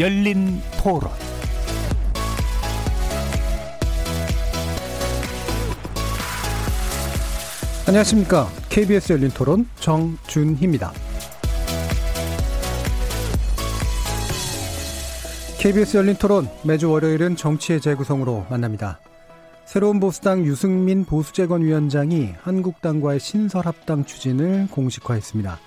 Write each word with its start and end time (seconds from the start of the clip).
열린 0.00 0.62
토론 0.82 1.10
안녕하십니까. 7.86 8.48
KBS 8.70 9.12
열린 9.12 9.28
토론 9.28 9.68
정준희입니다. 9.78 10.92
KBS 15.58 15.98
열린 15.98 16.14
토론 16.16 16.48
매주 16.64 16.90
월요일은 16.90 17.36
정치의 17.36 17.82
재구성으로 17.82 18.46
만납니다. 18.48 19.00
새로운 19.66 20.00
보수당 20.00 20.46
유승민 20.46 21.04
보수재건위원장이 21.04 22.30
한국당과의 22.40 23.20
신설합당 23.20 24.06
추진을 24.06 24.68
공식화했습니다. 24.70 25.58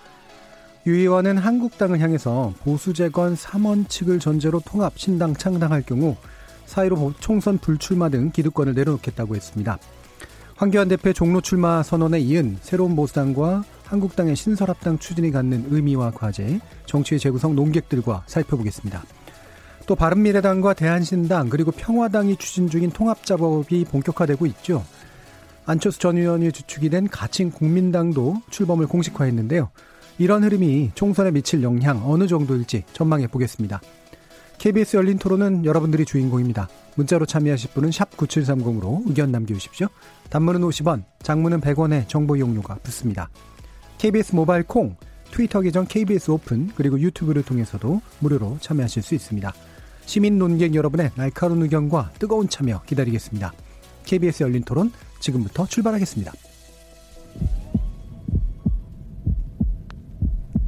유 0.86 0.96
의원은 0.96 1.38
한국당을 1.38 2.02
향해서 2.02 2.54
보수재건 2.62 3.36
3원 3.36 3.88
측을 3.88 4.20
전제로 4.20 4.60
통합 4.60 5.00
신당 5.00 5.34
창당할 5.34 5.82
경우 5.82 6.18
사이로 6.66 7.14
총선 7.20 7.58
불출마 7.58 8.10
등 8.10 8.32
기득권을 8.32 8.74
내려놓겠다고 8.74 9.36
했습니다. 9.36 9.78
황교안 10.56 10.90
대표의 10.90 11.14
종로 11.14 11.40
출마 11.40 11.84
선언에 11.84 12.20
이은 12.20 12.58
새로운 12.62 12.98
보수당과 12.98 13.64
한국당의 13.86 14.36
신설합당 14.36 15.00
추진이 15.00 15.32
갖는 15.32 15.68
의미와 15.70 16.12
과제, 16.12 16.60
정치의 16.86 17.20
재구성 17.20 17.56
논객들과 17.56 18.24
살펴보겠습니다. 18.28 19.04
또 19.86 19.96
바른미래당과 19.96 20.74
대한신당 20.74 21.48
그리고 21.50 21.72
평화당이 21.72 22.36
추진 22.38 22.70
중인 22.70 22.92
통합작업이 22.92 23.86
본격화되고 23.86 24.46
있죠. 24.48 24.84
안철수 25.66 26.00
전 26.00 26.18
의원이 26.18 26.52
주축이 26.52 26.90
된 26.90 27.08
가칭 27.08 27.52
국민당도 27.52 28.42
출범을 28.50 28.88
공식화했는데요. 28.88 29.70
이런 30.18 30.44
흐름이 30.44 30.92
총선에 30.96 31.32
미칠 31.32 31.64
영향 31.64 32.10
어느 32.10 32.28
정도일지 32.28 32.84
전망해 32.94 33.28
보겠습니다. 33.28 33.82
KBS 34.58 34.98
열린 34.98 35.18
토론은 35.18 35.66
여러분들이 35.66 36.06
주인공입니다. 36.06 36.70
문자로 36.96 37.26
참여하실 37.26 37.72
분은 37.72 37.90
9730으로 37.90 39.02
의견 39.08 39.32
남겨주십시오. 39.32 39.88
단문은 40.30 40.62
50원, 40.62 41.04
장문은 41.22 41.60
100원의 41.62 42.08
정보 42.08 42.36
이용료가 42.36 42.76
붙습니다. 42.84 43.30
KBS 43.98 44.36
모바일 44.36 44.64
콩, 44.64 44.96
트위터 45.32 45.62
계정 45.62 45.86
KBS 45.86 46.32
오픈, 46.32 46.70
그리고 46.76 47.00
유튜브를 47.00 47.44
통해서도 47.44 48.02
무료로 48.20 48.60
참여하실 48.62 49.02
수 49.02 49.16
있습니다. 49.16 49.54
시민 50.06 50.38
논객 50.38 50.76
여러분의 50.76 51.12
날카로운 51.16 51.64
의견과 51.64 52.12
뜨거운 52.20 52.48
참여 52.48 52.84
기다리겠습니다. 52.86 53.52
KBS 54.06 54.44
열린 54.44 54.64
토론 54.64 54.92
지금부터 55.20 55.66
출발하겠습니다. 55.66 56.53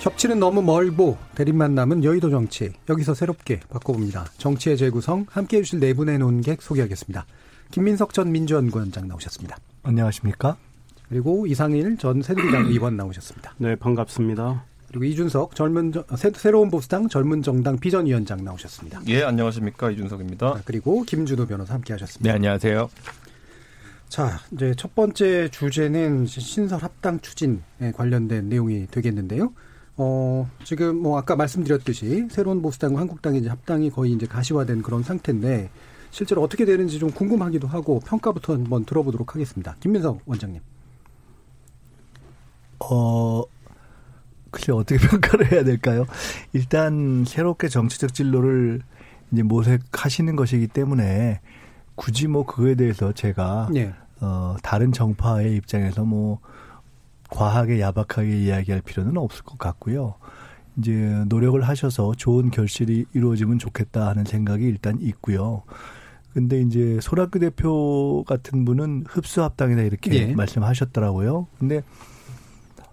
협치는 0.00 0.40
너무 0.40 0.62
멀고 0.62 1.18
대립 1.34 1.54
만 1.54 1.74
남은 1.74 2.04
여의도 2.04 2.30
정치 2.30 2.72
여기서 2.88 3.12
새롭게 3.12 3.60
바꿔봅니다. 3.68 4.24
정치의 4.38 4.78
재구성 4.78 5.26
함께해 5.28 5.62
주실 5.62 5.78
네 5.78 5.92
분의 5.92 6.18
논객 6.18 6.62
소개하겠습니다. 6.62 7.26
김민석 7.70 8.14
전 8.14 8.32
민주연구원장 8.32 9.08
나오셨습니다. 9.08 9.58
안녕하십니까? 9.82 10.56
그리고 11.10 11.46
이상일 11.46 11.98
전 11.98 12.22
새누리당 12.22 12.68
의원 12.72 12.96
나오셨습니다. 12.96 13.54
네, 13.58 13.76
반갑습니다. 13.76 14.64
그리고 14.88 15.04
이준석 15.04 15.54
젊은 15.54 15.92
새, 16.16 16.50
로운 16.50 16.70
보수당 16.70 17.08
젊은 17.08 17.42
정당 17.42 17.78
비전위원장 17.78 18.42
나오셨습니다. 18.42 19.02
예, 19.08 19.22
안녕하십니까 19.22 19.90
이준석입니다. 19.90 20.62
그리고 20.64 21.02
김준호 21.02 21.46
변호사 21.46 21.74
함께하셨습니다. 21.74 22.26
네, 22.26 22.34
안녕하세요. 22.34 22.88
자, 24.08 24.40
이제 24.52 24.74
첫 24.76 24.94
번째 24.94 25.48
주제는 25.50 26.24
신설 26.26 26.82
합당 26.82 27.20
추진에 27.20 27.92
관련된 27.94 28.48
내용이 28.48 28.86
되겠는데요. 28.90 29.52
어, 30.02 30.50
지금 30.64 30.96
뭐 30.96 31.18
아까 31.18 31.36
말씀드렸듯이 31.36 32.26
새로운 32.30 32.62
보수당과 32.62 33.00
한국당의 33.00 33.40
이제 33.40 33.50
합당이 33.50 33.90
거의 33.90 34.12
이제 34.12 34.26
가시화된 34.26 34.80
그런 34.80 35.02
상태인데 35.02 35.68
실제로 36.10 36.42
어떻게 36.42 36.64
되는지 36.64 36.98
좀 36.98 37.10
궁금하기도 37.10 37.68
하고 37.68 38.00
평가부터 38.00 38.54
한번 38.54 38.86
들어보도록 38.86 39.34
하겠습니다. 39.34 39.76
김민석 39.78 40.22
원장님. 40.24 40.62
어, 42.78 43.42
글쎄 44.50 44.72
어떻게 44.72 44.96
평가를 45.06 45.52
해야 45.52 45.64
될까요? 45.64 46.06
일단 46.54 47.26
새롭게 47.26 47.68
정치적 47.68 48.14
진로를 48.14 48.80
이제 49.32 49.42
모색하시는 49.42 50.34
것이기 50.34 50.68
때문에 50.68 51.42
굳이 51.94 52.26
뭐 52.26 52.46
그거에 52.46 52.74
대해서 52.74 53.12
제가 53.12 53.68
네. 53.70 53.92
어 54.22 54.56
다른 54.62 54.92
정파의 54.92 55.56
입장에서 55.56 56.04
뭐 56.04 56.40
과하게 57.30 57.80
야박하게 57.80 58.42
이야기할 58.42 58.82
필요는 58.82 59.16
없을 59.16 59.44
것 59.44 59.58
같고요. 59.58 60.14
이제 60.78 61.24
노력을 61.28 61.60
하셔서 61.60 62.14
좋은 62.16 62.50
결실이 62.50 63.06
이루어지면 63.12 63.58
좋겠다 63.58 64.08
하는 64.08 64.24
생각이 64.24 64.64
일단 64.64 64.98
있고요. 65.00 65.62
근데 66.32 66.60
이제 66.60 66.98
손학규 67.02 67.40
대표 67.40 68.24
같은 68.26 68.64
분은 68.64 69.04
흡수 69.08 69.42
합당이다 69.42 69.82
이렇게 69.82 70.12
예. 70.14 70.34
말씀하셨더라고요. 70.34 71.48
근데 71.58 71.82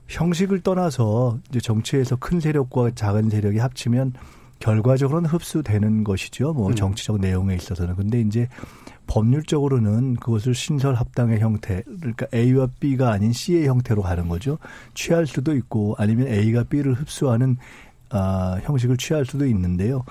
형식을 0.07 0.61
떠나서 0.61 1.39
이제 1.49 1.59
정치에서 1.59 2.15
큰 2.15 2.39
세력과 2.39 2.91
작은 2.95 3.29
세력이 3.29 3.59
합치면 3.59 4.13
결과적으로는 4.59 5.29
흡수되는 5.29 6.03
것이죠. 6.03 6.53
뭐 6.53 6.69
음. 6.69 6.75
정치적 6.75 7.19
내용에 7.19 7.55
있어서는. 7.55 7.95
근데 7.95 8.21
이제 8.21 8.47
법률적으로는 9.07 10.15
그것을 10.15 10.53
신설 10.53 10.95
합당의 10.95 11.39
형태, 11.39 11.83
그러니까 11.83 12.27
A와 12.33 12.67
B가 12.79 13.11
아닌 13.11 13.31
C의 13.31 13.67
형태로 13.67 14.01
가는 14.01 14.27
거죠. 14.27 14.57
취할 14.93 15.25
수도 15.25 15.55
있고 15.55 15.95
아니면 15.97 16.27
A가 16.27 16.63
B를 16.65 16.93
흡수하는 16.93 17.57
아, 18.09 18.59
형식을 18.63 18.97
취할 18.97 19.25
수도 19.25 19.45
있는데요. 19.47 20.03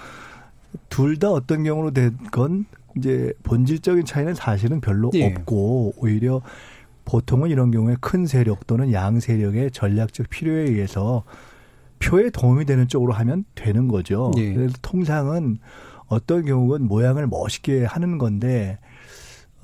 둘 0.89 1.19
다 1.19 1.31
어떤 1.31 1.65
경우로 1.65 1.93
된건 1.93 2.67
이제 2.97 3.33
본질적인 3.43 4.05
차이는 4.05 4.35
사실은 4.35 4.81
별로 4.81 5.11
예. 5.15 5.27
없고 5.27 5.95
오히려 5.99 6.41
보통은 7.05 7.51
이런 7.51 7.71
경우에 7.71 7.97
큰 8.01 8.27
세력 8.27 8.67
또는 8.67 8.93
양 8.93 9.21
세력의 9.21 9.71
전략적 9.71 10.29
필요에 10.29 10.63
의해서 10.63 11.23
표에 11.99 12.31
도움이 12.31 12.65
되는 12.65 12.89
쪽으로 12.89 13.13
하면 13.13 13.45
되는 13.55 13.89
거죠. 13.89 14.33
예. 14.37 14.53
그래서 14.53 14.75
통상은 14.83 15.59
어떤 16.09 16.45
경우는 16.45 16.87
모양을 16.89 17.27
멋있게 17.27 17.85
하는 17.85 18.19
건데 18.19 18.79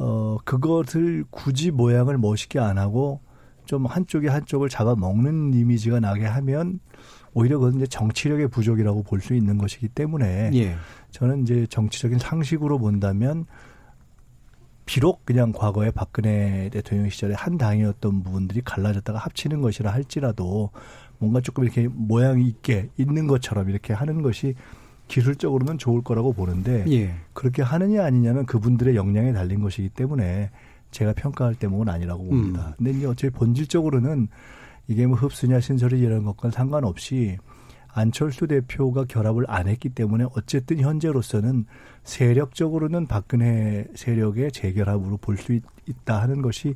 어 0.03 0.37
그것을 0.45 1.25
굳이 1.31 1.71
모양을 1.71 2.19
멋있게 2.19 2.59
안 2.59 2.77
하고 2.77 3.21
좀 3.67 3.87
한쪽이 3.87 4.27
한쪽을 4.27 4.69
잡아먹는 4.69 5.55
이미지가 5.55 6.01
나게 6.01 6.27
하면 6.27 6.81
오히려 7.35 7.59
그건 7.59 7.77
이제 7.77 7.87
정치력의 7.87 8.49
부족이라고 8.49 9.05
볼 9.05 9.21
수 9.21 9.35
있는 9.35 9.57
것이기 9.59 9.89
때문에 9.89 10.51
예. 10.55 10.77
저는 11.13 11.43
이제 11.43 11.67
정치적인 11.69 12.19
상식으로 12.19 12.79
본다면 12.81 13.47
비록 14.85 15.25
그냥 15.25 15.53
과거에 15.53 15.93
박근혜 15.93 16.69
대통령 16.71 17.09
시절에 17.09 17.35
한 17.35 17.57
당이었던 17.57 18.25
부분들이 18.25 18.61
갈라졌다가 18.63 19.21
합치는 19.21 19.61
것이라 19.61 19.93
할지라도 19.93 20.71
뭔가 21.19 21.41
조금 21.41 21.63
이렇게 21.63 21.87
모양이 21.89 22.49
있게 22.49 22.89
있는 22.97 23.29
것처럼 23.29 23.71
이렇게 23.71 23.93
하는 23.93 24.23
것이 24.23 24.57
기술적으로는 25.13 25.77
좋을 25.77 26.03
거라고 26.03 26.33
보는데 26.33 26.85
예. 26.91 27.15
그렇게 27.35 27.61
하느냐 27.61 28.03
아니냐는 28.03 28.47
그분들의 28.47 28.97
역량에 28.97 29.35
달린 29.35 29.61
것이기 29.61 29.91
때문에 29.91 30.51
제가 30.91 31.13
평가할 31.13 31.55
대목은 31.57 31.91
아니라고 31.91 32.25
봅니다. 32.25 32.69
음. 32.69 32.73
근데 32.79 32.91
이제 32.93 33.07
어차피 33.07 33.31
본질적으로는 33.35 34.29
이게 34.89 35.07
뭐 35.07 35.19
흡수냐 35.19 35.61
신설이 35.61 36.01
이런 36.01 36.25
것과 36.25 36.51
상관없이 36.51 37.37
안철수 37.93 38.47
대표가 38.47 39.05
결합을 39.05 39.45
안 39.49 39.69
했기 39.69 39.91
때문에 39.91 40.25
어쨌든 40.35 40.81
현재로서는 40.81 41.67
세력적으로는 42.05 43.07
박근혜 43.07 43.87
세력의 43.95 44.53
재결합으로 44.53 45.19
볼 45.19 45.37
수 45.37 45.53
있다 45.87 46.23
하는 46.23 46.41
것이 46.41 46.75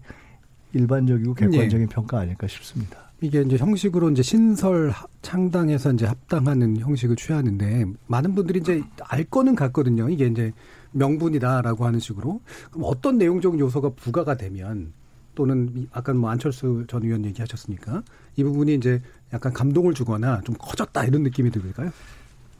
일반적이고 0.74 1.32
객관적인 1.32 1.86
네. 1.86 1.94
평가 1.94 2.18
아닐까 2.18 2.46
싶습니다. 2.46 3.05
이게 3.22 3.40
이제 3.40 3.56
형식으로 3.56 4.10
이제 4.10 4.22
신설 4.22 4.92
창당해서 5.22 5.92
이제 5.92 6.04
합당하는 6.06 6.78
형식을 6.78 7.16
취하는데 7.16 7.86
많은 8.06 8.34
분들이 8.34 8.60
이제 8.60 8.82
알 9.00 9.24
거는 9.24 9.54
같거든요. 9.54 10.08
이게 10.10 10.26
이제 10.26 10.52
명분이다라고 10.92 11.86
하는 11.86 11.98
식으로 11.98 12.40
그럼 12.70 12.84
어떤 12.84 13.16
내용적인 13.16 13.58
요소가 13.58 13.90
부과가 13.90 14.36
되면 14.36 14.92
또는 15.34 15.88
아까 15.92 16.12
뭐 16.14 16.30
안철수 16.30 16.84
전 16.88 17.04
의원 17.04 17.24
얘기하셨으니까 17.24 18.02
이 18.36 18.44
부분이 18.44 18.74
이제 18.74 19.00
약간 19.32 19.52
감동을 19.52 19.94
주거나 19.94 20.40
좀 20.42 20.54
커졌다 20.58 21.04
이런 21.04 21.22
느낌이 21.22 21.50
들까요? 21.50 21.90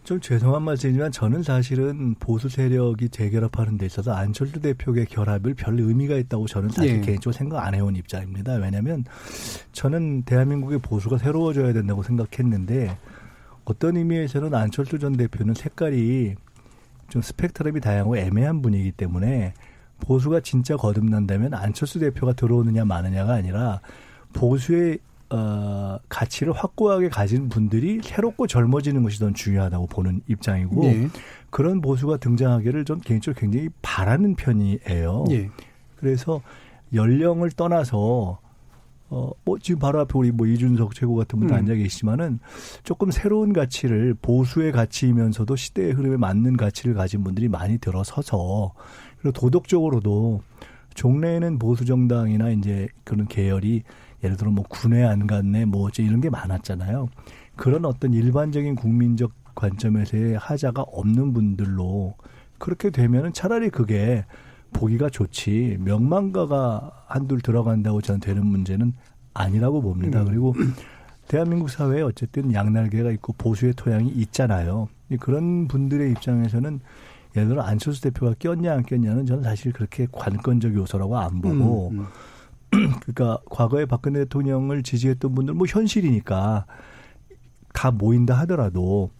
좀 0.07 0.21
죄송한 0.21 0.63
말씀이지만 0.63 1.11
저는 1.11 1.43
사실은 1.43 2.15
보수 2.21 2.49
세력이 2.49 3.09
재결합하는 3.09 3.77
데 3.77 3.87
있어서 3.87 4.13
안철수 4.13 4.61
대표의 4.61 5.07
결합을 5.07 5.55
별 5.55 5.81
의미가 5.81 6.15
있다고 6.15 6.47
저는 6.47 6.69
사실 6.69 6.99
예. 6.99 7.01
개인적으로 7.01 7.33
생각 7.33 7.67
안 7.67 7.75
해온 7.75 7.97
입장입니다. 7.97 8.55
왜냐하면 8.55 9.05
저는 9.73 10.23
대한민국의 10.23 10.79
보수가 10.79 11.19
새로워져야 11.19 11.73
된다고 11.73 12.05
생각했는데 12.05 12.97
어떤 13.65 13.97
의미에서는 13.97 14.55
안철수 14.55 15.01
전 15.01 15.17
대표는 15.17 15.55
색깔이 15.55 16.37
좀 17.09 17.21
스펙트럼이 17.21 17.81
다양하고 17.81 18.17
애매한 18.17 18.63
분이기 18.63 18.93
때문에 18.93 19.55
보수가 19.99 20.39
진짜 20.41 20.77
거듭난다면 20.77 21.53
안철수 21.53 21.99
대표가 21.99 22.33
들어오느냐 22.33 22.85
마느냐가 22.85 23.33
아니라 23.35 23.81
보수의 24.35 25.01
어, 25.31 25.99
가치를 26.09 26.53
확고하게 26.53 27.09
가진 27.09 27.49
분들이 27.49 28.01
새롭고 28.03 28.47
젊어지는 28.47 29.03
것이 29.03 29.19
더 29.19 29.33
중요하다고 29.33 29.87
보는 29.89 30.23
입장이고 30.29 30.83
네. 30.83 31.09
그런 31.51 31.81
보수가 31.81 32.19
등장하기를 32.19 32.85
좀 32.85 33.01
개인적으로 33.01 33.41
굉장히 33.41 33.69
바라는 33.83 34.37
편이에요. 34.37 35.25
네. 35.29 35.51
그래서 35.97 36.43
연령을 36.95 37.51
떠나서 37.51 38.39
어, 39.09 39.31
뭐, 39.45 39.59
지금 39.59 39.79
바로 39.79 40.01
앞에 40.01 40.13
우리 40.15 40.33
뭐 40.33 40.47
이준석 40.47 40.95
최고 40.95 41.15
같은 41.15 41.39
분도 41.39 41.55
음. 41.55 41.59
앉아 41.59 41.75
계시지만은 41.75 42.41
조금 42.83 43.11
새로운 43.11 43.53
가치를 43.53 44.15
보수의 44.21 44.73
가치이면서도 44.73 45.55
시대의 45.55 45.93
흐름에 45.93 46.17
맞는 46.17 46.57
가치를 46.57 46.95
가진 46.95 47.23
분들이 47.23 47.49
많이 47.49 47.79
들어서서 47.79 48.73
그리고 49.19 49.33
도덕적으로도 49.33 50.43
종래에는 50.95 51.59
보수 51.59 51.85
정당이나 51.85 52.51
이제 52.51 52.89
그런 53.05 53.29
계열이 53.29 53.85
예를 54.27 54.37
들어 54.37 54.51
뭐 54.51 54.65
군에 54.69 55.05
안 55.05 55.27
갔네 55.27 55.65
뭐 55.65 55.87
어째 55.87 56.03
이런 56.03 56.21
게 56.21 56.31
많았잖아요. 56.31 57.09
그런 57.57 57.85
어떤 57.85 58.13
일반적인 58.13 58.75
국민적 58.75 59.33
관점에서의 59.55 60.37
하자가 60.37 60.83
없는 60.83 61.33
분들로 61.33 62.15
그렇게 62.59 62.91
되면은 62.91 63.33
차라리 63.33 63.71
그게 63.71 64.25
보기가 64.73 65.09
좋지 65.09 65.79
명망가가 65.81 67.05
한둘 67.07 67.41
들어간다고 67.41 68.03
저는 68.03 68.21
되는 68.21 68.47
문제는 68.47 68.93
아니라고 69.33 69.81
봅니다. 69.81 70.21
음. 70.21 70.27
그리고 70.27 70.55
대한민국 71.29 71.71
사회에 71.71 72.03
어쨌든 72.03 72.53
양날개가 72.53 73.11
있고 73.13 73.33
보수의 73.35 73.75
토양이 73.75 74.09
있잖아요. 74.11 74.89
그런 75.21 75.69
분들의 75.69 76.11
입장에서는 76.13 76.81
예를 77.37 77.49
들어 77.49 77.63
안철수 77.63 78.03
대표가 78.03 78.35
꼈냐 78.39 78.73
안 78.73 78.83
꼈냐는 78.83 79.27
저는 79.27 79.43
사실 79.43 79.73
그렇게 79.73 80.07
관건적 80.11 80.75
요소라고 80.75 81.19
안 81.19 81.41
보고 81.41 81.91
음, 81.91 82.01
음. 82.01 82.07
그러니까 82.71 83.39
과거에 83.51 83.87
박근혜 83.87 84.21
대통령을 84.21 84.83
지지했던 84.83 85.35
분들 85.35 85.55
뭐 85.55 85.67
현실이니까 85.69 86.67
다 87.73 87.91
모인다 87.91 88.35
하더라도 88.41 89.11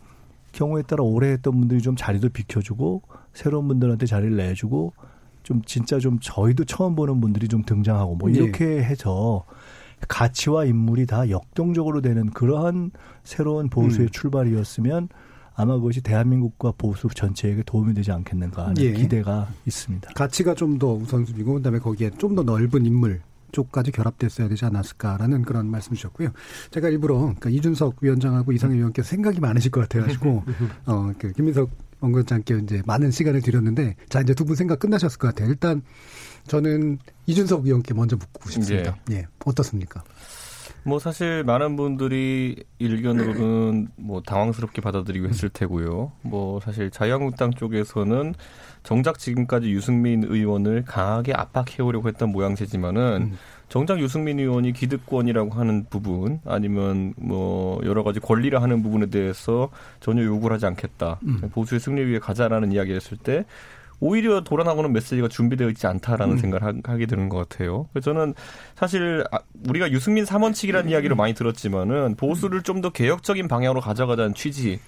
경우에 0.53 0.83
따라 0.83 1.05
오래 1.05 1.29
했던 1.29 1.59
분들이 1.59 1.81
좀 1.83 1.97
자리도 1.97 2.31
비켜주고 2.31 3.03
새로운 3.35 3.69
분들한테 3.69 4.07
자리를 4.07 4.37
내주고 4.37 4.95
좀 5.43 5.63
진짜 5.65 5.99
좀 5.99 6.19
저희도 6.21 6.65
처음 6.65 6.97
보는 6.97 7.21
분들이 7.21 7.47
좀 7.47 7.63
등장하고 7.63 8.17
뭐 8.17 8.31
네. 8.31 8.39
이렇게 8.39 8.65
네. 8.65 8.83
해서 8.83 9.45
가치와 10.09 10.65
인물이 10.65 11.07
다 11.07 11.31
역동적으로 11.31 12.01
되는 12.01 12.31
그러한 12.31 12.91
새로운 13.23 13.69
보수의 13.69 14.09
음. 14.09 14.11
출발이었으면 14.11 15.09
아마 15.55 15.77
그것이 15.77 16.03
대한민국과 16.03 16.73
보수 16.77 17.09
전체에게 17.09 17.63
도움이 17.65 17.95
되지 17.95 18.13
않겠는가 18.13 18.67
하는 18.67 18.83
예. 18.83 18.93
기대가 18.93 19.49
있습니다. 19.67 20.11
가치가 20.15 20.55
좀 20.55 20.79
더 20.79 20.93
우선순위고 20.95 21.55
그다음에 21.55 21.79
거기에 21.79 22.11
좀 22.19 22.35
더 22.35 22.43
넓은 22.43 22.85
인물 22.85 23.21
쪽까지 23.57 23.91
결합됐어야 23.93 24.49
되지 24.49 24.65
않았을까라는 24.67 25.43
그런 25.43 25.71
말씀 25.71 25.95
주셨고요. 25.95 26.29
제가 26.71 26.89
일부러 26.91 27.17
그러니까 27.19 27.49
이준석 27.51 27.97
위원장하고 28.03 28.53
이상현 28.53 28.77
위원께서 28.77 29.09
생각이 29.09 29.41
많으실 29.41 29.71
것 29.71 29.81
같아가지고 29.89 30.45
어, 30.87 31.13
그 31.19 31.33
김민석 31.33 31.71
원장께 32.01 32.59
이제 32.63 32.83
많은 32.85 33.11
시간을 33.11 33.41
드렸는데 33.41 33.97
자 34.11 34.21
이제 34.21 34.35
두 34.35 34.45
분 34.47 34.55
생각 34.55 34.79
끝나셨을 34.79 35.19
것 35.19 35.29
같아요. 35.29 35.49
일단 35.49 35.83
저는 36.47 36.99
이준석 37.27 37.65
위원께 37.65 37.95
먼저 37.95 38.17
묻고 38.17 38.51
싶습니다. 38.51 38.97
예, 39.11 39.15
예 39.17 39.27
어떻습니까? 39.45 40.05
뭐 40.85 41.01
사실 41.01 41.43
많은 41.43 41.75
분들이 41.75 42.63
일견으로는 42.79 43.89
뭐 43.97 44.21
당황스럽게 44.21 44.81
받아들이고 44.83 45.27
했을 45.29 45.49
테고요. 45.49 46.13
뭐 46.23 46.61
사실 46.61 46.91
자유한국당 46.91 47.51
쪽에서는 47.53 48.35
정작 48.87 49.19
지금까지 49.19 49.69
유승민 49.71 50.23
의원을 50.23 50.85
강하게 50.87 51.33
압박해오려고 51.35 52.07
했던 52.07 52.31
모양새지만은 52.31 53.33
음. 53.33 53.39
정작 53.69 53.99
유승민 53.99 54.39
의원이 54.39 54.73
기득권이라고 54.75 55.51
하는 55.51 55.87
부분 55.91 56.39
아니면 56.45 57.13
뭐 57.17 57.81
여러 57.85 58.05
가지 58.05 58.21
권리를 58.21 58.63
하는 58.63 58.85
부분에 58.85 59.07
대해서 59.07 59.71
전혀 59.99 60.23
요구를 60.23 60.55
하지 60.55 60.67
않겠다. 60.67 61.19
음. 61.25 61.51
보수의 61.53 61.81
승리 61.81 62.07
위해 62.07 62.21
가자라는 62.21 62.71
이야기를 62.71 62.95
했을 62.95 63.17
때 63.17 63.45
오히려 63.99 64.45
돌아나오는 64.45 64.93
메시지가 64.93 65.27
준비되어 65.29 65.69
있지 65.71 65.89
않다라는 65.89 66.35
음. 66.35 66.39
생각을 66.39 66.81
하 66.85 66.97
게 66.97 67.07
되는 67.07 67.29
것 67.29 67.39
같아요. 67.49 67.89
그래서 67.93 68.13
저는 68.13 68.35
사실 68.77 69.25
아, 69.33 69.39
우리가 69.69 69.91
유승민 69.91 70.25
3원칙이라는 70.25 70.91
이야기를 70.91 71.17
많이 71.17 71.35
들었지만은 71.35 72.15
보수를 72.15 72.63
좀 72.63 72.83
더 72.83 72.91
개혁적인 72.91 73.49
방향으로 73.49 73.81
가져가자는 73.81 74.35
취지 74.35 74.79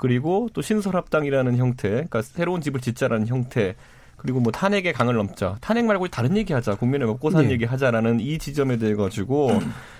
그리고 0.00 0.48
또 0.54 0.62
신설합당이라는 0.62 1.58
형태, 1.58 1.90
그러니까 1.90 2.22
새로운 2.22 2.62
집을 2.62 2.80
짓자라는 2.80 3.26
형태, 3.26 3.74
그리고 4.16 4.40
뭐 4.40 4.50
탄핵의 4.50 4.94
강을 4.94 5.14
넘자, 5.14 5.58
탄핵 5.60 5.84
말고 5.84 6.08
다른 6.08 6.38
얘기 6.38 6.54
하자, 6.54 6.76
국민의 6.76 7.06
먹고 7.06 7.30
사는 7.30 7.46
네. 7.46 7.52
얘기 7.52 7.66
하자라는 7.66 8.18
이 8.20 8.38
지점에 8.38 8.78
대해 8.78 8.94
가지고 8.94 9.50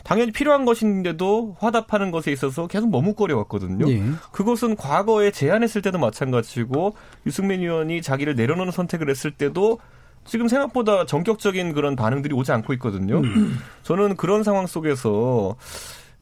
당연히 0.03 0.33
필요한 0.33 0.65
것인데도 0.65 1.55
화답하는 1.59 2.13
것에 2.13 2.33
있어서 2.33 2.67
계속 2.67 2.91
머뭇거려 2.91 3.37
왔거든요. 3.37 3.85
네. 3.85 4.03
그것은 4.33 4.77
과거에 4.77 5.31
제안했을 5.31 5.83
때도 5.83 5.99
마찬가지고 5.99 6.95
유승민 7.27 7.61
의원이 7.61 8.01
자기를 8.01 8.37
내려놓는 8.37 8.73
선택을 8.73 9.11
했을 9.11 9.31
때도 9.31 9.81
지금 10.25 10.49
생각보다 10.49 11.05
전격적인 11.05 11.75
그런 11.75 11.95
반응들이 11.95 12.35
오지 12.35 12.53
않고 12.53 12.73
있거든요. 12.75 13.19
음. 13.19 13.59
저는 13.83 14.17
그런 14.17 14.45
상황 14.45 14.67
속에서 14.67 15.57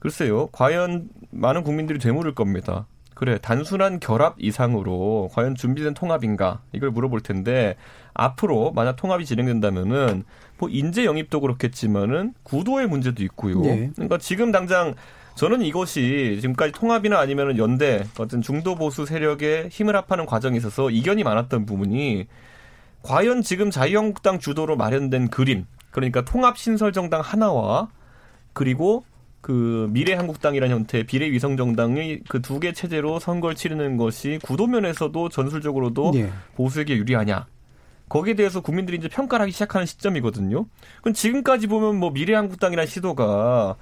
글쎄요, 0.01 0.49
과연 0.49 1.11
많은 1.31 1.63
국민들이 1.63 2.01
되물을 2.01 2.35
겁니다. 2.35 2.87
그래 3.19 3.37
단순한 3.43 3.99
결합 3.99 4.37
이상으로 4.38 5.29
과연 5.32 5.56
준비된 5.56 5.94
통합인가 5.94 6.61
이걸 6.70 6.93
물어볼 6.93 7.20
텐데 7.20 7.75
앞으로 8.15 8.70
만약 8.70 8.94
통합이 8.94 9.25
진행된다면은 9.25 10.23
뭐 10.56 10.69
인재 10.69 11.05
영입도 11.05 11.41
그렇겠지만은 11.41 12.34
구도의 12.44 12.87
문제도 12.87 13.20
있고요. 13.25 13.60
네. 13.60 13.91
그러니까 13.96 14.19
지금 14.19 14.53
당장 14.53 14.94
저는 15.34 15.63
이것이 15.63 16.39
지금까지 16.41 16.70
통합이나 16.70 17.19
아니면은 17.19 17.58
연대 17.58 18.05
어떤 18.20 18.41
중도 18.41 18.77
보수 18.77 19.05
세력의 19.05 19.70
힘을 19.70 19.96
합하는 19.96 20.25
과정에 20.25 20.56
있어서 20.56 20.89
이견이 20.89 21.25
많았던 21.25 21.67
부분이 21.67 22.29
과연 23.03 23.43
지금 23.43 23.72
자유한국당 23.72 24.39
주도로 24.39 24.77
마련된 24.77 25.27
그림 25.27 25.67
그러니까 25.91 26.25
통합 26.25 26.56
신설 26.56 26.93
정당 26.93 27.20
하나와 27.20 27.89
그리고 28.53 29.05
그 29.41 29.89
미래한국당이라는 29.93 30.75
형태 30.75 31.05
비례 31.05 31.31
위성 31.31 31.57
정당이 31.57 32.21
그두 32.29 32.61
개 32.61 32.73
체제로 32.73 33.19
선거를 33.19 33.55
치르는 33.55 33.97
것이 33.97 34.39
구도면에서도 34.43 35.29
전술적으로도 35.29 36.11
네. 36.13 36.31
보수에게 36.57 36.97
유리하냐. 36.97 37.47
거기에 38.09 38.35
대해서 38.35 38.61
국민들이 38.61 38.97
이제 38.97 39.09
평가를 39.09 39.45
하기 39.45 39.53
시작하는 39.53 39.87
시점이거든요. 39.87 40.67
그럼 41.03 41.15
지금까지 41.15 41.67
보면 41.67 41.97
뭐 41.97 42.11
미래한국당이라는 42.11 42.89
시도가 42.89 43.77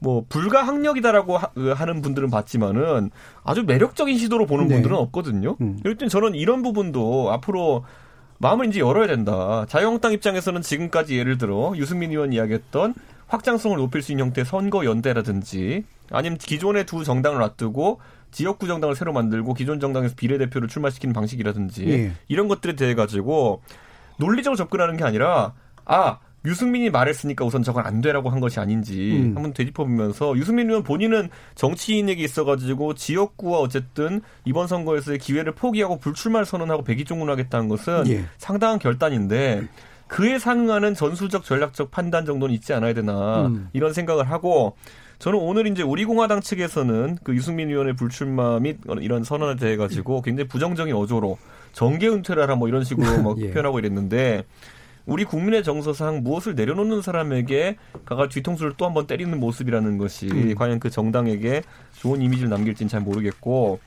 뭐 0.00 0.24
불가항력이다라고 0.28 1.36
하, 1.38 1.84
는 1.84 2.02
분들은 2.02 2.30
봤지만은 2.30 3.10
아주 3.44 3.64
매력적인 3.64 4.16
시도로 4.16 4.46
보는 4.46 4.68
네. 4.68 4.74
분들은 4.74 4.96
없거든요. 4.96 5.56
음. 5.60 5.80
일단 5.84 6.08
저는 6.08 6.34
이런 6.34 6.62
부분도 6.62 7.30
앞으로 7.32 7.84
마음을 8.38 8.66
이제 8.66 8.80
열어야 8.80 9.06
된다. 9.06 9.66
자유한국당 9.68 10.12
입장에서는 10.12 10.62
지금까지 10.62 11.18
예를 11.18 11.38
들어 11.38 11.72
유승민 11.76 12.10
의원 12.10 12.32
이야기했던 12.32 12.94
확장성을 13.28 13.76
높일 13.76 14.02
수 14.02 14.12
있는 14.12 14.26
형태의 14.26 14.44
선거 14.44 14.84
연대라든지 14.84 15.84
아니면 16.10 16.38
기존의 16.38 16.86
두 16.86 17.04
정당을 17.04 17.38
놔두고 17.38 18.00
지역구 18.30 18.66
정당을 18.66 18.94
새로 18.94 19.12
만들고 19.12 19.54
기존 19.54 19.80
정당에서 19.80 20.14
비례대표를 20.16 20.68
출마시키는 20.68 21.12
방식이라든지 21.12 21.88
예. 21.88 22.12
이런 22.28 22.48
것들에 22.48 22.74
대해 22.74 22.94
가지고 22.94 23.62
논리적으로 24.18 24.56
접근하는 24.56 24.96
게 24.96 25.04
아니라 25.04 25.54
아 25.84 26.18
유승민이 26.44 26.90
말했으니까 26.90 27.44
우선 27.44 27.62
저건 27.62 27.84
안 27.86 28.00
되라고 28.00 28.30
한 28.30 28.40
것이 28.40 28.60
아닌지 28.60 29.16
음. 29.16 29.32
한번 29.34 29.52
되짚어보면서 29.52 30.36
유승민 30.36 30.68
의원 30.68 30.82
본인은 30.82 31.30
정치인에게 31.54 32.22
있어가지고 32.22 32.94
지역구와 32.94 33.58
어쨌든 33.58 34.20
이번 34.44 34.66
선거에서의 34.66 35.18
기회를 35.18 35.52
포기하고 35.52 35.98
불출마를 35.98 36.46
선언하고 36.46 36.84
백의종군하겠다는 36.84 37.68
것은 37.68 38.08
예. 38.08 38.24
상당한 38.38 38.78
결단인데 38.78 39.62
그에 40.08 40.38
상응하는 40.38 40.94
전술적 40.94 41.44
전략적 41.44 41.90
판단 41.90 42.24
정도는 42.26 42.54
있지 42.54 42.72
않아야 42.72 42.94
되나 42.94 43.46
음. 43.46 43.68
이런 43.72 43.92
생각을 43.92 44.30
하고 44.30 44.76
저는 45.18 45.38
오늘 45.38 45.66
이제 45.66 45.82
우리 45.82 46.04
공화당 46.04 46.40
측에서는 46.40 47.18
그 47.24 47.34
유승민 47.34 47.68
의원의 47.70 47.96
불출마 47.96 48.60
및 48.60 48.78
이런 49.00 49.24
선언에 49.24 49.56
대해 49.56 49.76
가지고 49.76 50.22
굉장히 50.22 50.48
부정적인 50.48 50.94
어조로 50.94 51.38
정계 51.72 52.08
은퇴를 52.08 52.42
하라 52.44 52.54
뭐 52.56 52.68
이런 52.68 52.84
식으로 52.84 53.22
막 53.22 53.38
예. 53.40 53.50
표현하고 53.50 53.78
이랬는데 53.80 54.44
우리 55.06 55.24
국민의 55.24 55.64
정서상 55.64 56.22
무엇을 56.22 56.54
내려놓는 56.54 57.00
사람에게 57.02 57.76
가가 58.04 58.28
뒤통수를 58.28 58.74
또 58.76 58.84
한 58.84 58.94
번 58.94 59.06
때리는 59.06 59.38
모습이라는 59.40 59.98
것이 59.98 60.28
음. 60.30 60.54
과연 60.54 60.78
그 60.80 60.90
정당에게 60.90 61.62
좋은 61.98 62.20
이미지를 62.22 62.50
남길지는 62.50 62.88
잘 62.88 63.00
모르겠고 63.00 63.80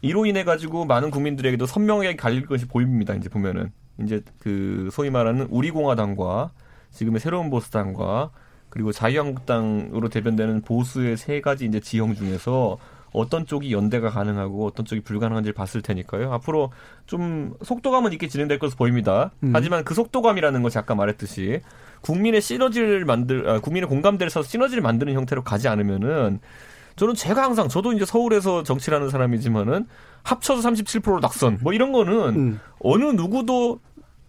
이로 0.00 0.26
인해 0.26 0.42
가지고 0.44 0.84
많은 0.84 1.10
국민들에게도 1.10 1.66
선명하게 1.66 2.16
갈릴 2.16 2.46
것이 2.46 2.66
보입니다. 2.66 3.14
이제 3.14 3.28
보면은 3.28 3.70
이제 4.00 4.22
그 4.38 4.88
소위 4.92 5.10
말하는 5.10 5.46
우리공화당과 5.50 6.50
지금의 6.90 7.20
새로운 7.20 7.50
보수당과 7.50 8.30
그리고 8.68 8.92
자유한국당으로 8.92 10.08
대변되는 10.08 10.62
보수의 10.62 11.16
세 11.16 11.40
가지 11.40 11.66
이제 11.66 11.78
지형 11.80 12.14
중에서 12.14 12.78
어떤 13.12 13.44
쪽이 13.44 13.72
연대가 13.72 14.08
가능하고 14.08 14.66
어떤 14.66 14.86
쪽이 14.86 15.02
불가능한지를 15.02 15.52
봤을 15.52 15.82
테니까요. 15.82 16.32
앞으로 16.32 16.72
좀 17.06 17.54
속도감은 17.62 18.12
있게 18.14 18.28
진행될 18.28 18.58
것으로 18.58 18.76
보입니다. 18.78 19.32
음. 19.42 19.52
하지만 19.54 19.84
그 19.84 19.94
속도감이라는 19.94 20.62
것이 20.62 20.78
아까 20.78 20.94
말했듯이 20.94 21.60
국민의 22.00 22.40
시너지를 22.40 23.04
만들, 23.04 23.48
아, 23.48 23.60
국민의 23.60 23.88
공감대를 23.88 24.30
써서 24.30 24.48
시너지를 24.48 24.82
만드는 24.82 25.12
형태로 25.12 25.44
가지 25.44 25.68
않으면은 25.68 26.40
저는 26.96 27.14
제가 27.14 27.42
항상 27.42 27.68
저도 27.68 27.92
이제 27.92 28.04
서울에서 28.04 28.62
정치를 28.62 28.96
하는 28.96 29.10
사람이지만은 29.10 29.86
합쳐서 30.22 30.68
37% 30.68 31.20
낙선 31.20 31.58
뭐 31.62 31.72
이런 31.72 31.92
거는 31.92 32.14
음. 32.36 32.60
어느 32.80 33.04
누구도 33.04 33.80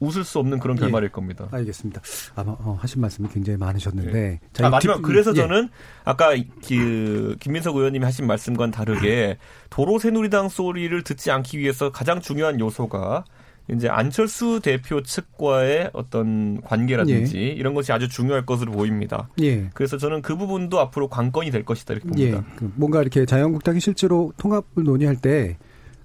웃을 0.03 0.23
수 0.23 0.39
없는 0.39 0.59
그런 0.59 0.75
결말일 0.75 1.05
예. 1.05 1.09
겁니다. 1.09 1.47
알겠습니다. 1.51 2.01
아마 2.35 2.51
어, 2.59 2.77
하신 2.81 3.01
말씀이 3.01 3.29
굉장히 3.29 3.57
많으셨는데. 3.57 4.19
예. 4.19 4.39
자, 4.51 4.67
아, 4.67 4.69
마지막 4.69 5.01
그래서 5.01 5.31
예. 5.31 5.35
저는 5.35 5.69
아까 6.03 6.35
그 6.67 7.37
김민석 7.39 7.77
의원님이 7.77 8.03
하신 8.03 8.27
말씀과는 8.27 8.71
다르게 8.71 9.37
도로 9.69 9.99
새누리당 9.99 10.49
소리를 10.49 11.01
듣지 11.03 11.31
않기 11.31 11.57
위해서 11.57 11.91
가장 11.91 12.19
중요한 12.19 12.59
요소가 12.59 13.23
이제 13.71 13.87
안철수 13.87 14.59
대표 14.61 15.01
측과의 15.01 15.91
어떤 15.93 16.59
관계라든지 16.61 17.37
예. 17.37 17.47
이런 17.47 17.73
것이 17.73 17.93
아주 17.93 18.09
중요할 18.09 18.45
것으로 18.45 18.71
보입니다. 18.73 19.29
예. 19.41 19.69
그래서 19.73 19.97
저는 19.97 20.21
그 20.21 20.35
부분도 20.35 20.79
앞으로 20.79 21.07
관건이 21.07 21.49
될 21.51 21.63
것이다 21.63 21.93
이렇게 21.93 22.09
봅니다. 22.09 22.37
예. 22.37 22.55
그 22.57 22.71
뭔가 22.75 23.01
이렇게 23.01 23.25
자유한국당이 23.25 23.79
실제로 23.79 24.33
통합을 24.37 24.83
논의할 24.83 25.15
때 25.15 25.57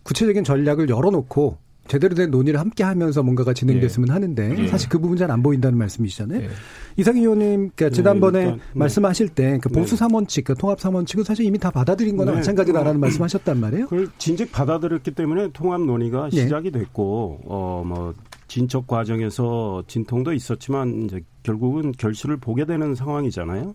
구체적인 0.05 0.45
전략을 0.45 0.89
열어놓고 0.89 1.59
제대로 1.89 2.15
된 2.15 2.31
논의를 2.31 2.61
함께 2.61 2.85
하면서 2.85 3.23
뭔가가 3.23 3.53
진행됐으면 3.53 4.09
예. 4.09 4.13
하는데 4.13 4.55
예. 4.59 4.67
사실 4.69 4.89
그 4.89 4.99
부분 4.99 5.17
잘 5.17 5.31
안 5.31 5.43
보인다는 5.43 5.77
말씀이시잖아요. 5.79 6.43
예. 6.43 6.49
이상희 6.97 7.21
의원님 7.21 7.71
그러니까 7.75 7.91
지난번에 7.91 8.41
일단, 8.45 8.57
네. 8.59 8.63
말씀하실 8.75 9.29
때 9.31 9.59
그 9.61 9.69
보수 9.69 9.91
네. 9.91 9.97
삼원칙, 9.97 10.45
그 10.45 10.55
통합 10.55 10.81
삼원칙은 10.81 11.25
사실 11.25 11.45
이미 11.45 11.59
다 11.59 11.71
받아들인 11.71 12.17
거나 12.17 12.31
네. 12.33 12.37
마찬가지다라는 12.39 13.01
말씀하셨단 13.01 13.59
말이에요. 13.61 13.87
그걸 13.89 14.09
진즉 14.19 14.53
받아들였기 14.53 15.11
때문에 15.13 15.51
통합 15.53 15.81
논의가 15.83 16.29
예. 16.33 16.43
시작이 16.43 16.71
됐고 16.71 17.41
어 17.47 17.83
뭐 17.85 18.15
진척 18.49 18.87
과정에서 18.87 19.83
진통도 19.87 20.33
있었지만 20.33 21.05
이제 21.05 21.21
결국은 21.43 21.93
결실을 21.93 22.39
보게 22.39 22.65
되는 22.65 22.95
상황이잖아요. 22.95 23.75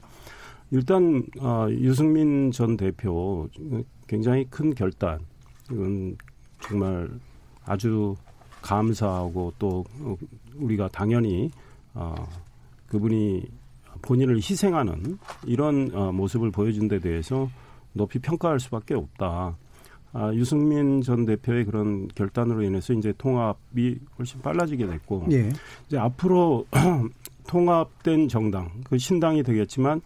일단 0.71 1.23
어, 1.39 1.67
유승민 1.69 2.51
전 2.51 2.75
대표 2.75 3.47
굉장히 4.07 4.45
큰 4.49 4.73
결단 4.73 5.19
이건 5.71 6.17
정말 6.61 7.07
아주 7.65 8.15
감사하고 8.61 9.53
또 9.59 9.83
우리가 10.55 10.89
당연히 10.89 11.51
어, 11.93 12.15
그분이 12.87 13.43
본인을 14.01 14.37
희생하는 14.37 15.17
이런 15.45 15.91
어, 15.93 16.11
모습을 16.11 16.51
보여준 16.51 16.87
데 16.87 16.99
대해서 16.99 17.49
높이 17.93 18.19
평가할 18.19 18.59
수밖에 18.59 18.95
없다. 18.95 19.55
아, 20.15 20.31
유승민 20.33 21.01
전 21.01 21.25
대표의 21.25 21.65
그런 21.65 22.07
결단으로 22.09 22.61
인해서 22.61 22.93
이제 22.93 23.13
통합이 23.17 23.97
훨씬 24.17 24.41
빨라지게 24.41 24.85
됐고 24.85 25.25
예. 25.31 25.51
이제 25.87 25.97
앞으로 25.97 26.65
통합된 27.47 28.27
정당 28.27 28.69
그 28.87 28.97
신당이 28.97 29.41
되겠지만 29.41 30.01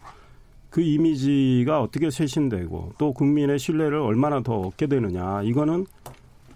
그 0.69 0.81
이미지가 0.81 1.81
어떻게 1.81 2.09
쇄신되고 2.09 2.93
또 2.97 3.11
국민의 3.11 3.59
신뢰를 3.59 3.99
얼마나 3.99 4.41
더 4.41 4.59
얻게 4.59 4.87
되느냐 4.87 5.41
이거는 5.43 5.85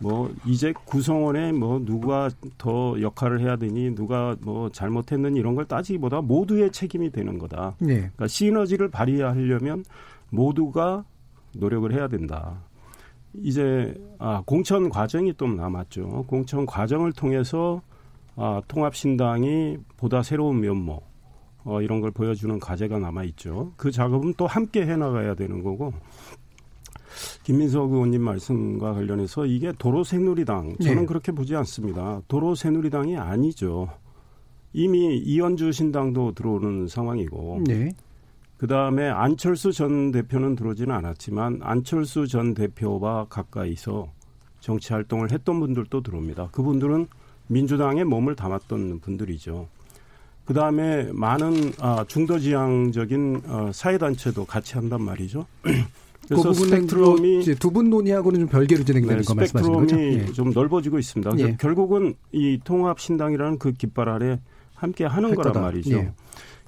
뭐 0.02 0.34
이제 0.46 0.74
구성원에 0.86 1.52
뭐 1.52 1.80
누가 1.84 2.30
더 2.58 3.00
역할을 3.00 3.40
해야 3.40 3.56
되니 3.56 3.94
누가 3.94 4.36
뭐 4.42 4.70
잘못했느니 4.70 5.40
이런 5.40 5.56
걸 5.56 5.66
따지기보다 5.66 6.22
모두의 6.22 6.72
책임이 6.72 7.12
되는 7.12 7.38
거다. 7.38 7.76
네. 7.80 7.96
그러니까 7.96 8.28
시너지를 8.28 8.90
발휘하려면 8.90 9.86
모두가 10.30 11.06
노력을 11.56 11.92
해야 11.94 12.08
된다. 12.08 12.62
이제 13.34 13.94
아 14.18 14.42
공천 14.46 14.90
과정이 14.90 15.34
또 15.38 15.48
남았죠. 15.48 16.26
공천 16.28 16.66
과정을 16.66 17.14
통해서 17.14 17.82
아 18.36 18.62
통합신당이 18.68 19.78
보다 19.98 20.24
새로운 20.24 20.62
면모 20.62 21.02
어, 21.64 21.82
이런 21.82 22.02
걸 22.02 22.12
보여주는 22.12 22.60
과제가 22.60 22.98
남아 23.00 23.24
있죠. 23.26 23.72
그 23.78 23.92
작업은 23.92 24.34
또 24.36 24.48
함께 24.48 24.86
해 24.86 24.96
나가야 24.96 25.36
되는 25.36 25.64
거고 25.64 25.94
김민석 27.44 27.92
의원님 27.92 28.22
말씀과 28.22 28.94
관련해서 28.94 29.46
이게 29.46 29.72
도로 29.78 30.04
새누리당 30.04 30.78
저는 30.82 31.02
네. 31.02 31.06
그렇게 31.06 31.32
보지 31.32 31.56
않습니다. 31.56 32.22
도로 32.28 32.56
새누리당이 32.56 33.18
아니죠. 33.18 33.90
이미 34.74 35.18
이현주 35.18 35.72
신당도 35.72 36.34
들어오는 36.34 36.88
상황이고 36.88 37.64
네. 37.66 37.92
그 38.58 38.68
다음에 38.68 39.10
안철수 39.10 39.72
전 39.72 40.12
대표는 40.12 40.56
들어오지는 40.56 40.94
않았지만 40.94 41.62
안철수 41.64 42.28
전 42.28 42.54
대표와 42.54 43.26
가까이서 43.26 44.08
정치 44.60 44.94
활동을 44.94 45.32
했던 45.32 45.60
분들도 45.60 46.02
들어옵니다. 46.02 46.50
그분들은 46.52 47.08
민주당에 47.48 48.04
몸을 48.04 48.36
담았던 48.36 49.00
분들이죠. 49.00 49.68
그 50.46 50.54
다음에 50.54 51.10
많은 51.14 51.74
아, 51.80 52.06
중도 52.08 52.40
지향적인 52.40 53.42
어, 53.48 53.72
사회 53.74 53.98
단체도 53.98 54.46
같이 54.46 54.76
한단 54.76 55.02
말이죠. 55.02 55.46
그래서 56.36 56.50
그 56.50 56.54
스펙트럼이 56.56 57.44
두 57.60 57.72
분 57.72 57.90
논의하고는 57.90 58.40
좀 58.42 58.50
별개로 58.50 58.84
진행되는 58.84 59.18
네, 59.22 59.24
거 59.24 59.34
말씀하시는 59.36 59.74
거죠? 59.76 59.90
스펙트럼이 59.96 60.28
예. 60.30 60.34
좀 60.34 60.52
넓어지고 60.52 61.00
있습니다. 61.00 61.32
예. 61.40 61.56
결국은 61.60 62.16
이 62.32 62.60
통합 62.64 63.00
신당이라는 63.00 63.60
그 63.60 63.72
깃발 63.74 64.10
아래 64.10 64.40
함께 64.74 65.06
하는 65.06 65.36
거란 65.36 65.54
거다. 65.54 65.62
말이죠. 65.62 65.98
예. 65.98 66.12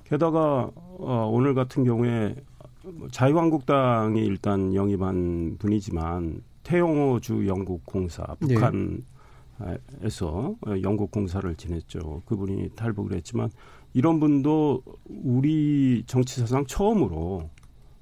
게다가 0.05 0.69
어, 0.75 1.29
오늘 1.31 1.53
같은 1.53 1.83
경우에 1.83 2.35
자유한국당이 3.11 4.25
일단 4.25 4.73
영입한 4.75 5.57
분이지만 5.59 6.41
태영호 6.63 7.19
주 7.21 7.47
영국 7.47 7.85
공사 7.85 8.23
예. 8.49 8.55
북한에서 8.55 10.55
영국 10.81 11.11
공사를 11.11 11.53
지냈죠. 11.55 12.21
그분이 12.25 12.69
탈북을 12.75 13.15
했지만 13.17 13.49
이런 13.93 14.19
분도 14.19 14.81
우리 15.05 16.03
정치 16.07 16.39
사상 16.41 16.65
처음으로 16.65 17.49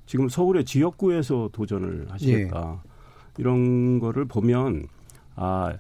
지금 0.06 0.30
서울의 0.30 0.66
지역구에서 0.66 1.50
도전을 1.52 2.08
하시겠다. 2.10 2.82
예. 2.84 2.90
이런 3.38 4.00
거를 4.00 4.26
보면 4.26 4.86
아 5.36 5.74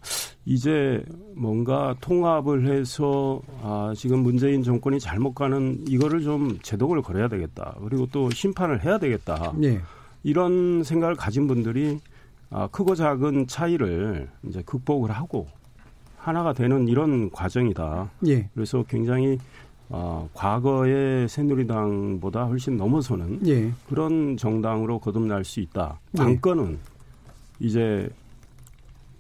이제 0.45 1.03
뭔가 1.35 1.95
통합을 2.01 2.67
해서 2.67 3.41
아 3.61 3.93
지금 3.95 4.19
문재인 4.19 4.63
정권이 4.63 4.99
잘못 4.99 5.33
가는 5.33 5.83
이거를 5.87 6.21
좀 6.21 6.57
제동을 6.61 7.01
걸어야 7.01 7.27
되겠다. 7.27 7.75
그리고 7.81 8.07
또 8.11 8.29
심판을 8.29 8.83
해야 8.83 8.97
되겠다. 8.97 9.53
예. 9.63 9.81
이런 10.23 10.83
생각을 10.83 11.15
가진 11.15 11.47
분들이 11.47 11.99
아 12.49 12.67
크고 12.67 12.95
작은 12.95 13.47
차이를 13.47 14.29
이제 14.47 14.61
극복을 14.65 15.11
하고 15.11 15.47
하나가 16.17 16.53
되는 16.53 16.87
이런 16.87 17.29
과정이다. 17.31 18.09
예. 18.27 18.49
그래서 18.53 18.83
굉장히 18.87 19.37
어, 19.91 20.29
과거의 20.33 21.27
새누리당보다 21.27 22.45
훨씬 22.45 22.77
넘어서는 22.77 23.45
예. 23.47 23.71
그런 23.89 24.37
정당으로 24.37 24.99
거듭날 24.99 25.43
수 25.43 25.59
있다. 25.59 25.99
관건은 26.15 26.71
예. 26.71 27.65
이제 27.65 28.09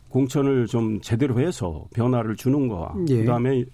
공천을 0.09 0.67
좀 0.67 0.99
제대로 1.01 1.39
해서 1.39 1.85
변화를 1.93 2.35
주는 2.35 2.67
거와 2.67 2.93
예. 3.09 3.19
그다음에 3.19 3.65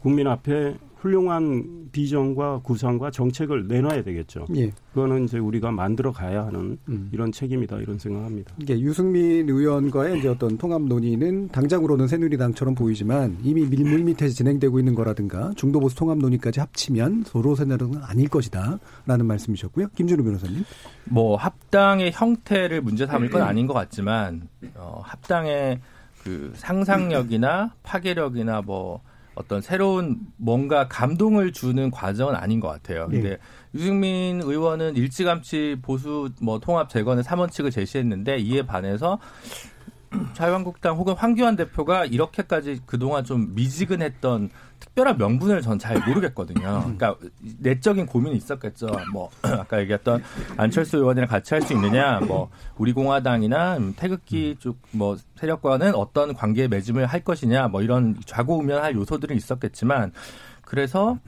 국민 0.00 0.26
앞에 0.26 0.76
훌륭한 0.96 1.88
비전과 1.92 2.60
구상과 2.62 3.10
정책을 3.10 3.68
내놔야 3.68 4.02
되겠죠. 4.02 4.46
예. 4.56 4.70
그거는 4.92 5.24
이제 5.24 5.38
우리가 5.38 5.70
만들어 5.70 6.10
가야 6.10 6.46
하는 6.46 6.78
음. 6.88 7.10
이런 7.12 7.32
책임이다 7.32 7.78
이런 7.78 7.98
생각합니다. 7.98 8.54
이게 8.58 8.78
유승민 8.80 9.48
의원과의 9.48 10.18
이제 10.18 10.28
어떤 10.28 10.56
통합 10.56 10.82
논의는 10.82 11.48
당장으로는 11.48 12.08
새누리당처럼 12.08 12.74
보이지만 12.74 13.38
이미 13.42 13.66
밀물밑에서 13.66 14.34
진행되고 14.34 14.78
있는 14.78 14.94
거라든가 14.94 15.52
중도 15.56 15.80
보수 15.80 15.96
통합 15.96 16.18
논의까지 16.18 16.60
합치면 16.60 17.24
서로 17.26 17.54
새누리당은 17.54 18.02
아닐 18.02 18.28
것이다라는 18.28 19.26
말씀이셨고요. 19.26 19.88
김준우 19.94 20.24
변호사님. 20.24 20.64
뭐 21.04 21.36
합당의 21.36 22.12
형태를 22.12 22.80
문제 22.80 23.06
삼을 23.06 23.30
건 23.30 23.42
아닌 23.42 23.66
것 23.66 23.74
같지만 23.74 24.48
어, 24.74 25.00
합당의 25.04 25.80
그 26.22 26.52
상상력이나 26.56 27.74
파괴력이나 27.82 28.62
뭐 28.62 29.00
어떤 29.36 29.60
새로운 29.60 30.18
뭔가 30.38 30.88
감동을 30.88 31.52
주는 31.52 31.90
과정은 31.90 32.34
아닌 32.34 32.58
것 32.58 32.68
같아요. 32.68 33.06
예. 33.12 33.14
근데 33.14 33.30
예. 33.32 33.38
유승민 33.74 34.40
의원은 34.42 34.96
일찌감치 34.96 35.76
보수 35.82 36.30
뭐 36.40 36.58
통합 36.58 36.88
재건의 36.88 37.22
3원칙을 37.22 37.70
제시했는데 37.70 38.38
이에 38.38 38.62
반해서 38.62 39.18
자유한국당 40.34 40.96
혹은 40.96 41.14
황교안 41.14 41.56
대표가 41.56 42.04
이렇게까지 42.04 42.80
그동안 42.86 43.24
좀 43.24 43.54
미지근했던 43.54 44.50
특별한 44.80 45.16
명분을 45.18 45.62
전 45.62 45.78
잘 45.78 45.98
모르겠거든요. 46.06 46.60
그러니까 46.82 47.16
내적인 47.60 48.06
고민이 48.06 48.36
있었겠죠. 48.36 48.88
뭐 49.12 49.30
아까 49.42 49.80
얘기했던 49.80 50.22
안철수 50.56 50.98
의원이랑 50.98 51.28
같이 51.28 51.54
할 51.54 51.62
수 51.62 51.72
있느냐, 51.74 52.20
뭐 52.20 52.50
우리 52.76 52.92
공화당이나 52.92 53.78
태극기 53.96 54.56
쪽 54.58 54.76
뭐 54.92 55.16
세력과는 55.36 55.94
어떤 55.94 56.32
관계 56.34 56.68
맺음을 56.68 57.06
할 57.06 57.20
것이냐, 57.20 57.68
뭐 57.68 57.82
이런 57.82 58.16
좌고우면할 58.24 58.94
요소들은 58.94 59.36
있었겠지만 59.36 60.12
그래서 60.62 61.18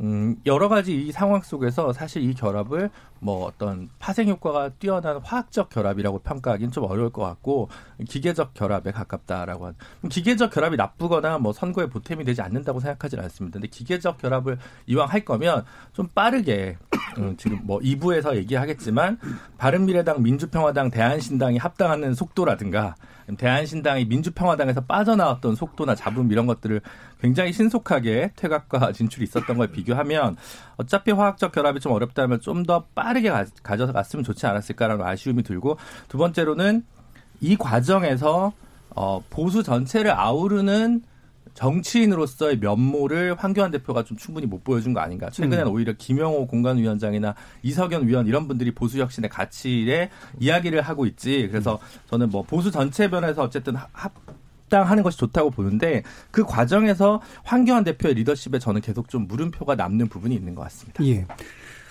음, 0.00 0.36
여러 0.46 0.68
가지 0.68 0.94
이 0.94 1.10
상황 1.10 1.42
속에서 1.42 1.92
사실 1.92 2.22
이 2.22 2.32
결합을 2.32 2.90
뭐 3.18 3.46
어떤 3.46 3.88
파생 3.98 4.28
효과가 4.28 4.70
뛰어난 4.78 5.18
화학적 5.18 5.70
결합이라고 5.70 6.20
평가하기는 6.20 6.70
좀 6.70 6.84
어려울 6.84 7.10
것 7.10 7.22
같고 7.22 7.68
기계적 8.08 8.54
결합에 8.54 8.92
가깝다라고 8.92 9.66
한 9.66 9.74
기계적 10.08 10.52
결합이 10.52 10.76
나쁘거나 10.76 11.38
뭐 11.38 11.52
선거에 11.52 11.86
보탬이 11.86 12.24
되지 12.24 12.42
않는다고 12.42 12.78
생각하지는 12.78 13.24
않습니다. 13.24 13.58
근데 13.58 13.68
기계적 13.68 14.18
결합을 14.18 14.58
이왕 14.86 15.08
할 15.08 15.24
거면 15.24 15.64
좀 15.92 16.06
빠르게 16.14 16.78
음, 17.18 17.36
지금 17.36 17.60
뭐 17.64 17.78
2부에서 17.80 18.36
얘기하겠지만 18.36 19.18
바른미래당, 19.58 20.22
민주평화당, 20.22 20.90
대한신당이 20.90 21.58
합당하는 21.58 22.14
속도라든가 22.14 22.94
대한신당이 23.36 24.06
민주평화당에서 24.06 24.82
빠져나왔던 24.82 25.54
속도나 25.54 25.94
잡음 25.94 26.30
이런 26.32 26.46
것들을 26.46 26.80
굉장히 27.20 27.52
신속하게 27.52 28.32
퇴각과 28.36 28.92
진출이 28.92 29.24
있었던 29.24 29.56
걸 29.58 29.68
비교하면 29.68 30.36
어차피 30.76 31.10
화학적 31.12 31.52
결합이 31.52 31.80
좀 31.80 31.92
어렵다면 31.92 32.40
좀 32.40 32.64
더 32.68 32.84
빠르게 32.94 33.30
가, 33.30 33.76
져갔으면 33.76 34.24
좋지 34.24 34.46
않았을까라는 34.46 35.04
아쉬움이 35.04 35.42
들고 35.42 35.78
두 36.08 36.18
번째로는 36.18 36.84
이 37.40 37.56
과정에서 37.56 38.52
어, 38.94 39.22
보수 39.30 39.62
전체를 39.62 40.10
아우르는 40.10 41.02
정치인으로서의 41.58 42.58
면모를 42.58 43.34
황교안 43.36 43.72
대표가 43.72 44.04
좀 44.04 44.16
충분히 44.16 44.46
못 44.46 44.62
보여준 44.62 44.92
거 44.92 45.00
아닌가. 45.00 45.28
최근에는 45.28 45.66
음. 45.66 45.72
오히려 45.72 45.92
김영호 45.92 46.46
공관위원장이나 46.46 47.34
이석연 47.64 48.06
위원 48.06 48.28
이런 48.28 48.46
분들이 48.46 48.72
보수 48.72 49.00
혁신의 49.00 49.28
가치에 49.28 50.08
이야기를 50.38 50.80
하고 50.82 51.04
있지. 51.06 51.48
그래서 51.50 51.80
저는 52.10 52.30
뭐 52.30 52.42
보수 52.42 52.70
전체 52.70 53.08
면에서 53.08 53.42
어쨌든 53.42 53.74
합 53.74 53.90
합당하는 54.68 55.02
것이 55.02 55.18
좋다고 55.18 55.50
보는데 55.50 56.02
그 56.30 56.44
과정에서 56.44 57.22
황교안 57.42 57.84
대표의 57.84 58.14
리더십에 58.16 58.58
저는 58.58 58.82
계속 58.82 59.08
좀 59.08 59.26
물음표가 59.26 59.74
남는 59.74 60.08
부분이 60.08 60.34
있는 60.34 60.54
것 60.54 60.62
같습니다. 60.64 61.02
예. 61.06 61.26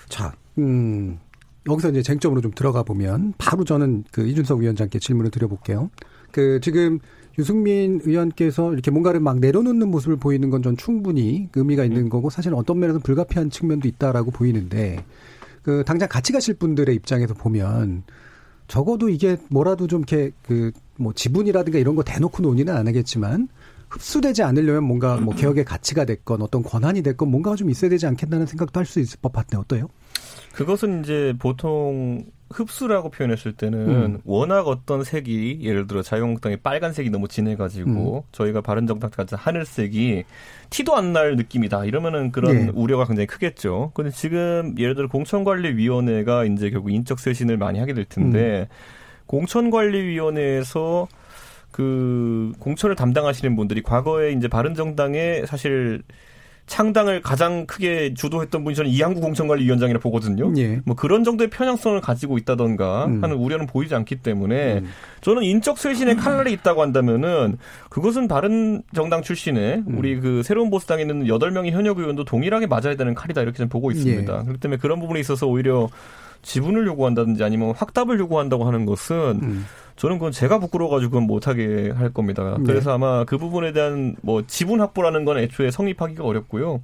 자, 0.08 0.32
음, 0.60 1.20
여기서 1.68 1.90
이제 1.90 2.04
쟁점으로 2.04 2.42
좀 2.42 2.52
들어가 2.52 2.84
보면 2.84 3.34
바로 3.40 3.64
저는 3.64 4.04
그 4.12 4.28
이준석 4.28 4.60
위원장께 4.60 5.00
질문을 5.00 5.32
드려볼게요. 5.32 5.90
그 6.32 6.60
지금 6.62 7.00
유승민 7.38 8.02
의원께서 8.04 8.74
이렇게 8.74 8.90
뭔가를 8.92 9.20
막 9.20 9.40
내려놓는 9.40 9.90
모습을 9.90 10.18
보이는 10.18 10.50
건 10.50 10.62
전 10.64 10.76
충분히 10.76 11.50
의미가 11.56 11.84
있는 11.86 12.04
음. 12.04 12.10
거고 12.10 12.30
사실 12.30 12.54
어떤 12.54 12.80
면에서 12.80 13.00
불가피한 13.00 13.50
측면도 13.52 13.88
있다라고 13.88 14.32
보이는데 14.32 15.04
그 15.62 15.84
당장 15.86 16.10
같이 16.10 16.34
가실 16.34 16.56
분들의 16.56 16.94
입장에서 16.96 17.34
보면 17.34 18.04
적어도 18.68 19.10
이게 19.10 19.38
뭐라도 19.50 19.88
좀 19.88 20.00
이렇게 20.08 20.32
그 20.44 20.72
뭐 21.00 21.14
지분이라든가 21.14 21.78
이런 21.78 21.94
거 21.96 22.02
대놓고 22.02 22.42
논의는 22.42 22.76
안 22.76 22.88
하겠지만 22.88 23.50
흡수되지 23.88 24.42
않으려면 24.42 24.84
뭔가 24.84 25.18
뭐 25.18 25.36
개혁의 25.36 25.64
가치가 25.64 26.06
됐건 26.06 26.42
어떤 26.42 26.64
권한이 26.64 27.04
됐건 27.04 27.30
뭔가가 27.30 27.56
좀 27.56 27.70
있어야 27.70 27.92
되지 27.92 28.08
않겠다는 28.08 28.48
생각도 28.48 28.80
할 28.80 28.86
수 28.88 29.00
있을 29.00 29.20
법한데 29.22 29.58
어때요? 29.58 29.90
그것은 30.54 31.04
이제 31.04 31.36
보통 31.38 32.26
흡수라고 32.50 33.10
표현했을 33.10 33.54
때는 33.54 33.80
음. 33.90 34.18
워낙 34.24 34.68
어떤 34.68 35.04
색이 35.04 35.60
예를 35.62 35.88
들어 35.88 36.02
자유한국당이 36.02 36.58
빨간색이 36.58 37.10
너무 37.10 37.28
진해가지고 37.28 38.18
음. 38.18 38.30
저희가 38.32 38.62
바른정당까지 38.62 39.36
하늘색이 39.36 40.24
티도 40.70 40.96
안 40.96 41.14
날 41.14 41.36
느낌이다 41.38 41.86
이러면은 41.86 42.32
그런 42.32 42.66
네. 42.66 42.72
우려가 42.74 43.06
굉장히 43.06 43.28
크겠죠. 43.28 43.92
근데 43.94 44.12
지금 44.12 44.76
예를 44.78 44.96
들어 44.96 45.08
공천관리위원회가 45.08 46.46
이제 46.46 46.70
결국 46.70 46.92
인적 46.92 47.20
쇄신을 47.20 47.58
많이 47.58 47.80
하게 47.80 47.94
될 47.94 48.06
텐데 48.06 48.68
음. 48.70 48.76
공천관리위원회에서 49.28 51.08
그 51.72 52.54
공천을 52.60 52.96
담당하시는 52.96 53.56
분들이 53.56 53.82
과거에 53.82 54.32
이제 54.32 54.48
바른정당에 54.48 55.46
사실 55.46 56.02
창당을 56.68 57.22
가장 57.22 57.66
크게 57.66 58.14
주도했던 58.14 58.64
분이 58.64 58.76
저는 58.76 58.92
이항구 58.92 59.22
공천관리위원장이라 59.22 60.00
보거든요. 60.00 60.52
예. 60.58 60.82
뭐 60.86 60.96
그런 60.96 61.24
정도의 61.24 61.50
편향성을 61.50 62.00
가지고 62.02 62.38
있다던가 62.38 63.06
음. 63.06 63.24
하는 63.24 63.38
우려는 63.38 63.66
보이지 63.66 63.96
않기 63.96 64.18
때문에 64.18 64.80
음. 64.80 64.88
저는 65.22 65.44
인적 65.44 65.78
쇄신의 65.78 66.18
칼날이 66.18 66.52
있다고 66.52 66.82
한다면은 66.82 67.58
그것은 67.90 68.28
다른 68.28 68.84
정당 68.94 69.22
출신의 69.22 69.84
음. 69.88 69.98
우리 69.98 70.20
그 70.20 70.44
새로운 70.44 70.70
보수당에 70.70 71.02
있는 71.02 71.24
8명의 71.24 71.72
현역 71.72 72.00
의원도 72.00 72.26
동일하게 72.26 72.68
맞아야 72.68 72.96
되는 72.96 73.16
칼이다 73.16 73.42
이렇게 73.42 73.58
좀 73.58 73.70
보고 73.70 73.90
있습니다. 73.90 74.34
예. 74.40 74.44
그렇기 74.44 74.60
때문에 74.60 74.78
그런 74.78 75.00
부분에 75.00 75.22
있어서 75.22 75.48
오히려 75.48 75.88
지분을 76.42 76.86
요구한다든지 76.86 77.44
아니면 77.44 77.74
확답을 77.76 78.20
요구한다고 78.20 78.66
하는 78.66 78.86
것은 78.86 79.40
음. 79.42 79.66
저는 79.98 80.18
그건 80.20 80.32
제가 80.32 80.60
부끄러워가지고 80.60 81.22
못하게 81.22 81.92
할 81.92 82.14
겁니다. 82.14 82.56
네. 82.60 82.64
그래서 82.66 82.94
아마 82.94 83.26
그 83.26 83.38
부분에 83.38 83.74
대한 83.74 84.16
뭐 84.22 84.44
지분 84.48 84.80
확보라는 84.80 85.26
건 85.26 85.38
애초에 85.40 85.72
성립하기가 85.72 86.24
어렵고요. 86.24 86.82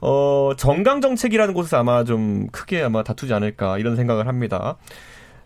어, 0.00 0.52
정강 0.56 1.00
정책이라는 1.00 1.54
곳에서 1.54 1.78
아마 1.78 2.04
좀 2.04 2.46
크게 2.52 2.82
아마 2.82 3.02
다투지 3.02 3.32
않을까 3.32 3.78
이런 3.78 3.96
생각을 3.96 4.28
합니다. 4.28 4.76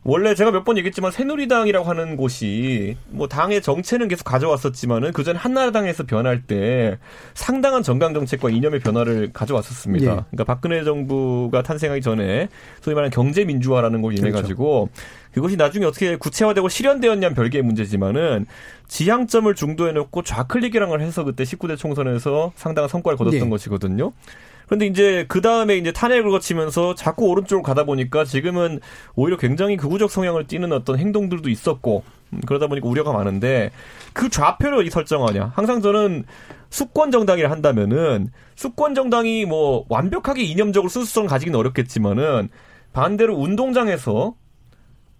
원래 0.04 0.34
제가 0.34 0.50
몇 0.50 0.64
번 0.64 0.76
얘기했지만 0.78 1.12
새누리당이라고 1.12 1.88
하는 1.88 2.16
곳이 2.16 2.96
뭐 3.10 3.28
당의 3.28 3.62
정체는 3.62 4.08
계속 4.08 4.24
가져왔었지만은 4.24 5.12
그전 5.12 5.36
한나라당에서 5.36 6.04
변할 6.06 6.42
때 6.42 6.98
상당한 7.34 7.82
정강 7.84 8.12
정책과 8.14 8.50
이념의 8.50 8.80
변화를 8.80 9.32
가져왔었습니다. 9.32 10.04
예. 10.04 10.16
그러니까 10.30 10.44
박근혜 10.44 10.82
정부가 10.82 11.62
탄생하기 11.62 12.00
전에 12.00 12.48
소위 12.80 12.94
말하는 12.94 13.10
경제 13.10 13.44
민주화라는 13.44 14.02
걸 14.02 14.18
인해 14.18 14.30
가지고 14.32 14.88
그렇죠. 14.92 15.32
그것이 15.34 15.56
나중에 15.56 15.84
어떻게 15.86 16.16
구체화되고 16.16 16.68
실현되었냐는 16.68 17.34
별개의 17.34 17.62
문제지만은 17.62 18.46
지향점을 18.88 19.52
중도해 19.54 19.92
놓고 19.92 20.22
좌클릭이라는 20.22 20.88
걸 20.90 21.00
해서 21.00 21.24
그때 21.24 21.44
19대 21.44 21.76
총선에서 21.78 22.52
상당한 22.56 22.88
성과를 22.88 23.16
거뒀던 23.16 23.40
예. 23.40 23.48
것이거든요. 23.48 24.12
그런데 24.72 24.86
이제 24.86 25.26
그 25.28 25.42
다음에 25.42 25.76
이제 25.76 25.92
탄핵을 25.92 26.30
거치면서 26.30 26.94
자꾸 26.94 27.26
오른쪽으로 27.26 27.62
가다 27.62 27.84
보니까 27.84 28.24
지금은 28.24 28.80
오히려 29.14 29.36
굉장히 29.36 29.76
극우적 29.76 30.10
성향을 30.10 30.46
띠는 30.46 30.72
어떤 30.72 30.98
행동들도 30.98 31.50
있었고 31.50 32.02
음, 32.32 32.40
그러다 32.46 32.68
보니까 32.68 32.88
우려가 32.88 33.12
많은데 33.12 33.70
그 34.14 34.30
좌표를 34.30 34.90
설정하냐. 34.90 35.52
항상 35.54 35.82
저는 35.82 36.24
수권 36.70 37.10
정당이라 37.10 37.50
한다면은 37.50 38.30
수권 38.54 38.94
정당이 38.94 39.44
뭐 39.44 39.84
완벽하게 39.90 40.42
이념적으로 40.42 40.88
수수성 40.88 41.26
가지기는 41.26 41.58
어렵겠지만은 41.58 42.48
반대로 42.94 43.36
운동장에서 43.36 44.36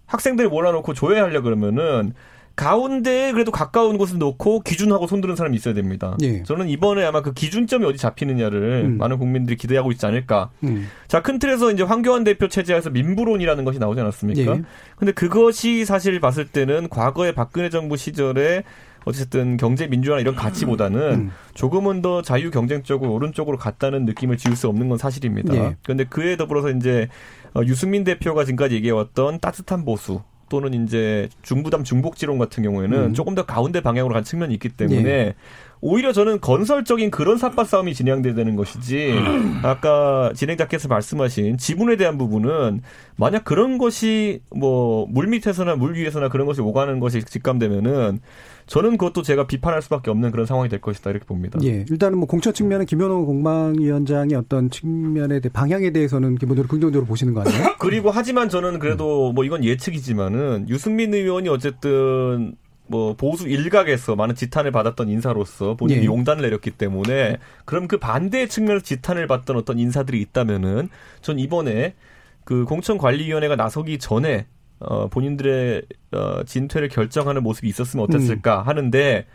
학생들이 0.07 0.49
몰아놓고 0.49 0.95
조회하려 0.95 1.43
그러면은 1.43 2.15
가운데에 2.57 3.33
그래도 3.33 3.51
가까운 3.51 3.99
곳을 3.99 4.19
놓고 4.19 4.61
기준하고 4.61 5.07
손드는 5.07 5.37
사람이 5.37 5.57
있어야 5.57 5.75
됩니다. 5.75 6.17
예. 6.23 6.43
저는 6.43 6.69
이번에 6.69 7.05
아마 7.05 7.23
그 7.23 7.33
기준점이 7.33 7.85
어디 7.85 7.99
잡히느냐를 7.99 8.85
음. 8.85 8.99
많은 8.99 9.19
국민들이 9.19 9.57
기대하고 9.57 9.93
있지 9.93 10.05
않을까. 10.07 10.51
음. 10.65 10.89
자, 11.09 11.23
큰 11.23 11.39
틀에서 11.39 11.71
이제 11.73 11.83
황교안 11.83 12.25
대표 12.25 12.49
체제에서 12.49 12.91
민부론이라는 12.91 13.65
것이 13.65 13.79
나오지 13.79 14.01
않았습니까? 14.01 14.57
예. 14.57 14.63
근데 14.97 15.13
그것이 15.13 15.85
사실 15.85 16.21
봤을 16.21 16.47
때는 16.47 16.89
과거의 16.89 17.35
박근혜 17.35 17.71
정부 17.71 17.97
시절에 17.97 18.65
어쨌든 19.05 19.57
경제 19.57 19.87
민주화 19.87 20.21
이런 20.21 20.35
가치보다는 20.35 21.01
음. 21.01 21.31
조금은 21.55 22.03
더 22.03 22.23
자유 22.23 22.51
경쟁적으로 22.51 23.13
오른쪽으로 23.13 23.57
갔다는 23.59 24.05
느낌을 24.05 24.37
지울 24.37 24.57
수 24.57 24.69
없는 24.69 24.89
건 24.89 24.99
사실입니다. 24.99 25.55
예. 25.55 25.77
그런데 25.83 26.05
그에 26.05 26.37
더불어서 26.37 26.71
이제 26.71 27.09
어, 27.55 27.63
유승민 27.65 28.05
대표가 28.05 28.45
지금까지 28.45 28.75
얘기해왔던 28.77 29.41
따뜻한 29.41 29.85
보수 29.85 30.23
또는 30.53 30.85
이제 30.85 31.31
중부담 31.41 31.83
중복지론 31.83 32.37
같은 32.37 32.63
경우에는 32.63 32.99
음. 32.99 33.15
조금 33.15 33.35
더 33.35 33.47
가운데 33.47 33.81
방향으로 33.81 34.13
간 34.13 34.23
측면이 34.23 34.53
있기 34.53 34.69
때문에 34.69 35.09
예. 35.09 35.35
오히려 35.85 36.13
저는 36.13 36.41
건설적인 36.41 37.11
그런 37.11 37.37
삿바 37.37 37.65
싸움이 37.65 37.93
진행돼야 37.93 38.35
되는 38.35 38.55
것이지 38.55 39.15
아까 39.65 40.33
진행자께서 40.33 40.87
말씀하신 40.87 41.59
지분에 41.59 41.97
대한 41.97 42.19
부분은 42.19 42.83
만약 43.17 43.45
그런 43.45 43.79
것이 43.79 44.43
뭐 44.55 45.07
물밑에서나 45.11 45.75
물 45.75 45.97
위에서나 45.97 46.29
그런 46.29 46.47
것이 46.47 46.61
오가는 46.61 47.01
것이 47.01 47.25
직감되면은 47.25 48.21
저는 48.67 48.93
그것도 48.97 49.23
제가 49.23 49.49
비판할 49.49 49.83
수밖에 49.83 50.13
없는 50.13 50.31
그런 50.31 50.47
상황이 50.47 50.69
될 50.69 50.81
것이다 50.81 51.11
이렇게 51.11 51.27
봅니다. 51.27 51.59
예, 51.65 51.85
일단은 51.91 52.17
뭐 52.17 52.29
공천 52.29 52.55
측면은 52.55 52.87
김현호 52.87 53.27
공방위원장의 53.27 54.37
어떤 54.37 54.71
측면에 54.71 55.41
대해 55.41 55.51
방향에 55.53 55.91
대해서는 55.91 56.37
기본적으로 56.37 56.69
긍정적으로 56.69 57.07
보시는 57.09 57.35
거 57.35 57.41
아니에요? 57.41 57.75
그리고 57.81 58.13
하지만 58.13 58.49
저는 58.49 58.79
그래도 58.79 59.33
뭐 59.33 59.45
이건 59.45 59.65
예측이지만은 59.65 60.69
유승민 60.69 61.13
의원이 61.13 61.49
어쨌든 61.49 62.55
뭐 62.87 63.15
보수 63.15 63.49
일각에서 63.49 64.17
많은 64.17 64.35
지탄을 64.35 64.71
받았던 64.71 65.09
인사로서 65.09 65.77
본인이 65.77 66.03
예. 66.03 66.05
용단을 66.05 66.43
내렸기 66.43 66.73
때문에 66.73 67.39
그럼 67.65 67.89
그 67.89 67.99
반대의 67.99 68.49
측면에서 68.49 68.85
지탄을 68.85 69.27
받던 69.27 69.57
어떤 69.57 69.79
인사들이 69.79 70.21
있다면은 70.21 70.89
전 71.21 71.39
이번에 71.39 71.95
그 72.45 72.65
공천관리위원회가 72.65 73.57
나서기 73.57 73.99
전에 73.99 74.47
어, 74.81 75.09
본인들의 75.09 75.83
어, 76.13 76.43
진퇴를 76.45 76.89
결정하는 76.89 77.43
모습이 77.43 77.69
있었으면 77.69 78.05
어땠을까 78.05 78.63
음. 78.63 78.69
하는데 78.69 79.27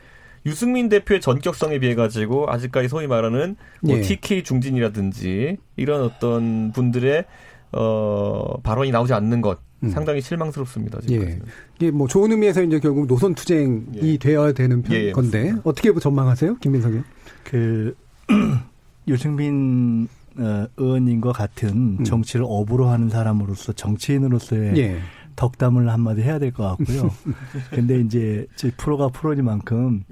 유승민 0.45 0.89
대표의 0.89 1.21
전격성에 1.21 1.79
비해 1.79 1.95
가지고 1.95 2.49
아직까지 2.49 2.89
소위 2.89 3.07
말하는 3.07 3.55
뭐 3.81 3.97
예. 3.97 4.01
TK 4.01 4.43
중진이라든지 4.43 5.57
이런 5.77 6.01
어떤 6.01 6.71
분들의 6.73 7.25
어, 7.71 8.62
발언이 8.62 8.91
나오지 8.91 9.13
않는 9.13 9.41
것 9.41 9.60
음. 9.83 9.89
상당히 9.89 10.21
실망스럽습니다. 10.21 10.99
지금 11.01 11.27
예. 11.27 11.39
이게 11.75 11.91
뭐 11.91 12.07
좋은 12.07 12.31
의미에서 12.31 12.63
이제 12.63 12.79
결국 12.79 13.07
노선 13.07 13.35
투쟁이 13.35 13.83
예. 14.01 14.17
되어야 14.17 14.51
되는 14.53 14.81
편, 14.81 14.95
예, 14.95 15.05
예 15.05 15.11
건데 15.11 15.43
맞습니다. 15.43 15.61
어떻게 15.69 15.93
전망하세요, 15.93 16.57
김민석 16.57 16.89
의원? 16.91 17.05
그 17.43 17.95
유승민 19.07 20.07
어, 20.37 20.67
의원님과 20.77 21.31
같은 21.31 21.97
음. 21.99 22.03
정치를 22.03 22.45
업으로 22.47 22.87
하는 22.87 23.09
사람으로서 23.09 23.73
정치인으로서의 23.73 24.77
예. 24.77 24.99
덕담을 25.35 25.89
한마디 25.89 26.21
해야 26.21 26.39
될 26.39 26.51
것 26.51 26.63
같고요. 26.63 27.11
근데 27.71 27.99
이제 27.99 28.47
제 28.55 28.71
프로가 28.75 29.09
프로니만큼 29.09 30.03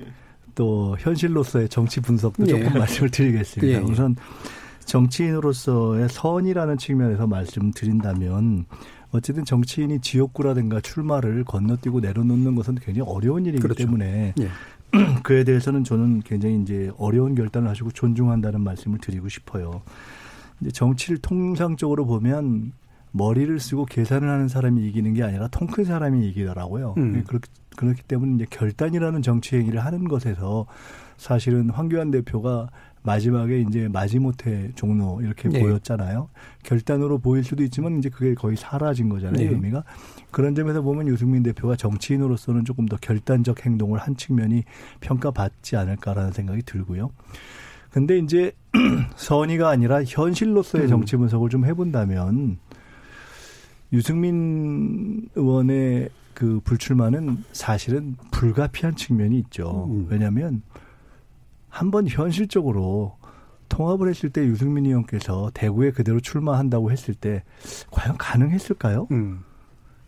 또 0.54 0.95
현실로서의 0.99 1.69
정치 1.69 1.99
분석도 1.99 2.45
조금 2.45 2.65
예. 2.65 2.69
말씀을 2.80 3.10
드리겠습니다. 3.10 3.80
예. 3.80 3.84
우선 3.84 4.15
정치인으로서의 4.86 6.08
선이라는 6.10 6.78
측면에서 6.78 7.28
말씀드린다면 7.28 8.65
어쨌든 9.15 9.45
정치인이 9.45 9.99
지역구라든가 10.01 10.82
출마를 10.82 11.43
건너뛰고 11.43 11.99
내려놓는 12.01 12.56
것은 12.56 12.75
굉장히 12.75 13.10
어려운 13.10 13.45
일이기 13.45 13.62
그렇죠. 13.62 13.80
때문에 13.86 14.34
예. 14.39 14.49
그에 15.23 15.43
대해서는 15.43 15.84
저는 15.84 16.21
굉장히 16.21 16.62
이제 16.62 16.91
어려운 16.97 17.36
결단을 17.36 17.69
하시고 17.69 17.91
존중한다는 17.91 18.62
말씀을 18.62 18.99
드리고 18.99 19.30
싶어요. 19.30 19.82
이제 20.62 20.71
정치를 20.71 21.17
통상적으로 21.17 22.06
보면 22.06 22.71
머리를 23.12 23.60
쓰고 23.60 23.86
계산을 23.86 24.30
하는 24.30 24.47
사람이 24.47 24.86
이기는 24.88 25.13
게 25.13 25.23
아니라 25.23 25.47
통 25.47 25.67
큰 25.67 25.86
사람이 25.86 26.28
이기더라고요. 26.30 26.95
음. 26.97 27.23
그렇기, 27.25 27.49
그렇기 27.75 28.04
때문에 28.04 28.36
이제 28.36 28.45
결단이라는 28.49 29.21
정치 29.21 29.56
행위를 29.56 29.84
하는 29.84 30.08
것에서 30.08 30.65
사실은 31.17 31.69
황교안 31.69 32.12
대표가 32.12 32.69
마지막에 33.06 33.60
이제 33.60 33.88
마지못해 33.88 34.72
종로 34.76 35.22
이렇게 35.22 35.48
네. 35.48 35.60
보였잖아요. 35.60 36.30
결단으로 36.63 37.20
보일 37.20 37.44
수도 37.44 37.63
있지만 37.63 38.00
이제 38.00 38.10
그게 38.10 38.34
거의 38.34 38.58
사라진 38.58 39.10
거잖아요. 39.10 39.38
네. 39.38 39.54
의미가. 39.54 39.84
그런 40.32 40.56
점에서 40.56 40.82
보면 40.82 41.08
유승민 41.08 41.44
대표가 41.44 41.76
정치인으로서는 41.76 42.65
조금 42.65 42.88
더 42.88 42.98
결단적 42.98 43.65
행동을 43.65 44.00
한 44.00 44.18
측면이 44.18 44.63
평가받지 45.00 45.78
않을까라는 45.78 46.32
생각이 46.32 46.63
들고요. 46.63 47.12
근데 47.91 48.18
이제 48.18 48.52
선의가 49.15 49.70
아니라 49.70 50.04
현실로서의 50.04 50.86
음. 50.86 50.89
정치 50.89 51.15
분석을 51.15 51.50
좀 51.50 51.65
해본다면 51.65 52.58
유승민 53.94 55.30
의원의 55.36 56.10
그 56.34 56.60
불출마는 56.65 57.44
사실은 57.54 58.18
불가피한 58.32 58.96
측면이 58.96 59.38
있죠. 59.39 59.88
음. 59.89 60.08
왜냐하면 60.10 60.63
한번 61.76 62.08
현실적으로 62.08 63.18
통합을 63.68 64.08
했을 64.08 64.30
때 64.30 64.46
유승민 64.46 64.86
의원께서 64.86 65.52
대구에 65.54 65.92
그대로 65.92 66.22
출마한다고 66.22 66.90
했을 66.90 67.14
때 67.14 67.44
과연 67.92 68.16
가능했을까요? 68.18 69.10
음. 69.12 69.44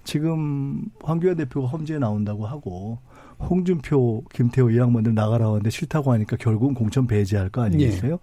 지금 0.05 0.85
황교안 1.03 1.35
대표가 1.35 1.67
험지에 1.67 1.99
나온다고 1.99 2.47
하고 2.47 2.99
홍준표, 3.37 4.23
김태호 4.33 4.69
이 4.69 4.77
양반들 4.77 5.13
나가라고 5.13 5.55
하는데 5.55 5.69
싫다고 5.69 6.13
하니까 6.13 6.37
결국은 6.37 6.73
공천 6.73 7.05
배제할 7.05 7.49
거 7.49 7.63
아니겠어요? 7.63 8.13
예. 8.13 8.17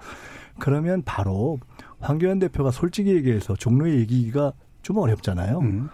그러면 0.59 1.03
바로 1.05 1.59
황교안 2.01 2.39
대표가 2.39 2.71
솔직히 2.71 3.11
얘기해서 3.11 3.57
종로에 3.57 3.97
얘기가 3.97 4.55
좀 4.81 4.97
어렵잖아요. 4.97 5.59
음. 5.59 5.91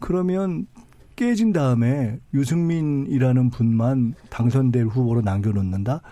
그러면 0.00 0.66
깨진 1.16 1.54
다음에 1.54 2.18
유승민이라는 2.34 3.48
분만 3.48 4.14
당선될 4.28 4.84
후보로 4.84 5.22
남겨놓는다? 5.22 6.02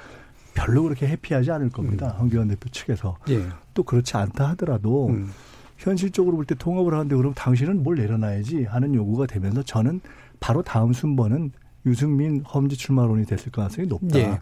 별로 0.58 0.82
그렇게 0.82 1.06
해피하지 1.06 1.52
않을 1.52 1.70
겁니다. 1.70 2.14
음. 2.16 2.20
황교안 2.20 2.48
대표 2.48 2.68
측에서. 2.70 3.16
예. 3.30 3.46
또 3.74 3.82
그렇지 3.84 4.16
않다 4.16 4.48
하더라도 4.50 5.08
음. 5.08 5.30
현실적으로 5.76 6.34
볼 6.36 6.44
때 6.44 6.56
통합을 6.56 6.92
하는데 6.92 7.14
그럼 7.14 7.32
당신은 7.34 7.84
뭘 7.84 7.96
내려놔야지 7.96 8.64
하는 8.64 8.94
요구가 8.94 9.26
되면서 9.26 9.62
저는 9.62 10.00
바로 10.40 10.62
다음 10.62 10.92
순번은 10.92 11.52
유승민 11.86 12.42
험지 12.42 12.76
출마론이 12.76 13.26
됐을 13.26 13.52
가능성이 13.52 13.86
높다. 13.86 14.18
예. 14.18 14.40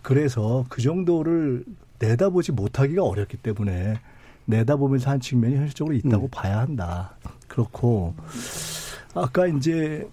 그래서 0.00 0.64
그 0.70 0.80
정도를 0.80 1.64
내다보지 1.98 2.52
못하기가 2.52 3.04
어렵기 3.04 3.36
때문에 3.36 3.98
내다보면서 4.46 5.10
한 5.10 5.20
측면이 5.20 5.56
현실적으로 5.56 5.94
있다고 5.94 6.26
음. 6.26 6.28
봐야 6.30 6.60
한다. 6.60 7.16
그렇고 7.46 8.14
아까 9.14 9.46
이제 9.46 10.08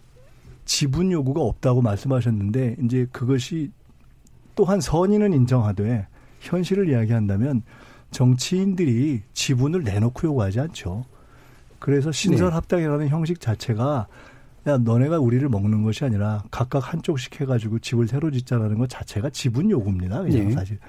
지분 0.66 1.14
요구가 1.14 1.40
없다고 1.42 1.82
말씀하셨는데 1.82 2.76
이제 2.84 3.08
그것이 3.14 3.72
또한 4.58 4.82
선의는 4.82 5.32
인정하되 5.34 6.08
현실을 6.42 6.90
이야기한다면 6.90 7.62
정치인들이 8.12 9.22
지분을 9.34 9.84
내놓고 9.84 10.28
요구하지 10.28 10.60
않죠. 10.60 11.06
그래서 11.80 12.12
신설 12.12 12.50
네. 12.50 12.54
합당이라는 12.56 13.08
형식 13.08 13.40
자체가 13.40 14.08
야 14.66 14.78
너네가 14.78 15.20
우리를 15.20 15.48
먹는 15.48 15.84
것이 15.84 16.04
아니라 16.04 16.44
각각 16.50 16.92
한쪽씩 16.92 17.40
해가지고 17.40 17.80
집을 17.80 18.08
새로 18.08 18.32
짓자라는 18.32 18.80
것 18.80 18.90
자체가 18.90 19.30
지분 19.30 19.70
요구입니다. 19.70 20.24
그냥 20.24 20.48
네. 20.48 20.52
사실. 20.52 20.80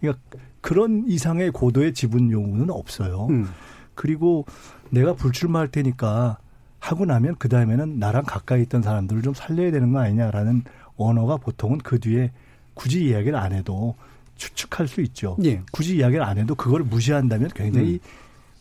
그러니까 0.00 0.22
그런 0.60 1.04
이상의 1.06 1.50
고도의 1.50 1.94
지분 1.94 2.30
요구는 2.30 2.70
없어요. 2.70 3.26
음. 3.30 3.48
그리고 3.94 4.46
내가 4.90 5.14
불출마할 5.14 5.68
테니까 5.68 6.38
하고 6.78 7.04
나면 7.04 7.34
그 7.38 7.48
다음에는 7.48 7.98
나랑 7.98 8.24
가까이 8.24 8.62
있던 8.62 8.82
사람들을 8.82 9.22
좀 9.22 9.34
살려야 9.34 9.72
되는 9.72 9.92
거 9.92 9.98
아니냐라는 9.98 10.62
언어가 10.96 11.36
보통은 11.36 11.78
그 11.78 11.98
뒤에 11.98 12.30
굳이 12.76 13.06
이야기를 13.06 13.36
안 13.36 13.52
해도 13.52 13.96
추측할 14.36 14.86
수 14.86 15.00
있죠. 15.00 15.36
예. 15.44 15.62
굳이 15.72 15.96
이야기를 15.96 16.22
안 16.22 16.38
해도 16.38 16.54
그걸 16.54 16.82
무시한다면 16.82 17.50
굉장히 17.54 17.94
음. 17.94 17.98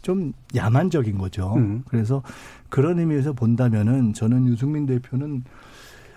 좀 0.01 0.33
야만적인 0.55 1.17
거죠. 1.17 1.53
음. 1.57 1.83
그래서 1.87 2.23
그런 2.69 2.97
의미에서 2.97 3.33
본다면은 3.33 4.13
저는 4.13 4.47
유승민 4.47 4.85
대표는 4.85 5.43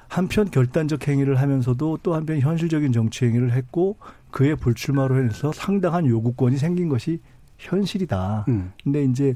한편 0.06 0.50
결단적 0.50 1.06
행위를 1.06 1.40
하면서도 1.40 1.98
또 2.02 2.14
한편 2.14 2.40
현실적인 2.40 2.92
정치 2.92 3.26
행위를 3.26 3.52
했고 3.52 3.96
그의 4.30 4.56
불출마로 4.56 5.24
해서 5.24 5.52
상당한 5.52 6.06
요구권이 6.06 6.56
생긴 6.56 6.88
것이 6.88 7.20
현실이다. 7.58 8.44
음. 8.48 8.72
근데 8.82 9.04
이제 9.04 9.34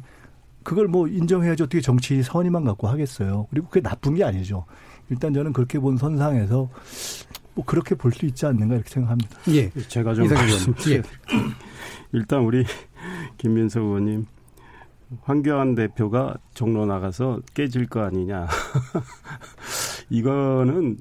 그걸 0.63 0.87
뭐 0.87 1.09
인정해야지 1.09 1.65
어떻게 1.65 1.81
정치 1.81 2.23
선의만 2.23 2.65
갖고 2.65 2.89
하겠어요. 2.89 3.49
그리고 3.51 3.67
그게 3.69 3.81
나쁜 3.81 4.15
게 4.15 4.23
아니죠. 4.23 4.65
일단 5.11 5.35
저는 5.35 5.53
그렇게 5.53 5.79
본 5.79 5.97
선상에서 5.97 6.69
뭐 7.55 7.65
그렇게 7.65 7.95
볼 7.95 8.13
수 8.13 8.25
있지 8.27 8.47
않는가 8.47 8.75
이렇게 8.77 8.89
생각합니다. 8.91 9.39
예. 9.49 9.71
제가 9.89 10.15
좀 10.15 10.27
예. 10.89 11.03
일단 12.13 12.41
우리 12.41 12.65
김민석 13.39 13.83
의원님 13.83 14.27
황교안 15.23 15.75
대표가 15.75 16.37
종로 16.55 16.87
나가서 16.87 17.41
깨질 17.55 17.87
거 17.87 18.01
아니냐. 18.03 18.47
이거는 20.11 20.97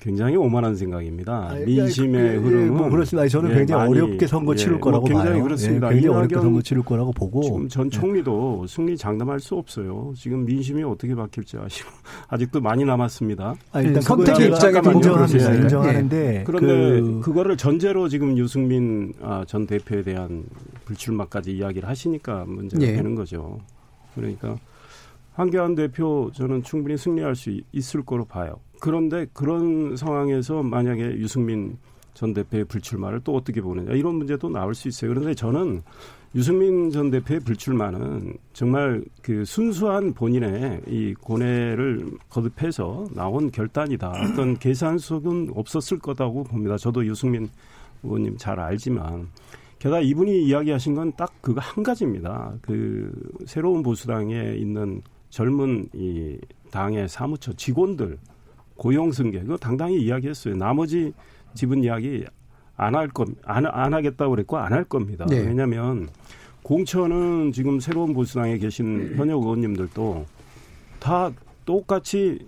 굉장히 0.00 0.36
오만한 0.36 0.76
생각입니다. 0.76 1.50
아, 1.50 1.54
민심의 1.54 2.40
그, 2.40 2.46
흐름은 2.46 2.76
뭐 2.76 2.88
그렇습니다. 2.88 3.28
저는 3.28 3.50
예, 3.50 3.54
굉장히 3.56 3.88
많이, 3.88 4.00
어렵게 4.00 4.26
선거 4.26 4.54
치를 4.54 4.76
예, 4.76 4.80
거라고 4.80 5.00
뭐 5.00 5.08
굉장히 5.08 5.32
봐요. 5.32 5.42
그렇습니다. 5.42 5.88
예, 5.88 5.94
굉장히 5.94 6.16
어렵게 6.16 6.34
선거 6.36 6.62
치를 6.62 6.82
거라고 6.82 7.12
보고 7.12 7.42
지금 7.42 7.68
전 7.68 7.90
총리도 7.90 8.66
승리 8.68 8.96
장담할 8.96 9.40
수 9.40 9.56
없어요. 9.56 10.12
지금 10.16 10.44
민심이 10.44 10.84
어떻게 10.84 11.14
바뀔지 11.14 11.56
아시고 11.58 11.90
아직도 12.28 12.60
많이 12.60 12.84
남았습니다. 12.84 13.54
아, 13.72 13.80
일단 13.80 14.00
선택 14.00 14.40
입장에 14.40 14.78
인정합니다. 14.78 15.54
인정하는데 15.54 16.44
그런데 16.46 16.66
그, 17.00 17.20
그거를 17.24 17.56
전제로 17.56 18.08
지금 18.08 18.38
유승민 18.38 19.12
아, 19.20 19.44
전 19.46 19.66
대표에 19.66 20.02
대한 20.02 20.44
불출마까지 20.84 21.56
이야기를 21.56 21.88
하시니까 21.88 22.44
문제가 22.46 22.84
예. 22.84 22.92
되는 22.94 23.16
거죠. 23.16 23.58
그러니까 24.14 24.56
황교안 25.34 25.74
대표 25.74 26.30
저는 26.34 26.62
충분히 26.62 26.96
승리할 26.96 27.36
수 27.36 27.60
있을 27.72 28.04
거로 28.04 28.24
봐요. 28.24 28.60
그런데 28.80 29.26
그런 29.32 29.96
상황에서 29.96 30.62
만약에 30.62 31.16
유승민 31.18 31.76
전 32.14 32.34
대표의 32.34 32.64
불출마를 32.64 33.20
또 33.22 33.34
어떻게 33.36 33.60
보느냐 33.60 33.92
이런 33.92 34.16
문제도 34.16 34.48
나올 34.48 34.74
수 34.74 34.88
있어요. 34.88 35.10
그런데 35.10 35.34
저는 35.34 35.82
유승민 36.34 36.90
전 36.90 37.10
대표의 37.10 37.40
불출마는 37.40 38.36
정말 38.52 39.04
그 39.22 39.44
순수한 39.44 40.12
본인의 40.12 40.82
이 40.88 41.14
고뇌를 41.14 42.10
거듭해서 42.28 43.06
나온 43.14 43.50
결단이다. 43.50 44.10
어떤 44.10 44.58
계산 44.58 44.98
속은 44.98 45.52
없었을 45.54 45.98
거다고 46.00 46.44
봅니다. 46.44 46.76
저도 46.76 47.06
유승민 47.06 47.48
의원님 48.02 48.36
잘 48.36 48.58
알지만 48.60 49.28
게다가 49.78 50.00
이분이 50.00 50.44
이야기하신 50.44 50.94
건 50.96 51.12
딱 51.12 51.32
그거 51.40 51.60
한 51.60 51.84
가지입니다. 51.84 52.52
그 52.60 53.12
새로운 53.46 53.82
보수당에 53.82 54.54
있는 54.56 55.00
젊은 55.30 55.88
이 55.94 56.36
당의 56.70 57.08
사무처 57.08 57.52
직원들 57.52 58.18
고용 58.78 59.12
승계 59.12 59.40
그거 59.40 59.58
당당히 59.58 60.00
이야기했어요. 60.00 60.56
나머지 60.56 61.12
지분 61.54 61.84
이야기 61.84 62.24
안 62.76 62.94
할 62.94 63.08
겁, 63.08 63.28
안, 63.44 63.66
안 63.66 63.92
하겠다고 63.92 64.30
그랬고 64.30 64.56
안 64.56 64.72
할 64.72 64.84
겁니다. 64.84 65.26
네. 65.28 65.40
왜냐하면 65.40 66.08
공천은 66.62 67.50
지금 67.52 67.80
새로운 67.80 68.14
보수당에 68.14 68.56
계신 68.58 69.14
현역 69.16 69.42
의원님들도 69.42 70.24
다 71.00 71.30
똑같이 71.64 72.38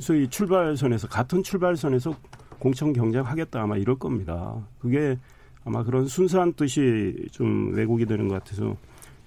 소위 0.00 0.26
출발선에서 0.28 1.08
같은 1.08 1.42
출발선에서 1.42 2.14
공천 2.58 2.92
경쟁하겠다 2.92 3.60
아마 3.62 3.76
이럴 3.76 3.96
겁니다. 3.98 4.54
그게 4.78 5.18
아마 5.64 5.82
그런 5.82 6.06
순수한 6.06 6.54
뜻이 6.54 7.26
좀 7.30 7.72
왜곡이 7.74 8.06
되는 8.06 8.26
것 8.28 8.42
같아서 8.42 8.74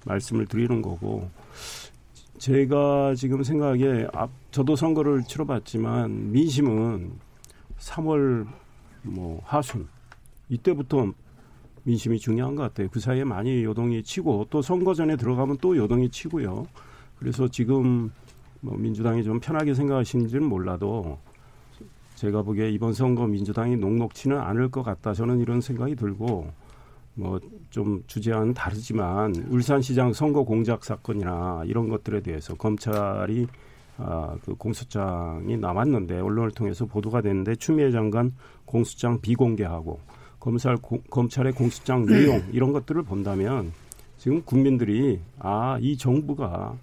말씀을 0.05 0.47
드리는 0.47 0.81
거고 0.81 1.29
제가 2.41 3.13
지금 3.13 3.43
생각에 3.43 4.07
앞 4.13 4.31
저도 4.49 4.75
선거를 4.75 5.21
치러봤지만 5.21 6.31
민심은 6.31 7.11
3월 7.77 8.47
뭐 9.03 9.39
하순 9.45 9.87
이때부터 10.49 11.13
민심이 11.83 12.17
중요한 12.17 12.55
것 12.55 12.63
같아요. 12.63 12.87
그 12.89 12.99
사이에 12.99 13.23
많이 13.23 13.63
요동이 13.63 14.01
치고 14.01 14.47
또 14.49 14.63
선거 14.63 14.95
전에 14.95 15.17
들어가면 15.17 15.57
또 15.61 15.77
요동이 15.77 16.09
치고요. 16.09 16.65
그래서 17.19 17.47
지금 17.47 18.11
뭐 18.59 18.75
민주당이 18.75 19.23
좀 19.23 19.39
편하게 19.39 19.75
생각하시는지는 19.75 20.43
몰라도 20.43 21.19
제가 22.15 22.41
보기에 22.41 22.71
이번 22.71 22.93
선거 22.93 23.27
민주당이 23.27 23.75
녹록치는 23.75 24.39
않을 24.39 24.71
것 24.71 24.81
같다. 24.81 25.13
저는 25.13 25.41
이런 25.41 25.61
생각이 25.61 25.95
들고 25.95 26.51
뭐 27.13 27.39
좀 27.71 28.03
주제와는 28.05 28.53
다르지만 28.53 29.33
울산시장 29.49 30.13
선거 30.13 30.43
공작 30.43 30.83
사건이나 30.83 31.63
이런 31.65 31.89
것들에 31.89 32.21
대해서 32.21 32.53
검찰이 32.55 33.47
아, 33.97 34.35
그 34.45 34.55
공소장이 34.55 35.57
남았는데 35.57 36.19
언론을 36.19 36.51
통해서 36.51 36.85
보도가 36.85 37.21
됐는데 37.21 37.55
추미애 37.55 37.91
장관 37.91 38.33
공소장 38.65 39.19
비공개하고 39.21 39.99
검찰 40.39 40.77
고, 40.77 41.01
검찰의 41.09 41.53
공소장 41.53 42.05
내용 42.05 42.41
이런 42.51 42.71
것들을 42.73 43.01
본다면 43.03 43.71
지금 44.17 44.41
국민들이 44.43 45.19
아 45.39 45.77
이 45.81 45.97
정부가 45.97 46.75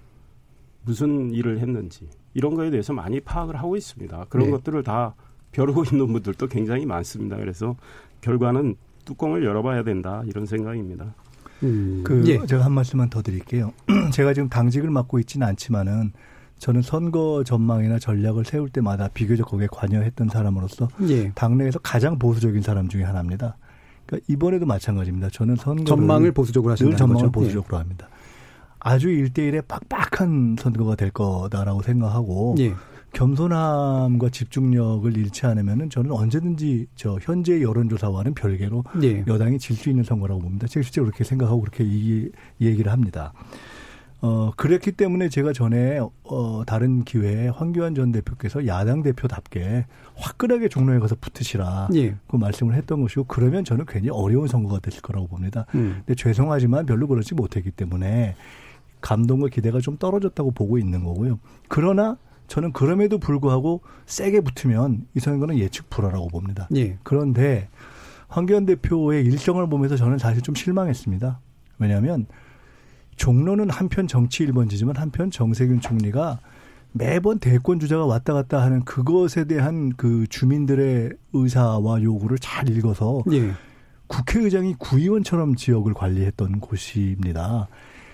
무슨 0.85 1.33
일을 1.33 1.59
했는지 1.61 2.09
이런 2.35 2.55
거에 2.55 2.70
대해서 2.70 2.92
많이 2.92 3.20
파악을 3.20 3.57
하고 3.57 3.77
있습니다. 3.77 4.27
그런 4.29 4.46
네. 4.46 4.53
것들을 4.53 4.83
다 4.83 5.14
벼르고 5.53 5.85
있는 5.85 6.07
분들도 6.12 6.46
굉장히 6.46 6.87
많습니다. 6.87 7.37
그래서 7.37 7.77
결과는 8.20 8.77
뚜껑을 9.09 9.42
열어봐야 9.44 9.83
된다 9.85 10.23
이런 10.27 10.44
생각입니다. 10.44 11.14
음, 11.62 12.03
그 12.05 12.23
예. 12.27 12.44
제가 12.47 12.64
한 12.64 12.73
말씀만 12.73 13.09
더 13.09 13.23
드릴게요. 13.23 13.73
제가 14.12 14.35
지금 14.35 14.49
당직을 14.49 14.90
맡고 14.90 15.18
있지는 15.21 15.47
않지만은 15.49 16.12
저는 16.59 16.83
선거 16.83 17.42
전망이나 17.44 17.99
전략을 17.99 18.44
세울 18.44 18.68
때마다 18.68 19.09
비교적 19.09 19.49
거기에 19.49 19.68
관여했던 19.71 20.29
사람으로서 20.29 20.88
예. 21.09 21.31
당내에서 21.31 21.79
가장 21.79 22.18
보수적인 22.18 22.62
사람 22.62 22.88
중에 22.88 23.03
하나입니다. 23.03 23.57
그러니까 24.07 24.27
이번에도 24.29 24.66
마찬가지입니다. 24.66 25.31
저는 25.31 25.57
선거 25.57 25.85
전망을 25.85 26.33
보수적으로 26.33 26.73
하시는 26.73 26.97
전망을 26.97 27.23
거죠? 27.27 27.33
보수적으로 27.33 27.77
예. 27.77 27.79
합니다. 27.79 28.09
아주 28.81 29.09
일대일의 29.09 29.62
빡빡한 29.66 30.57
선거가 30.59 30.97
될 30.97 31.11
거다라고 31.11 31.83
생각하고 31.83 32.57
예. 32.59 32.75
겸손함과 33.12 34.29
집중력을 34.31 35.16
잃지 35.16 35.47
않으면은 35.47 35.90
저는 35.90 36.12
언제든지 36.12 36.87
저 36.94 37.18
현재 37.21 37.62
여론조사와는 37.62 38.35
별개로 38.35 38.85
예. 39.03 39.25
여당이 39.27 39.59
질 39.59 39.77
수 39.77 39.88
있는 39.90 40.03
선거라고 40.05 40.40
봅니다. 40.40 40.66
제가 40.66 40.83
실제 40.83 41.01
그렇게 41.01 41.23
생각하고 41.25 41.61
그렇게 41.61 41.85
이 41.85 42.31
얘기를 42.61 42.90
합니다. 42.90 43.33
어, 44.21 44.51
그랬기 44.57 44.92
때문에 44.92 45.29
제가 45.29 45.53
전에, 45.53 46.01
어, 46.25 46.62
다른 46.66 47.05
기회에 47.05 47.49
황교안 47.51 47.94
전 47.94 48.11
대표께서 48.11 48.66
야당 48.66 49.05
대표답게 49.05 49.87
화끈하게 50.16 50.68
종로에 50.68 50.99
가서 50.99 51.14
붙으시라. 51.21 51.90
예. 51.94 52.16
그 52.27 52.35
말씀을 52.35 52.75
했던 52.75 53.01
것이고, 53.01 53.27
그러면 53.29 53.64
저는 53.64 53.85
괜히 53.87 54.11
어려운 54.11 54.49
선거가 54.49 54.81
됐을 54.81 55.03
거라고 55.03 55.29
봅니다. 55.29 55.66
음. 55.77 56.03
근데 56.05 56.16
죄송하지만 56.16 56.85
별로 56.87 57.07
그렇지 57.07 57.37
못했기 57.37 57.71
때문에 57.71 58.35
감동과 59.01 59.47
기대가 59.51 59.81
좀 59.81 59.97
떨어졌다고 59.97 60.51
보고 60.51 60.79
있는 60.79 61.05
거고요. 61.05 61.38
그러나 61.68 62.18
저는 62.49 62.73
그럼에도 62.73 63.19
불구하고 63.19 63.83
세게 64.07 64.41
붙으면 64.41 65.07
이 65.15 65.21
선거는 65.21 65.59
예측 65.59 65.89
불허라고 65.91 66.29
봅니다. 66.29 66.69
예. 66.75 66.99
그런데 67.03 67.69
황교안 68.29 68.67
대표의 68.67 69.25
일정을 69.25 69.69
보면서 69.69 69.97
저는 69.97 70.19
사실 70.19 70.43
좀 70.43 70.55
실망했습니다. 70.55 71.41
왜냐하면 71.79 72.27
종로는 73.17 73.71
한편 73.71 74.07
정치 74.07 74.47
1번지지만 74.47 74.97
한편 74.97 75.31
정세균 75.31 75.81
총리가 75.81 76.41
매번 76.93 77.39
대권 77.39 77.79
주자가 77.81 78.07
왔다 78.07 78.33
갔다 78.33 78.63
하는 78.63 78.85
그것에 78.85 79.45
대한 79.45 79.93
그 79.97 80.27
주민들의 80.29 81.11
의사와 81.33 82.03
요구를 82.03 82.39
잘 82.39 82.69
읽어서 82.69 83.23
예. 83.33 83.53
국회의장이 84.07 84.75
구의원처럼 84.79 85.55
지역을 85.55 85.93
관리했던 85.93 86.61
곳입니다. 86.61 87.69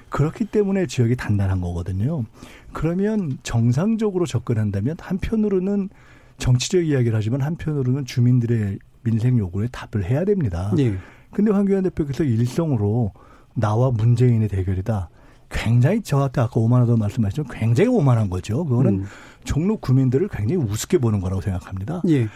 그렇기 0.09 0.45
때문에 0.47 0.87
지역이 0.87 1.17
단단한 1.17 1.61
거거든요. 1.61 2.25
그러면 2.75 3.39
정상적으로 3.43 4.27
접근한다면 4.27 4.97
한편으로는 5.01 5.89
정치적 6.37 6.85
이야기를 6.85 7.17
하지만 7.17 7.41
한편으로는 7.41 8.05
주민들의 8.05 8.79
민생 9.03 9.39
요구에 9.39 9.69
답을 9.69 10.05
해야 10.05 10.25
됩니다. 10.25 10.73
네. 10.77 10.97
근데 11.33 11.51
황교안 11.51 11.85
대표께서 11.85 12.25
일성으로 12.25 13.13
나와 13.55 13.91
문재인의 13.91 14.49
대결이다. 14.49 15.09
굉장히 15.51 16.03
저한테 16.03 16.41
아까 16.41 16.61
오만하다고 16.61 16.99
말씀하셨지만 16.99 17.49
굉장히 17.53 17.89
오만한 17.89 18.29
거죠. 18.29 18.65
그거는 18.65 19.01
음. 19.01 19.05
종로 19.45 19.77
구민들을 19.77 20.29
굉장히 20.29 20.57
우습게 20.63 20.99
보는 20.99 21.21
거라고 21.21 21.41
생각합니다. 21.41 22.03
예. 22.09 22.29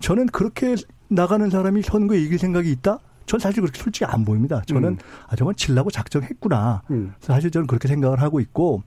저는 0.00 0.26
그렇게 0.26 0.76
나가는 1.08 1.48
사람이 1.48 1.82
선거에 1.82 2.18
이길 2.18 2.38
생각이 2.38 2.70
있다? 2.70 2.98
전 3.26 3.38
사실 3.38 3.60
그렇게 3.60 3.80
솔직히 3.80 4.04
안 4.04 4.24
보입니다. 4.24 4.62
저는 4.66 4.88
음. 4.90 4.98
아 5.28 5.36
저건 5.36 5.54
질라고 5.54 5.90
작정했구나. 5.90 6.82
음. 6.90 7.12
사실 7.20 7.50
저는 7.50 7.66
그렇게 7.66 7.88
생각을 7.88 8.20
하고 8.20 8.40
있고 8.40 8.82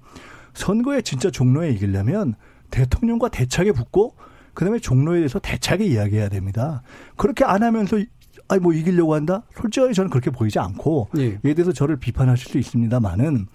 선거에 0.55 1.01
진짜 1.01 1.29
종로에 1.29 1.69
이기려면 1.71 2.33
대통령과 2.71 3.29
대차게 3.29 3.73
붙고 3.73 4.15
그다음에 4.53 4.79
종로에 4.79 5.17
대해서 5.17 5.37
대차게 5.37 5.85
이야기해야 5.85 6.29
됩니다. 6.29 6.81
그렇게 7.17 7.45
안 7.45 7.61
하면서 7.61 7.97
아니 8.47 8.61
뭐 8.61 8.73
이기려고 8.73 9.13
한다? 9.13 9.43
솔직하게 9.55 9.93
저는 9.93 10.09
그렇게 10.09 10.31
보이지 10.31 10.59
않고 10.59 11.09
예. 11.17 11.39
이에 11.43 11.53
대해서 11.53 11.71
저를 11.71 11.97
비판하실 11.97 12.51
수 12.51 12.57
있습니다만은 12.57 13.47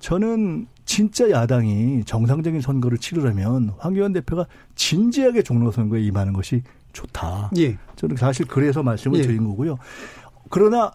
저는 0.00 0.66
진짜 0.84 1.30
야당이 1.30 2.04
정상적인 2.04 2.60
선거를 2.60 2.98
치르려면 2.98 3.72
황교안 3.78 4.12
대표가 4.12 4.46
진지하게 4.74 5.42
종로 5.42 5.70
선거에 5.70 6.00
임하는 6.02 6.32
것이 6.32 6.62
좋다. 6.92 7.50
예. 7.58 7.78
저는 7.96 8.16
사실 8.16 8.46
그래서 8.46 8.82
말씀을 8.82 9.20
예. 9.20 9.22
드린 9.22 9.44
거고요. 9.44 9.78
그러나 10.50 10.92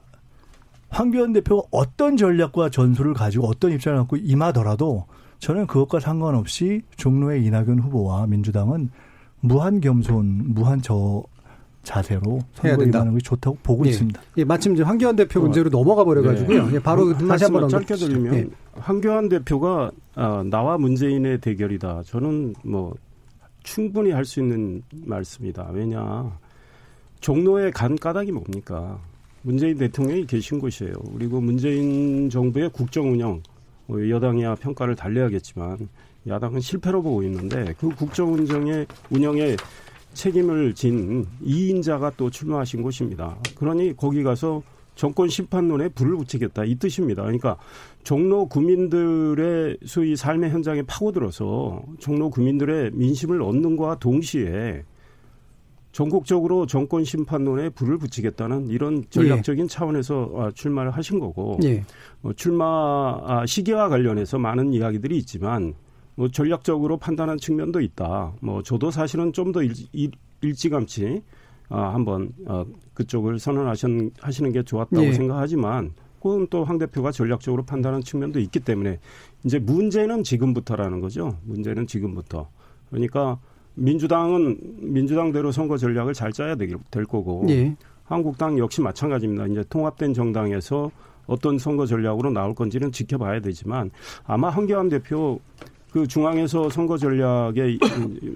황교안 0.90 1.34
대표가 1.34 1.68
어떤 1.72 2.18
전략과 2.18 2.70
전술을 2.70 3.14
가지고 3.14 3.48
어떤 3.48 3.72
입장을 3.72 3.98
갖고 3.98 4.18
임하더라도 4.18 5.06
저는 5.40 5.68
그것과 5.68 6.00
상관없이 6.00 6.82
종로의 6.96 7.46
이낙연 7.46 7.80
후보와 7.80 8.28
민주당은 8.28 8.90
무한 9.40 9.80
겸손, 9.82 10.54
무한 10.54 10.82
저 10.82 11.24
자세로 11.84 12.40
선거에 12.54 12.88
임하는 12.88 13.14
것이 13.14 13.24
좋다고 13.24 13.58
보고 13.64 13.86
예. 13.86 13.92
있습니다. 13.92 14.22
예, 14.38 14.44
마침 14.44 14.74
이제 14.74 14.84
황교안 14.84 15.16
대표 15.16 15.40
문제로 15.40 15.70
넘어가 15.70 16.04
버려가지고요. 16.04 16.68
네. 16.68 16.76
예, 16.76 16.80
바로 16.80 17.18
다시 17.18 17.46
한번 17.46 17.70
짧게 17.70 17.96
드리면 17.96 18.34
예. 18.36 18.48
황교안 18.74 19.30
대표가 19.30 19.92
아, 20.16 20.44
나와 20.50 20.78
문재인의 20.78 21.40
대결이다. 21.40 22.04
저는 22.06 22.56
뭐 22.66 22.94
충분히 23.64 24.12
할 24.12 24.26
수 24.26 24.42
있는 24.42 24.82
말씀이다. 24.92 25.70
왜냐 25.72 26.38
종로의 27.22 27.72
간 27.72 27.96
까닭이 27.96 28.32
뭡니까? 28.32 29.00
문재인 29.44 29.78
대통령이 29.78 30.26
계신 30.26 30.60
곳이에요. 30.60 30.94
그리고 31.14 31.40
문재인 31.40 32.30
정부의 32.30 32.70
국정 32.72 33.14
운영 33.14 33.30
뭐 33.30 33.42
여당이야 33.90 34.56
평가를 34.56 34.96
달래야겠지만 34.96 35.88
야당은 36.28 36.60
실패로 36.60 37.02
보고 37.02 37.24
있는데 37.24 37.74
그 37.80 37.90
국정 37.90 38.34
운정의 38.34 38.86
운영에 39.10 39.56
책임을 40.14 40.74
진 40.74 41.26
2인자가 41.44 42.12
또 42.18 42.30
출마하신 42.30 42.82
곳입니다. 42.82 43.38
그러니 43.56 43.96
거기 43.96 44.24
가서 44.24 44.64
정권 44.96 45.30
심판론에 45.30 45.90
불을 45.90 46.18
붙이겠다 46.18 46.66
이 46.66 46.76
뜻입니다. 46.76 47.22
그러니까 47.22 47.58
종로 48.04 48.48
구민들의 48.48 49.78
소위 49.86 50.16
삶의 50.16 50.50
현장에 50.50 50.82
파고들어서 50.82 51.84
종로 52.00 52.30
구민들의 52.30 52.92
민심을 52.94 53.42
얻는 53.42 53.78
것과 53.78 54.00
동시에 54.00 54.84
전국적으로 55.98 56.68
정권 56.68 57.04
심판론에 57.04 57.70
불을 57.70 57.98
붙이겠다는 57.98 58.68
이런 58.68 59.04
전략적인 59.10 59.64
예. 59.64 59.68
차원에서 59.68 60.32
아, 60.36 60.52
출마를 60.52 60.92
하신 60.92 61.18
거고 61.18 61.58
예. 61.64 61.84
뭐 62.22 62.34
출마 62.34 63.20
아, 63.26 63.48
시기와 63.48 63.90
관련해서 63.90 64.38
많은 64.38 64.74
이야기들이 64.74 65.18
있지만 65.18 65.74
뭐 66.14 66.28
전략적으로 66.28 66.98
판단한 66.98 67.40
측면도 67.40 67.82
있다. 67.82 68.34
뭐 68.42 68.62
저도 68.62 68.92
사실은 68.92 69.34
좀 69.34 69.52
더 69.52 69.62
일찌감치 70.42 71.24
아, 71.70 71.94
한번 71.96 72.32
어, 72.46 72.64
그쪽을 72.94 73.40
선언하시는 73.40 74.12
하시는 74.22 74.52
게 74.52 74.62
좋았다고 74.62 75.04
예. 75.04 75.14
생각하지만 75.14 75.94
그건 76.22 76.46
또 76.52 76.64
황 76.64 76.78
대표가 76.78 77.12
전략적으로 77.12 77.66
판단한 77.66 78.04
측면도 78.04 78.40
있기 78.42 78.60
때문에 78.60 79.00
이제 79.46 79.58
문제는 79.58 80.22
지금부터라는 80.22 81.02
거죠. 81.02 81.40
문제는 81.46 81.88
지금부터. 81.88 82.52
그러니까 82.92 83.40
민주당은 83.78 84.58
민주당대로 84.80 85.52
선거 85.52 85.78
전략을 85.78 86.14
잘 86.14 86.34
짜야 86.34 86.56
될 86.56 87.06
거고 87.06 87.46
예. 87.50 87.76
한국당 88.06 88.58
역시 88.58 88.82
마찬가지입니다. 88.82 89.48
이제 89.48 89.64
통합된 89.70 90.14
정당에서 90.14 90.92
어떤 91.28 91.60
선거 91.60 91.86
전략으로 91.86 92.32
나올 92.32 92.56
건지는 92.56 92.92
지켜봐야 92.92 93.42
되지만 93.42 93.92
아마 94.26 94.50
황교안 94.50 94.90
대표 94.90 95.40
그 95.92 96.06
중앙에서 96.06 96.70
선거 96.70 96.98
전략에 96.98 97.78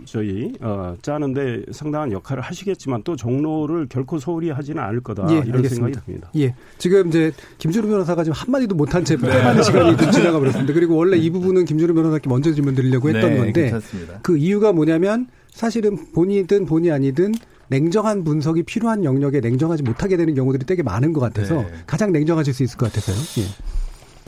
저희 0.06 0.52
어, 0.62 0.96
짜는데 1.02 1.64
상당한 1.72 2.12
역할을 2.12 2.42
하시겠지만 2.42 3.04
또 3.04 3.16
종로를 3.16 3.88
결코 3.90 4.18
소홀히 4.20 4.50
하지는 4.50 4.82
않을 4.82 5.02
거다 5.02 5.28
예, 5.30 5.38
이런 5.46 5.56
알겠습니다. 5.58 5.70
생각이 5.76 6.06
듭니다. 6.06 6.32
예. 6.38 6.56
지금 6.78 7.10
이제 7.10 7.32
김준우 7.58 7.88
변호사가 7.88 8.24
지금 8.24 8.34
한 8.36 8.52
마디도 8.52 8.76
못한 8.76 9.04
채 9.04 9.18
많은 9.18 9.64
시간이 9.64 9.98
좀 9.98 10.12
지나가 10.12 10.40
버렸습니다. 10.40 10.74
그리고 10.74 10.96
원래 10.96 11.18
이 11.18 11.30
부분은 11.30 11.66
김준우 11.66 11.94
변호사께 11.94 12.30
먼저 12.30 12.54
질문 12.54 12.74
드리려고 12.74 13.10
했던 13.10 13.30
네, 13.32 13.38
건데 13.38 13.62
괜찮습니다. 13.64 14.20
그 14.22 14.38
이유가 14.38 14.72
뭐냐면 14.72 15.28
사실은 15.52 15.98
본이든 16.14 16.66
본이 16.66 16.90
아니든 16.90 17.34
냉정한 17.68 18.24
분석이 18.24 18.64
필요한 18.64 19.04
영역에 19.04 19.40
냉정하지 19.40 19.84
못하게 19.84 20.18
되는 20.18 20.34
경우들이 20.34 20.66
되게 20.66 20.84
많은 20.84 21.14
것 21.14 21.20
같아서 21.22 21.62
네. 21.62 21.68
가장 21.86 22.12
냉정하실 22.12 22.54
수 22.54 22.64
있을 22.64 22.78
것 22.78 22.92
같아서요. 22.92 23.16
예. 23.46 23.50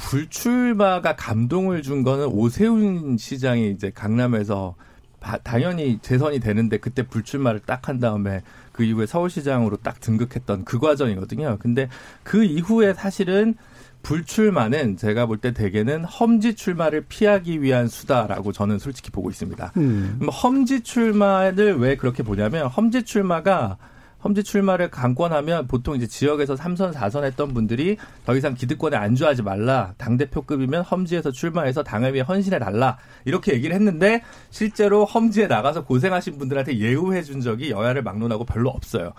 불출마가 0.04 1.16
감동을 1.16 1.82
준 1.82 2.04
거는 2.04 2.26
오세훈 2.28 3.18
시장이 3.18 3.72
이제 3.72 3.92
강남에서 3.94 4.76
바- 5.20 5.38
당연히 5.38 5.98
재선이 6.02 6.40
되는데 6.40 6.78
그때 6.78 7.04
불출마를 7.08 7.62
딱 7.62 7.88
한 7.88 8.00
다음에 8.00 8.42
그 8.74 8.84
이후에 8.84 9.06
서울시장으로 9.06 9.78
딱 9.78 10.00
등극했던 10.02 10.66
그 10.66 10.80
과정이거든요. 10.80 11.58
근데 11.60 11.88
그 12.24 12.44
이후에 12.44 12.94
사실은 12.94 13.56
불출마는 14.04 14.98
제가 14.98 15.26
볼 15.26 15.38
때 15.40 15.52
대개는 15.54 16.04
험지 16.04 16.56
출마를 16.56 17.06
피하기 17.08 17.62
위한 17.62 17.88
수다라고 17.88 18.52
저는 18.52 18.80
솔직히 18.80 19.10
보고 19.12 19.30
있습니다. 19.30 19.72
음. 19.78 20.20
험지 20.30 20.82
출마를 20.82 21.78
왜 21.80 21.96
그렇게 21.96 22.22
보냐면 22.22 22.68
험지 22.68 23.04
출마가 23.04 23.78
험지 24.24 24.44
출마를 24.44 24.90
강권하면 24.90 25.68
보통 25.68 25.96
이제 25.96 26.08
지역에서 26.08 26.56
3선, 26.56 26.94
4선 26.94 27.24
했던 27.24 27.54
분들이 27.54 27.98
더 28.26 28.36
이상 28.36 28.54
기득권에 28.54 28.96
안주하지 28.96 29.44
말라. 29.44 29.94
당대표급이면 29.98 30.84
험지에서 30.84 31.32
출마해서 31.32 31.84
당을 31.84 32.14
위해 32.14 32.24
헌신해 32.24 32.60
달라. 32.60 32.98
이렇게 33.26 33.54
얘기를 33.54 33.76
했는데 33.76 34.24
실제로 34.50 35.06
험지에 35.06 35.48
나가서 35.48 35.84
고생하신 35.84 36.38
분들한테 36.38 36.80
예우해 36.80 37.24
준 37.24 37.42
적이 37.42 37.72
여야를 37.72 38.04
막론하고 38.04 38.46
별로 38.46 38.70
없어요. 38.70 39.14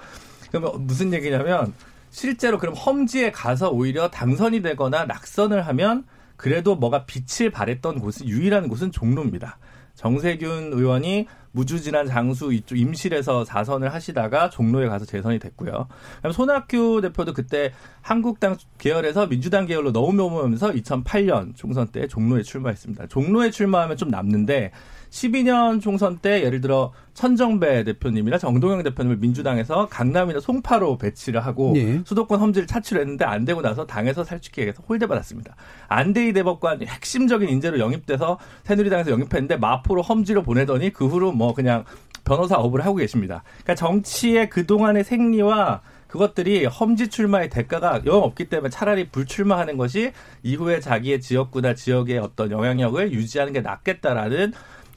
그러면 0.51 0.87
무슨 0.87 1.13
얘기냐면 1.13 1.75
실제로 2.11 2.59
그럼 2.59 2.75
험지에 2.75 3.33
가서 3.33 3.71
오히려 3.71 4.09
당선이 4.09 4.63
되거나 4.63 5.05
낙선을 5.05 5.67
하면 5.67 6.05
그래도 6.37 6.77
뭐가 6.77 7.07
빛을 7.07 7.51
발했던 7.51 7.99
곳은 7.99 8.29
유일한 8.29 8.69
곳은 8.69 8.93
종로입니다. 8.93 9.59
정세균 9.95 10.73
의원이 10.73 11.27
무주지난 11.53 12.07
장수 12.07 12.53
이쪽 12.53 12.77
임실에서 12.77 13.45
4선을 13.45 13.89
하시다가 13.89 14.51
종로에 14.51 14.89
가서 14.89 15.05
재선이 15.05 15.39
됐고요. 15.39 15.87
그다음 16.17 16.33
손학규 16.33 17.01
대표도 17.01 17.33
그때 17.33 17.73
한국당 18.03 18.57
계열에서 18.79 19.29
민주당 19.29 19.67
계열로 19.67 19.93
넘어오면서 19.93 20.73
2008년 20.73 21.55
총선 21.55 21.87
때 21.89 22.09
종로에 22.09 22.43
출마했습니다. 22.43 23.07
종로에 23.07 23.51
출마하면 23.51 23.97
좀 23.97 24.09
남는데 24.09 24.73
12년 25.15 25.81
총선 25.81 26.19
때 26.19 26.43
예를 26.43 26.61
들어 26.61 26.93
천정배 27.15 27.85
대표님이나 27.85 28.37
정동영 28.37 28.83
대표님을 28.83 29.19
민주당에서 29.19 29.87
강남이나 29.87 30.41
송파로 30.41 30.99
배치를 30.99 31.41
하고 31.47 31.73
예. 31.77 32.03
수도권 32.05 32.41
험지를 32.41 32.67
차출을 32.67 33.03
했는데 33.03 33.25
안 33.25 33.45
되고 33.45 33.63
나서 33.63 33.87
당에서 33.87 34.25
살찌기해서 34.25 34.83
홀대받았습니다. 34.89 35.55
안대희 35.87 36.33
대법관 36.33 36.83
핵심적인 36.83 37.49
인재로 37.49 37.79
영입돼서 37.79 38.39
새누리당에서 38.65 39.13
영입했는데 39.13 39.57
마포로 39.57 40.03
험지로 40.03 40.43
보내더니 40.43 40.91
그 40.93 41.07
후로 41.07 41.31
뭐 41.31 41.55
그냥 41.55 41.85
변호사 42.25 42.57
업을 42.57 42.85
하고 42.85 42.97
계십니다. 42.97 43.45
그러니까 43.63 43.77
정치의 43.77 44.51
그동안의 44.51 45.05
생리와 45.05 45.83
그것들이 46.09 46.65
험지 46.67 47.09
출마의 47.09 47.51
대가가 47.51 48.01
영 48.07 48.23
없기 48.23 48.49
때문에 48.49 48.71
차라리 48.71 49.09
불출마하는 49.09 49.77
것이 49.77 50.13
이후에 50.45 50.79
자기의 50.79 51.21
지역구나 51.21 51.75
지역의 51.75 52.19
어떤 52.19 52.53
영향력을 52.53 53.13
유지하는 53.13 53.53
게 53.53 53.61
낫겠다라는 53.61 54.53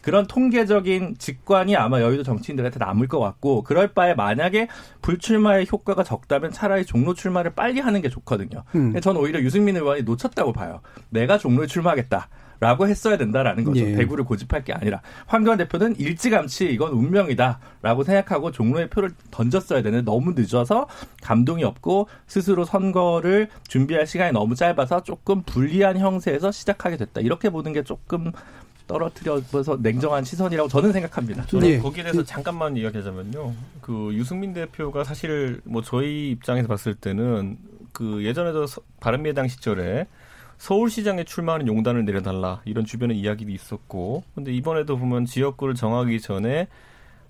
그런 0.08 0.26
통계적인 0.26 1.16
직관이 1.18 1.76
아마 1.76 2.00
여의도 2.00 2.24
정치인들한테 2.24 2.80
남을 2.80 3.10
것 3.10 3.20
같고 3.20 3.64
그럴 3.64 3.90
바에 3.90 4.14
만약에 4.14 4.70
불출마의 5.02 5.68
효과가 5.70 6.06
적다면 6.06 6.52
차라리 6.54 6.86
종로 6.86 7.14
출마를 7.14 7.52
빨리 7.54 7.82
하는 7.82 8.02
게 8.02 8.08
좋거든요. 8.08 8.64
음. 8.76 8.98
저는 9.02 9.20
오히려 9.20 9.42
유승민 9.42 9.76
의원이 9.76 10.04
놓쳤다고 10.04 10.54
봐요. 10.54 10.80
내가 11.10 11.38
종로에 11.38 11.68
출마하겠다. 11.68 12.30
라고 12.60 12.88
했어야 12.88 13.18
된다라는 13.18 13.66
거죠. 13.66 13.82
예. 13.82 13.96
대구를 13.96 14.24
고집할 14.24 14.64
게 14.64 14.74
아니라. 14.74 15.02
황교안 15.28 15.60
대표는 15.60 15.96
일찌감치 16.00 16.66
이건 16.72 16.92
운명이다. 16.94 17.60
라고 17.84 18.04
생각하고 18.04 18.52
종로에 18.52 18.90
표를 18.90 19.12
던졌어야 19.30 19.84
되는데 19.84 20.04
너무 20.04 20.34
늦어서 20.36 20.88
감동이 21.22 21.64
없고 21.64 22.08
스스로 22.26 22.66
선거를 22.66 23.50
준비할 23.68 24.08
시간이 24.08 24.32
너무 24.32 24.56
짧아서 24.56 25.04
조금 25.04 25.44
불리한 25.44 26.00
형세에서 26.00 26.52
시작하게 26.52 26.98
됐다. 26.98 27.22
이렇게 27.22 27.52
보는 27.52 27.74
게 27.74 27.84
조금 27.84 28.32
떨어뜨려서 28.88 29.78
냉정한 29.82 30.24
시선이라고 30.24 30.70
저는 30.70 30.92
생각합니다. 30.94 31.46
저는 31.46 31.68
예. 31.68 31.78
거기에 31.78 32.04
대해서 32.04 32.24
잠깐만 32.24 32.76
이야기하자면요. 32.78 33.54
그 33.82 34.12
유승민 34.14 34.54
대표가 34.54 35.04
사실 35.04 35.62
뭐 35.66 35.82
저희 35.82 36.32
입장에서 36.32 36.68
봤을 36.68 36.94
때는 36.96 37.58
그 37.92 38.24
예전에도 38.24 38.66
서- 38.66 38.82
바른미래당 39.00 39.48
시절에 39.48 40.08
서울시장에 40.58 41.24
출마하는 41.26 41.68
용단을 41.68 42.06
내려달라 42.06 42.62
이런 42.66 42.86
주변의 42.86 43.20
이야기도 43.20 43.52
있었고 43.52 44.24
근데 44.34 44.52
이번에도 44.54 44.98
보면 44.98 45.26
지역구를 45.26 45.76
정하기 45.76 46.20
전에 46.22 46.68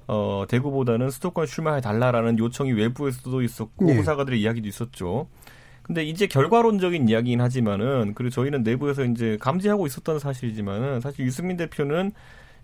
어 0.08 0.46
대구보다는 0.48 1.10
수도권 1.10 1.46
출마해 1.48 1.82
달라라는 1.82 2.40
요청이 2.40 2.72
외부에서도 2.72 3.42
있었고 3.42 3.86
네. 3.86 3.98
호사가들의 3.98 4.40
이야기도 4.40 4.68
있었죠. 4.70 5.28
근데 5.88 6.04
이제 6.04 6.28
결과론적인 6.28 7.08
이야기긴 7.08 7.40
하지만은 7.42 8.14
그리고 8.14 8.30
저희는 8.30 8.64
내부에서 8.64 9.06
이제 9.06 9.38
감지하고 9.40 9.88
있었던 9.88 10.20
사실이지만은 10.20 11.00
사실 11.00 11.26
유승민 11.26 11.56
대표는 11.56 12.12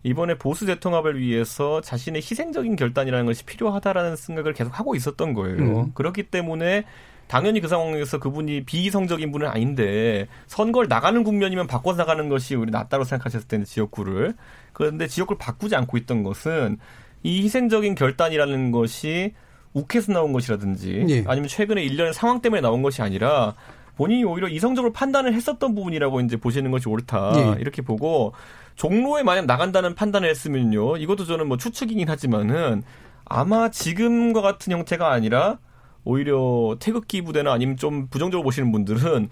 이번에 0.03 0.37
보수 0.37 0.65
대통합을 0.65 1.17
위해서 1.17 1.79
자신의 1.79 2.21
희생적인 2.21 2.75
결단이라는 2.75 3.25
것이 3.25 3.45
필요하다라는 3.45 4.17
생각을 4.17 4.53
계속 4.53 4.77
하고 4.77 4.95
있었던 4.95 5.33
거예요. 5.33 5.57
음. 5.57 5.91
그렇기 5.93 6.23
때문에 6.23 6.83
당연히 7.27 7.61
그 7.61 7.69
상황에서 7.69 8.19
그분이 8.19 8.65
비이성적인 8.65 9.31
분은 9.31 9.47
아닌데 9.47 10.27
선거를 10.47 10.89
나가는 10.89 11.23
국면이면 11.23 11.67
바꿔서 11.67 11.97
나가는 11.97 12.27
것이 12.27 12.55
우리 12.55 12.69
낫다고 12.69 13.05
생각하셨을 13.05 13.47
텐데 13.47 13.65
지역구를 13.65 14.33
그런데 14.73 15.07
지역구를 15.07 15.37
바꾸지 15.39 15.75
않고 15.77 15.97
있던 15.97 16.23
것은 16.23 16.77
이 17.23 17.41
희생적인 17.43 17.95
결단이라는 17.95 18.71
것이 18.71 19.33
욱해서 19.73 20.11
나온 20.11 20.33
것이라든지 20.33 21.05
예. 21.09 21.23
아니면 21.27 21.47
최근에 21.47 21.83
일련의 21.83 22.13
상황 22.13 22.41
때문에 22.41 22.61
나온 22.61 22.81
것이 22.81 23.01
아니라 23.01 23.55
본인이 23.95 24.23
오히려 24.23 24.47
이성적으로 24.47 24.93
판단을 24.93 25.33
했었던 25.33 25.75
부분이라고 25.75 26.21
이제 26.21 26.37
보시는 26.37 26.71
것이 26.71 26.89
옳다 26.89 27.33
예. 27.35 27.61
이렇게 27.61 27.81
보고 27.81 28.33
종로에 28.75 29.23
만약 29.23 29.45
나간다는 29.45 29.95
판단을 29.95 30.29
했으면요 30.29 30.97
이것도 30.97 31.25
저는 31.25 31.47
뭐 31.47 31.57
추측이긴 31.57 32.09
하지만은 32.09 32.83
아마 33.25 33.69
지금과 33.69 34.41
같은 34.41 34.73
형태가 34.73 35.11
아니라 35.11 35.59
오히려 36.03 36.75
태극기 36.79 37.21
부대나 37.21 37.53
아니면 37.53 37.77
좀 37.77 38.07
부정적으로 38.07 38.43
보시는 38.43 38.71
분들은 38.71 39.29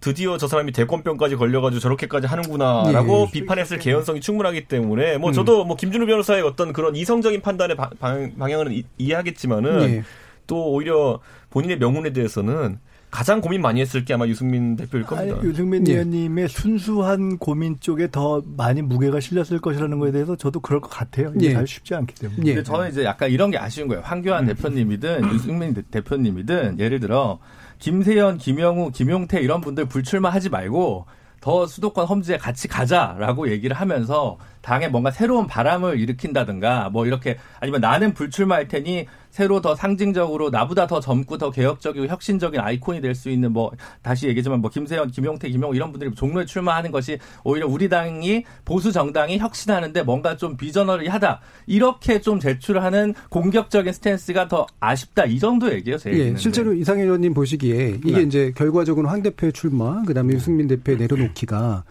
드디어 0.00 0.38
저 0.38 0.48
사람이 0.48 0.72
대권병까지 0.72 1.36
걸려가지고 1.36 1.80
저렇게까지 1.80 2.26
하는구나라고 2.26 3.26
예. 3.28 3.32
비판했을 3.32 3.78
개연성이 3.78 4.20
충분하기 4.20 4.64
때문에 4.66 5.18
뭐 5.18 5.30
저도 5.32 5.64
뭐 5.64 5.76
김준우 5.76 6.06
변호사의 6.06 6.42
어떤 6.42 6.72
그런 6.72 6.96
이성적인 6.96 7.42
판단의 7.42 7.76
방, 7.76 7.90
방, 8.00 8.32
방향은 8.38 8.72
이- 8.72 8.84
이해하겠지만은 8.98 9.82
예. 9.82 10.02
또 10.46 10.72
오히려 10.72 11.20
본인의 11.50 11.78
명운에 11.78 12.12
대해서는 12.12 12.78
가장 13.10 13.40
고민 13.40 13.60
많이 13.60 13.80
했을 13.80 14.04
게 14.04 14.14
아마 14.14 14.26
유승민 14.28 14.76
대표일 14.76 15.04
겁니다. 15.04 15.36
아니, 15.38 15.48
유승민 15.48 15.86
예. 15.88 15.92
의원님의 15.94 16.48
순수한 16.48 17.38
고민 17.38 17.78
쪽에 17.80 18.08
더 18.10 18.40
많이 18.56 18.82
무게가 18.82 19.18
실렸을 19.20 19.58
것이라는 19.60 19.98
거에 19.98 20.12
대해서 20.12 20.36
저도 20.36 20.60
그럴 20.60 20.80
것 20.80 20.88
같아요. 20.90 21.32
이게 21.36 21.48
예. 21.48 21.52
잘 21.54 21.66
쉽지 21.66 21.94
않기 21.94 22.14
때문에. 22.14 22.38
예. 22.46 22.54
근데 22.54 22.62
저는 22.62 22.88
이제 22.88 23.04
약간 23.04 23.30
이런 23.30 23.50
게 23.50 23.58
아쉬운 23.58 23.88
거예요. 23.88 24.02
황교안 24.04 24.46
대표님이든 24.46 25.34
유승민 25.34 25.74
대- 25.74 25.82
대표님이든 25.90 26.78
예를 26.78 27.00
들어 27.00 27.40
김세현, 27.80 28.38
김영우, 28.38 28.92
김용태 28.92 29.40
이런 29.40 29.60
분들 29.60 29.86
불출마하지 29.86 30.50
말고 30.50 31.06
더 31.40 31.66
수도권 31.66 32.06
험지에 32.06 32.36
같이 32.36 32.68
가자라고 32.68 33.50
얘기를 33.50 33.74
하면서 33.74 34.38
당에 34.62 34.88
뭔가 34.88 35.10
새로운 35.10 35.46
바람을 35.46 35.98
일으킨다든가 35.98 36.90
뭐 36.90 37.06
이렇게 37.06 37.38
아니면 37.60 37.80
나는 37.80 38.14
불출마할 38.14 38.68
테니 38.68 39.06
새로 39.30 39.60
더 39.60 39.74
상징적으로 39.74 40.50
나보다 40.50 40.86
더 40.86 40.98
젊고 41.00 41.38
더 41.38 41.50
개혁적이고 41.50 42.06
혁신적인 42.06 42.60
아이콘이 42.60 43.00
될 43.00 43.14
수 43.14 43.28
있는 43.28 43.52
뭐 43.52 43.72
다시 44.02 44.28
얘기지만 44.28 44.60
뭐 44.60 44.70
김세현, 44.70 45.10
김용태, 45.10 45.50
김영우 45.50 45.74
이런 45.74 45.90
분들이 45.90 46.14
종로에 46.14 46.46
출마하는 46.46 46.90
것이 46.90 47.18
오히려 47.44 47.66
우리 47.66 47.88
당이 47.88 48.44
보수 48.64 48.92
정당이 48.92 49.38
혁신하는데 49.38 50.02
뭔가 50.04 50.36
좀 50.36 50.56
비저너리하다 50.56 51.40
이렇게 51.66 52.20
좀 52.20 52.40
제출하는 52.40 53.14
공격적인 53.28 53.92
스탠스가 53.92 54.48
더 54.48 54.66
아쉽다 54.78 55.24
이 55.26 55.38
정도 55.38 55.70
얘기예요 55.72 55.98
제 55.98 56.12
예. 56.12 56.36
실제로 56.36 56.72
이상현 56.72 57.04
의원님 57.04 57.34
보시기에 57.34 57.98
이게 58.04 58.12
네. 58.18 58.22
이제 58.22 58.52
결과적으로 58.56 59.08
황 59.08 59.22
대표의 59.22 59.52
출마, 59.52 60.02
그다음에 60.04 60.34
유승민 60.34 60.66
대표의 60.68 60.98
내려놓기가 60.98 61.84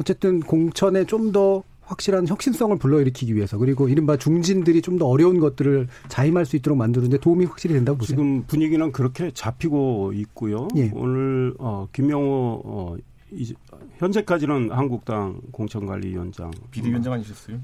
어쨌든 0.00 0.40
공천에 0.40 1.04
좀 1.04 1.32
더 1.32 1.62
확실한 1.86 2.26
혁신성을 2.28 2.76
불러일으키기 2.78 3.34
위해서 3.34 3.58
그리고 3.58 3.88
이른바 3.88 4.16
중진들이 4.16 4.80
좀 4.80 4.94
더 4.94 5.06
어려운 5.06 5.40
것들을 5.40 5.88
자임할 6.06 6.46
수 6.46 6.54
있도록 6.54 6.78
만드는데 6.78 7.18
도움이 7.18 7.46
확실히 7.46 7.74
된다고 7.74 7.98
보세요. 7.98 8.14
지금 8.14 8.44
분위기는 8.46 8.92
그렇게 8.92 9.32
잡히고 9.32 10.12
있고요. 10.14 10.68
예. 10.76 10.90
오늘 10.94 11.52
어, 11.58 11.88
김명호 11.92 12.62
어, 12.64 12.96
이제 13.32 13.54
현재까지는 13.98 14.70
한국당 14.70 15.40
공천관리위원장 15.50 16.52
비대위원장 16.70 17.14
아니셨어요? 17.14 17.58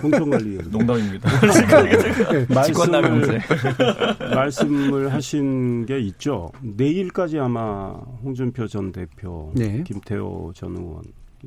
공천관리위원장 0.00 0.70
농담입니다. 0.78 1.28
네, 2.30 2.46
말씀을 2.48 3.40
말씀을 4.32 5.12
하신 5.12 5.86
게 5.86 5.98
있죠. 5.98 6.52
내일까지 6.60 7.40
아마 7.40 7.94
홍준표 8.22 8.68
전 8.68 8.92
대표, 8.92 9.50
네. 9.56 9.82
김태호 9.84 10.52
전 10.54 10.76
의원 10.76 11.02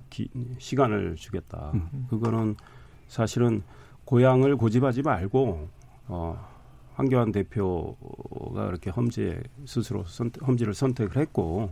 기, 0.10 0.30
시간을 0.58 1.16
주겠다. 1.16 1.72
음. 1.74 2.08
그거는 2.10 2.56
사실은 3.08 3.64
고향을 4.06 4.56
고집하지 4.58 5.02
말고 5.02 5.68
어, 6.08 6.48
황교안 6.94 7.32
대표가 7.32 8.68
이렇게 8.68 8.90
험지 8.90 9.38
스스로 9.66 10.04
선택, 10.06 10.48
험지를 10.48 10.74
선택을 10.74 11.18
했고 11.18 11.72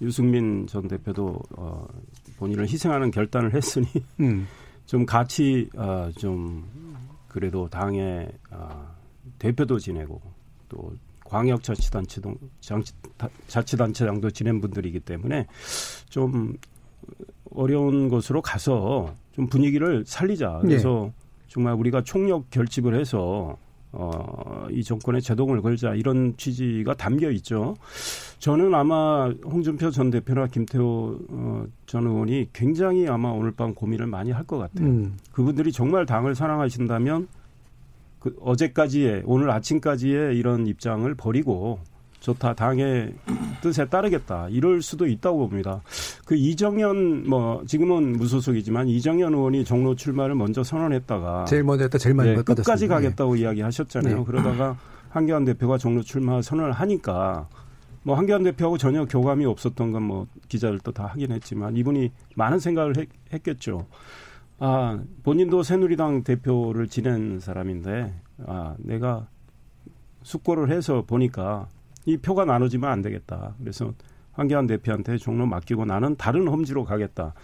유승민 0.00 0.66
전 0.66 0.88
대표도 0.88 1.40
어, 1.56 1.86
본인을 2.38 2.64
희생하는 2.68 3.10
결단을 3.10 3.54
했으니 3.54 3.86
음. 4.20 4.46
좀 4.86 5.06
같이 5.06 5.68
어, 5.76 6.10
좀 6.18 6.68
그래도 7.28 7.68
당의 7.68 8.30
어, 8.50 8.94
대표도 9.38 9.78
지내고 9.78 10.20
또 10.68 10.92
광역자치단체도 11.24 12.34
자치단체장도 13.46 14.30
지낸 14.30 14.60
분들이기 14.60 15.00
때문에 15.00 15.46
좀 16.08 16.54
어려운 17.54 18.08
곳으로 18.08 18.42
가서 18.42 19.14
좀 19.32 19.46
분위기를 19.48 20.04
살리자. 20.06 20.58
그래서 20.62 21.10
네. 21.12 21.12
정말 21.48 21.74
우리가 21.74 22.02
총력 22.02 22.50
결집을 22.50 22.98
해서 22.98 23.56
어, 23.92 24.68
이 24.70 24.84
정권에 24.84 25.20
제동을 25.20 25.62
걸자 25.62 25.94
이런 25.94 26.36
취지가 26.36 26.94
담겨 26.94 27.28
있죠. 27.32 27.76
저는 28.38 28.72
아마 28.72 29.28
홍준표 29.44 29.90
전 29.90 30.10
대표나 30.10 30.46
김태호 30.46 31.18
어, 31.28 31.64
전 31.86 32.06
의원이 32.06 32.50
굉장히 32.52 33.08
아마 33.08 33.30
오늘 33.30 33.50
밤 33.50 33.74
고민을 33.74 34.06
많이 34.06 34.30
할 34.30 34.44
것 34.44 34.58
같아요. 34.58 34.86
음. 34.86 35.16
그분들이 35.32 35.72
정말 35.72 36.06
당을 36.06 36.36
사랑하신다면 36.36 37.26
그 38.20 38.36
어제까지의 38.40 39.22
오늘 39.24 39.50
아침까지의 39.50 40.36
이런 40.36 40.66
입장을 40.68 41.12
버리고 41.16 41.80
좋다 42.20 42.54
당의 42.54 43.14
뜻에 43.62 43.86
따르겠다 43.86 44.48
이럴 44.50 44.82
수도 44.82 45.06
있다고 45.06 45.48
봅니다. 45.48 45.80
그 46.24 46.36
이정현 46.36 47.28
뭐 47.28 47.62
지금은 47.66 48.12
무소속이지만 48.18 48.88
이정현 48.88 49.34
의원이 49.34 49.64
종로 49.64 49.96
출마를 49.96 50.34
먼저 50.34 50.62
선언했다가 50.62 51.46
제일 51.46 51.64
먼저 51.64 51.84
했다 51.84 51.98
제일 51.98 52.14
많이 52.14 52.34
네, 52.34 52.42
끝까지 52.42 52.86
가겠다고 52.86 53.34
네. 53.34 53.40
이야기하셨잖아요. 53.40 54.18
네. 54.18 54.24
그러다가 54.24 54.76
한교안 55.08 55.44
대표가 55.44 55.78
종로 55.78 56.02
출마 56.02 56.40
선언을 56.40 56.72
하니까 56.72 57.48
뭐 58.02 58.16
한교안 58.16 58.42
대표하고 58.44 58.78
전혀 58.78 59.04
교감이 59.06 59.44
없었던 59.46 59.90
건 59.92 60.02
뭐 60.02 60.26
기자들도 60.48 60.92
다 60.92 61.06
하긴 61.06 61.32
했지만 61.32 61.76
이분이 61.76 62.10
많은 62.36 62.58
생각을 62.58 62.96
했, 62.98 63.08
했겠죠. 63.32 63.86
아 64.58 64.98
본인도 65.22 65.62
새누리당 65.62 66.22
대표를 66.24 66.88
지낸 66.88 67.40
사람인데 67.40 68.12
아 68.46 68.74
내가 68.78 69.26
숙고를 70.22 70.70
해서 70.70 71.02
보니까 71.06 71.66
이 72.06 72.16
표가 72.16 72.44
나눠지면 72.44 72.90
안 72.90 73.02
되겠다. 73.02 73.54
그래서 73.58 73.92
황교안 74.32 74.66
대표한테 74.66 75.18
종로 75.18 75.46
맡기고 75.46 75.84
나는 75.84 76.16
다른 76.16 76.48
험지로 76.48 76.84
가겠다. 76.84 77.34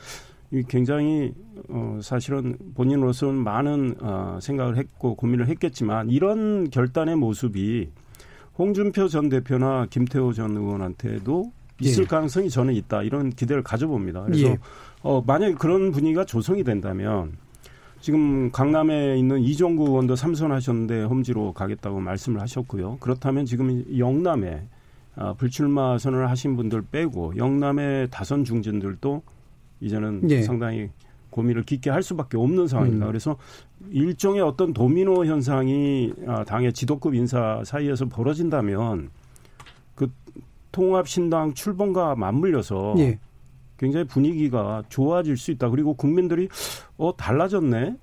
이 0.53 0.63
굉장히 0.69 1.35
어 1.69 1.99
사실은 2.03 2.57
본인으로서는 2.75 3.35
많은 3.35 3.97
어 4.01 4.39
생각을 4.41 4.77
했고 4.77 5.17
고민을 5.17 5.49
했겠지만 5.49 6.09
이런 6.11 6.71
결단의 6.71 7.17
모습이 7.17 7.91
홍준표 8.57 9.09
전 9.09 9.29
대표나 9.29 9.87
김태호 9.91 10.33
전 10.33 10.57
의원한테도 10.57 11.53
있을 11.81 12.05
예. 12.05 12.07
가능성이 12.07 12.49
저는 12.49 12.75
있다 12.75 13.03
이런 13.03 13.31
기대를 13.31 13.63
가져봅니다. 13.63 14.23
그래서 14.23 14.47
예. 14.47 14.59
어 15.03 15.21
만약에 15.27 15.55
그런 15.55 15.91
분위기가 15.91 16.25
조성이 16.25 16.63
된다면 16.63 17.33
지금 18.07 18.53
강남에 18.53 19.19
있는 19.19 19.41
이종구 19.41 19.89
의원도 19.89 20.15
삼선하셨는데 20.15 21.03
험지로 21.07 21.53
가겠다고 21.55 21.99
말씀을 21.99 22.41
하셨고요. 22.41 22.99
그렇다면 23.01 23.47
지금 23.47 23.85
영남에 23.99 24.63
아, 25.17 25.33
불출마 25.33 25.99
선언을 25.99 26.31
하신 26.31 26.55
분들 26.55 26.83
빼고 26.83 27.37
영남의 27.37 28.07
다선 28.13 28.45
중진들도 28.45 29.23
이제는 29.81 30.31
예. 30.31 30.43
상당히 30.43 30.89
고민을 31.31 31.65
깊게 31.65 31.91
할 31.91 32.05
수밖에 32.05 32.37
없는 32.37 32.69
상황입니다. 32.69 33.07
음. 33.07 33.09
그래서 33.09 33.37
일종의 33.91 34.41
어떤 34.41 34.73
도미노 34.73 35.27
현상이 35.27 36.13
아, 36.29 36.45
당의 36.45 36.73
지도급 36.73 37.13
인사 37.17 37.61
사이에서 37.65 38.07
벌어진다면 38.07 39.11
그 39.97 40.09
통합신당 40.71 41.55
출범과 41.55 42.15
맞물려서 42.15 42.95
예. 42.99 43.19
굉장히 43.79 44.07
분위기가 44.07 44.85
좋아질 44.91 45.37
수 45.37 45.51
있다. 45.51 45.71
그리고 45.71 45.95
국민들이 45.95 46.49
어 46.99 47.17
달라졌네. 47.17 47.97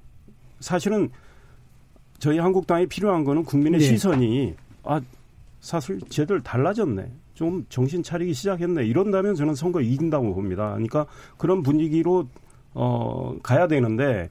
사실은 0.60 1.10
저희 2.20 2.38
한국당이 2.39 2.88
필요한 2.88 3.24
거는 3.24 3.44
국민의 3.44 3.80
네. 3.80 3.86
시선이 3.86 4.56
아 4.84 5.02
사실 5.60 6.00
쟤들 6.10 6.41
달라졌네. 6.41 7.12
좀 7.34 7.66
정신 7.70 8.04
차리기 8.04 8.34
시작했네. 8.34 8.86
이런다면 8.86 9.36
저는 9.36 9.56
선거 9.56 9.82
이긴다고 9.82 10.34
봅니다. 10.36 10.70
그러니까 10.72 11.06
그런 11.38 11.64
분위기로 11.64 12.28
어 12.76 13.36
가야 13.41 13.68
되는데 13.68 14.30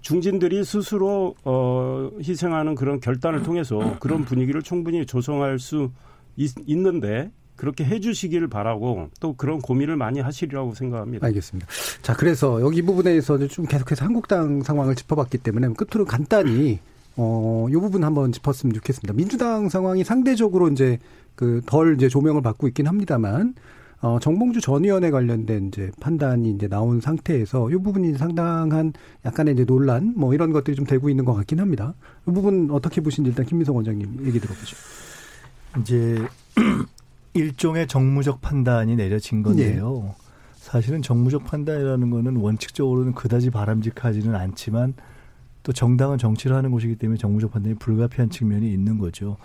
중진들이 0.00 0.64
스스로 0.64 1.34
어 1.44 2.10
희생하는 2.18 2.74
그런 2.74 3.00
결단을 3.00 3.42
통해서 3.42 3.98
그런 4.00 4.24
분위기를 4.24 4.62
충분히 4.62 5.06
조성할 5.06 5.58
수 5.58 5.90
있, 6.36 6.52
있는데 6.66 7.30
그렇게 7.56 7.84
해주시기를 7.84 8.48
바라고 8.48 9.08
또 9.20 9.34
그런 9.34 9.60
고민을 9.60 9.96
많이 9.96 10.20
하시리라고 10.20 10.74
생각합니다. 10.74 11.26
알겠습니다. 11.26 11.68
자, 12.02 12.14
그래서 12.14 12.60
여기 12.60 12.82
부분에서는 12.82 13.48
좀 13.48 13.66
계속해서 13.66 14.04
한국당 14.04 14.62
상황을 14.62 14.94
짚어봤기 14.94 15.38
때문에 15.38 15.68
끝으로 15.74 16.04
간단히 16.04 16.80
어, 17.16 17.66
요 17.70 17.80
부분 17.80 18.04
한번 18.04 18.32
짚었으면 18.32 18.74
좋겠습니다. 18.74 19.12
민주당 19.14 19.68
상황이 19.68 20.02
상대적으로 20.02 20.68
이제 20.68 20.98
그 21.34 21.60
덜 21.66 21.94
이제 21.94 22.08
조명을 22.08 22.42
받고 22.42 22.68
있긴 22.68 22.86
합니다만 22.86 23.54
어, 24.00 24.18
정봉주 24.18 24.60
전 24.60 24.84
의원에 24.84 25.10
관련된 25.10 25.68
이제 25.68 25.90
판단이 26.00 26.50
이제 26.50 26.66
나온 26.66 27.00
상태에서 27.00 27.70
이 27.70 27.74
부분이 27.74 28.18
상당한 28.18 28.92
약간의 29.24 29.54
이제 29.54 29.64
논란 29.64 30.12
뭐 30.16 30.34
이런 30.34 30.52
것들이 30.52 30.74
좀 30.74 30.84
되고 30.84 31.08
있는 31.08 31.24
것 31.24 31.34
같긴 31.34 31.60
합니다. 31.60 31.94
이 32.28 32.32
부분 32.32 32.68
어떻게 32.72 33.00
보신지 33.00 33.30
일단 33.30 33.46
김민성 33.46 33.76
원장님 33.76 34.26
얘기 34.26 34.40
들어보죠. 34.40 34.76
이제 35.80 36.18
일종의 37.34 37.86
정무적 37.86 38.40
판단이 38.40 38.96
내려진 38.96 39.42
건데요. 39.42 40.02
네. 40.04 40.12
사실은 40.56 41.02
정무적 41.02 41.44
판단이라는 41.44 42.10
거는 42.10 42.36
원칙적으로는 42.36 43.14
그다지 43.14 43.50
바람직하지는 43.50 44.34
않지만 44.34 44.94
또 45.62 45.72
정당은 45.72 46.18
정치를 46.18 46.56
하는 46.56 46.70
곳이기 46.70 46.96
때문에 46.96 47.18
정무적 47.18 47.52
판단이 47.52 47.76
불가피한 47.76 48.30
측면이 48.30 48.72
있는 48.72 48.98
거죠. 48.98 49.36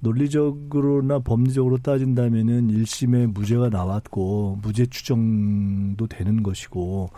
논리적으로나 0.00 1.20
법리적으로 1.20 1.78
따진다면은 1.78 2.68
1심에 2.68 3.32
무죄가 3.32 3.70
나왔고 3.70 4.58
무죄 4.62 4.86
추정도 4.86 6.06
되는 6.06 6.42
것이고 6.42 7.10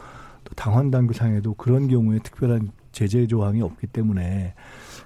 또 0.44 0.54
당원 0.54 0.90
당규상에도 0.92 1.54
그런 1.54 1.88
경우에 1.88 2.20
특별한 2.22 2.70
제재 2.92 3.26
조항이 3.26 3.60
없기 3.60 3.88
때문에 3.88 4.54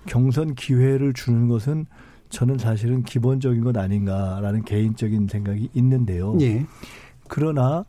경선 0.07 0.55
기회를 0.55 1.15
주는 1.15 1.49
것은 1.49 1.87
저는 2.31 2.59
사실은 2.59 3.03
기본적인 3.03 3.63
것 3.63 3.77
아닌가라는 3.77 4.65
개인적인 4.65 5.29
생각이 5.29 5.69
있는데요. 5.75 6.37
예. 6.41 6.65
그러나 7.29 7.85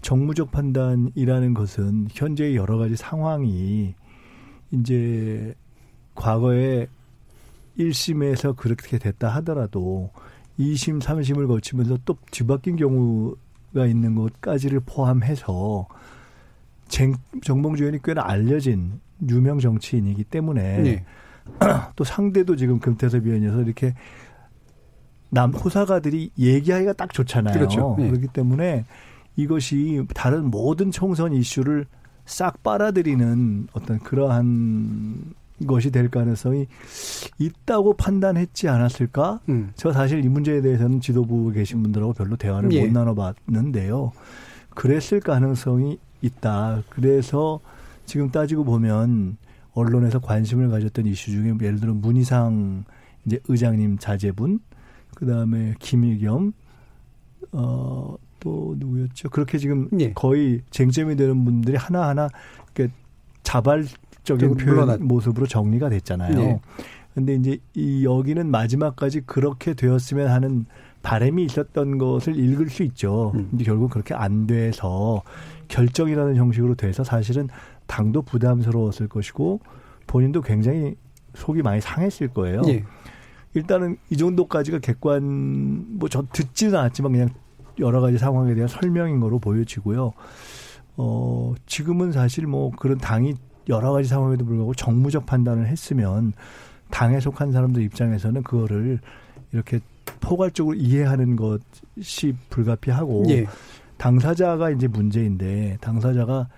정무적 0.00 0.50
판단이라는 0.50 1.54
것은 1.54 2.08
현재의 2.10 2.56
여러 2.56 2.76
가지 2.76 2.96
상황이 2.96 3.94
이제 4.70 5.54
과거에 6.14 6.88
1심에서 7.78 8.56
그렇게 8.56 8.98
됐다 8.98 9.28
하더라도 9.36 10.10
2심, 10.58 11.00
3심을 11.00 11.48
거치면서 11.48 11.98
또 12.04 12.16
뒤바뀐 12.30 12.76
경우가 12.76 13.86
있는 13.86 14.14
것까지를 14.14 14.80
포함해서 14.80 15.86
정봉주 16.88 17.84
의원이 17.84 18.00
꽤나 18.04 18.22
알려진 18.24 19.00
유명 19.28 19.58
정치인이기 19.58 20.24
때문에 20.24 20.82
네. 20.82 21.04
또 21.96 22.04
상대도 22.04 22.56
지금 22.56 22.78
금태섭 22.78 23.24
위원이어서 23.24 23.62
이렇게 23.62 23.94
남 25.30 25.52
호사가들이 25.52 26.30
얘기하기가 26.38 26.92
딱 26.92 27.12
좋잖아요. 27.12 27.54
그렇죠. 27.54 27.96
네. 27.98 28.08
그렇기 28.08 28.28
때문에 28.28 28.84
이것이 29.36 30.04
다른 30.14 30.50
모든 30.50 30.90
총선 30.90 31.32
이슈를 31.32 31.86
싹 32.24 32.62
빨아들이는 32.62 33.68
어떤 33.72 33.98
그러한 33.98 35.34
것이 35.66 35.90
될 35.90 36.10
가능성이 36.10 36.66
있다고 37.38 37.94
판단했지 37.94 38.68
않았을까? 38.68 39.40
음. 39.48 39.72
저 39.76 39.92
사실 39.92 40.24
이 40.24 40.28
문제에 40.28 40.60
대해서는 40.60 41.00
지도부에 41.00 41.54
계신 41.54 41.82
분들하고 41.82 42.12
별로 42.12 42.36
대화를 42.36 42.72
예. 42.72 42.84
못 42.84 42.92
나눠봤는데요. 42.92 44.12
그랬을 44.70 45.20
가능성이 45.20 45.98
있다. 46.22 46.82
그래서 46.90 47.60
지금 48.06 48.30
따지고 48.30 48.64
보면 48.64 49.36
언론에서 49.74 50.20
관심을 50.20 50.70
가졌던 50.70 51.06
이슈 51.06 51.30
중에 51.30 51.54
예를 51.60 51.80
들어 51.80 51.92
문희상 51.92 52.84
이제 53.26 53.40
의장님 53.48 53.98
자제분, 53.98 54.60
그 55.14 55.26
다음에 55.26 55.74
김의겸, 55.78 56.52
어, 57.52 58.16
또 58.40 58.74
누구였죠? 58.78 59.30
그렇게 59.30 59.58
지금 59.58 59.88
예. 60.00 60.12
거의 60.12 60.60
쟁점이 60.70 61.16
되는 61.16 61.44
분들이 61.44 61.76
하나하나 61.76 62.28
자발적인 63.42 64.54
표현 64.56 64.74
물러나... 64.76 64.96
모습으로 64.98 65.46
정리가 65.46 65.88
됐잖아요. 65.90 66.38
예. 66.38 66.60
근데 67.14 67.34
이제 67.36 67.58
이 67.74 68.04
여기는 68.04 68.50
마지막까지 68.50 69.20
그렇게 69.22 69.74
되었으면 69.74 70.28
하는 70.28 70.66
바램이 71.02 71.44
있었던 71.44 71.98
것을 71.98 72.36
읽을 72.36 72.70
수 72.70 72.82
있죠. 72.82 73.32
음. 73.34 73.48
근데 73.50 73.64
결국 73.64 73.90
그렇게 73.90 74.14
안 74.14 74.46
돼서 74.46 75.22
결정이라는 75.68 76.36
형식으로 76.36 76.74
돼서 76.74 77.04
사실은 77.04 77.48
당도 77.86 78.22
부담스러웠을 78.22 79.08
것이고 79.08 79.60
본인도 80.06 80.42
굉장히 80.42 80.96
속이 81.34 81.62
많이 81.62 81.80
상했을 81.80 82.28
거예요. 82.28 82.62
예. 82.68 82.84
일단은 83.54 83.96
이 84.10 84.16
정도까지가 84.16 84.78
객관 84.80 85.98
뭐저 85.98 86.24
듣지는 86.32 86.76
않았지만 86.76 87.12
그냥 87.12 87.28
여러 87.78 88.00
가지 88.00 88.18
상황에 88.18 88.54
대한 88.54 88.68
설명인 88.68 89.20
거로 89.20 89.38
보여지고요. 89.38 90.12
어 90.96 91.54
지금은 91.66 92.12
사실 92.12 92.46
뭐 92.46 92.70
그런 92.70 92.98
당이 92.98 93.34
여러 93.68 93.92
가지 93.92 94.08
상황에도 94.08 94.44
불구하고 94.44 94.74
정무적 94.74 95.26
판단을 95.26 95.66
했으면 95.66 96.32
당에 96.90 97.18
속한 97.18 97.52
사람들 97.52 97.82
입장에서는 97.82 98.42
그거를 98.42 99.00
이렇게 99.52 99.80
포괄적으로 100.20 100.76
이해하는 100.76 101.36
것이 101.36 102.34
불가피하고 102.50 103.24
예. 103.30 103.46
당사자가 103.96 104.70
이제 104.70 104.86
문제인데 104.86 105.78
당사자가 105.80 106.48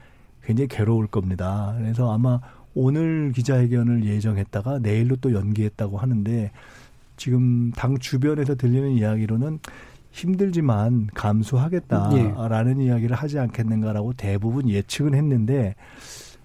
굉장히 0.46 0.68
괴로울 0.68 1.08
겁니다. 1.08 1.74
그래서 1.78 2.12
아마 2.12 2.40
오늘 2.74 3.32
기자회견을 3.32 4.04
예정했다가 4.04 4.78
내일로 4.78 5.16
또 5.16 5.32
연기했다고 5.32 5.98
하는데 5.98 6.52
지금 7.16 7.72
당 7.72 7.98
주변에서 7.98 8.54
들리는 8.54 8.92
이야기로는 8.92 9.58
힘들지만 10.12 11.08
감수하겠다라는 11.14 12.80
예. 12.80 12.84
이야기를 12.86 13.16
하지 13.16 13.38
않겠는가라고 13.38 14.14
대부분 14.14 14.68
예측은 14.68 15.14
했는데 15.14 15.74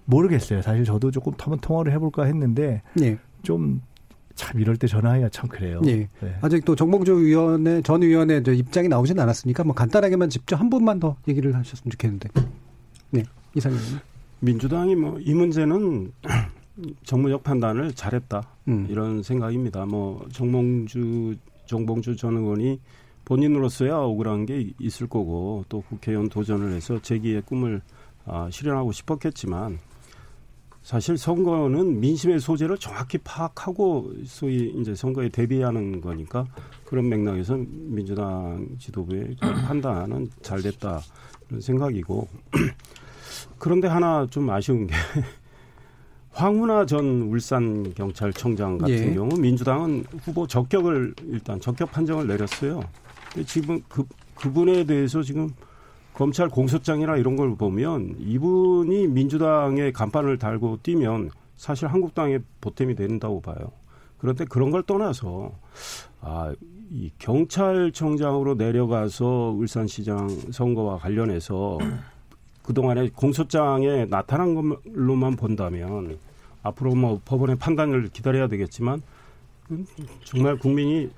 모르겠어요. 0.05 0.61
사실 0.61 0.83
저도 0.83 1.11
조금 1.11 1.33
한번 1.37 1.59
통화를 1.59 1.93
해볼까 1.93 2.23
했는데 2.23 2.81
예. 3.01 3.17
좀참 3.43 4.59
이럴 4.59 4.77
때 4.77 4.87
전화해야 4.87 5.29
참 5.29 5.47
그래요. 5.47 5.81
예. 5.85 6.07
네. 6.21 6.35
아직 6.41 6.65
또 6.65 6.75
정봉주 6.75 7.19
위원회 7.19 7.81
전 7.81 8.01
위원의 8.01 8.43
입장이 8.47 8.87
나오진 8.87 9.19
않았으니까 9.19 9.63
뭐 9.63 9.73
간단하게만 9.73 10.29
직접 10.29 10.59
한 10.59 10.69
분만 10.69 10.99
더 10.99 11.15
얘기를 11.27 11.55
하셨으면 11.55 11.91
좋겠는데. 11.91 12.29
네, 13.53 13.57
이상님. 13.57 13.79
민주당이 14.39 14.95
뭐 14.95 15.19
이 15.19 15.33
문제는 15.33 16.11
정무적 17.03 17.43
판단을 17.43 17.93
잘했다 17.93 18.41
음. 18.69 18.87
이런 18.89 19.21
생각입니다. 19.23 19.85
뭐 19.85 20.25
정봉주 20.31 21.35
정봉주 21.65 22.15
전 22.15 22.37
의원이 22.37 22.79
본인으로서야 23.25 23.95
억울한 23.97 24.45
게 24.45 24.71
있을 24.79 25.07
거고 25.07 25.63
또 25.69 25.81
국회의원 25.81 26.27
도전을 26.29 26.73
해서 26.73 26.99
재기의 27.01 27.43
꿈을 27.43 27.81
아, 28.25 28.49
실현하고 28.51 28.91
싶었겠지만 28.91 29.79
사실 30.81 31.17
선거는 31.17 31.99
민심의 31.99 32.39
소재를 32.39 32.77
정확히 32.77 33.19
파악하고 33.19 34.11
소위 34.25 34.73
이제 34.79 34.95
선거에 34.95 35.29
대비하는 35.29 36.01
거니까 36.01 36.45
그런 36.85 37.07
맥락에서 37.09 37.55
민주당 37.69 38.67
지도부의 38.79 39.35
판단은 39.67 40.29
잘 40.41 40.61
됐다 40.61 41.01
이런 41.49 41.61
생각이고 41.61 42.27
그런데 43.61 43.87
하나 43.87 44.25
좀 44.27 44.49
아쉬운 44.49 44.87
게 44.87 44.95
황운하 46.33 46.87
전 46.87 47.21
울산 47.29 47.93
경찰청장 47.93 48.79
같은 48.79 49.11
예. 49.11 49.13
경우 49.13 49.37
민주당은 49.37 50.03
후보 50.23 50.47
적격을 50.47 51.13
일단 51.27 51.59
적격 51.59 51.91
판정을 51.91 52.25
내렸어요. 52.25 52.81
근데 53.31 53.45
지금 53.45 53.79
그 53.87 54.03
그분에 54.33 54.85
대해서 54.85 55.21
지금 55.21 55.51
검찰 56.11 56.49
공소장이나 56.49 57.17
이런 57.17 57.35
걸 57.35 57.55
보면 57.55 58.15
이분이 58.17 59.07
민주당의 59.09 59.93
간판을 59.93 60.39
달고 60.39 60.79
뛰면 60.81 61.29
사실 61.55 61.87
한국당의 61.87 62.41
보탬이 62.61 62.95
된다고 62.95 63.41
봐요. 63.41 63.71
그런데 64.17 64.43
그런 64.45 64.71
걸 64.71 64.81
떠나서 64.81 65.51
아, 66.19 66.51
이 66.89 67.11
경찰청장으로 67.19 68.55
내려가서 68.55 69.53
울산시장 69.55 70.29
선거와 70.49 70.97
관련해서 70.97 71.77
그동안에 72.71 73.09
공소장에 73.13 74.05
나타난 74.05 74.55
것로만 74.55 75.35
본다면 75.35 76.17
앞으로 76.63 76.95
뭐 76.95 77.21
법원의 77.25 77.57
판단을 77.57 78.09
기다려야 78.13 78.47
되겠지만 78.47 79.01
정말 80.23 80.57
국민이 80.57 81.09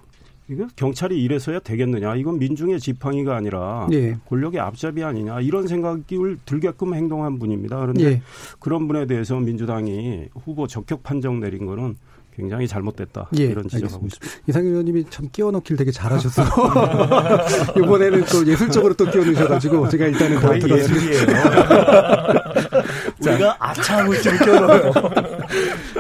이거 0.49 0.67
경찰이 0.75 1.23
이래서야 1.23 1.59
되겠느냐? 1.59 2.15
이건 2.15 2.37
민중의 2.37 2.79
지팡이가 2.79 3.35
아니라 3.35 3.87
예. 3.93 4.17
권력의 4.27 4.59
앞잡이 4.59 5.01
아니냐? 5.03 5.39
이런 5.39 5.67
생각을 5.67 6.37
들게끔 6.45 6.95
행동한 6.95 7.39
분입니다. 7.39 7.79
그런데 7.79 8.03
예. 8.03 8.21
그런 8.59 8.87
분에 8.87 9.05
대해서 9.05 9.39
민주당이 9.39 10.29
후보 10.33 10.67
적격 10.67 11.01
판정 11.03 11.39
내린 11.39 11.65
거는 11.65 11.95
굉장히 12.35 12.67
잘못됐다 12.67 13.29
예, 13.37 13.43
이런 13.43 13.67
지적하고 13.67 14.07
있습니다. 14.07 14.41
이상현 14.47 14.67
의원님이 14.71 15.05
참 15.09 15.29
끼워넣기를 15.31 15.77
되게 15.77 15.91
잘하셨어요. 15.91 16.47
이번에는 17.77 18.23
또 18.25 18.45
예술적으로 18.47 18.93
또 18.95 19.05
끼워넣으셔가지고 19.09 19.89
제가 19.89 20.07
일단은 20.07 20.39
다 20.39 20.55
예술이에요. 20.55 21.21
우리가 23.21 23.55
아차하고 23.59 24.13
있으면 24.15 24.39
끼워넣어요. 24.39 24.93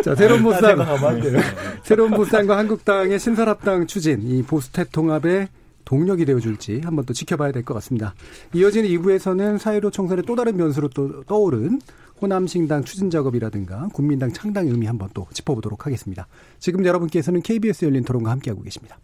자 0.03 0.15
새로운 0.15 0.43
보상 0.43 0.77
새로운 1.83 2.11
보상과 2.11 2.57
한국당의 2.57 3.19
신설합당 3.19 3.87
추진 3.87 4.21
이 4.23 4.43
보수탭 4.43 4.91
통합의 4.91 5.47
동력이 5.85 6.25
되어줄지 6.25 6.81
한번 6.83 7.05
또 7.05 7.13
지켜봐야 7.13 7.51
될 7.51 7.63
것 7.63 7.73
같습니다. 7.75 8.13
이어지는 8.53 8.89
2부에서는 8.89 9.57
사회로 9.59 9.91
총선의 9.91 10.23
또 10.25 10.35
다른 10.35 10.57
변수로 10.57 10.89
또 10.89 11.23
떠오른 11.25 11.79
호남신당 12.21 12.83
추진 12.83 13.09
작업이라든가 13.09 13.89
국민당 13.93 14.31
창당 14.31 14.67
의미 14.67 14.85
한번 14.85 15.09
또 15.13 15.27
짚어보도록 15.33 15.85
하겠습니다. 15.85 16.27
지금 16.59 16.85
여러분께서는 16.85 17.41
KBS 17.41 17.85
열린 17.85 18.03
토론과 18.03 18.31
함께하고 18.31 18.61
계십니다. 18.61 18.99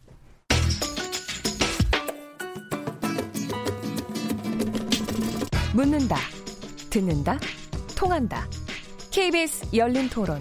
묻는다, 5.74 6.18
듣는다, 6.90 7.40
통한다. 7.96 8.48
KBS 9.12 9.68
열린 9.74 10.10
토론. 10.10 10.40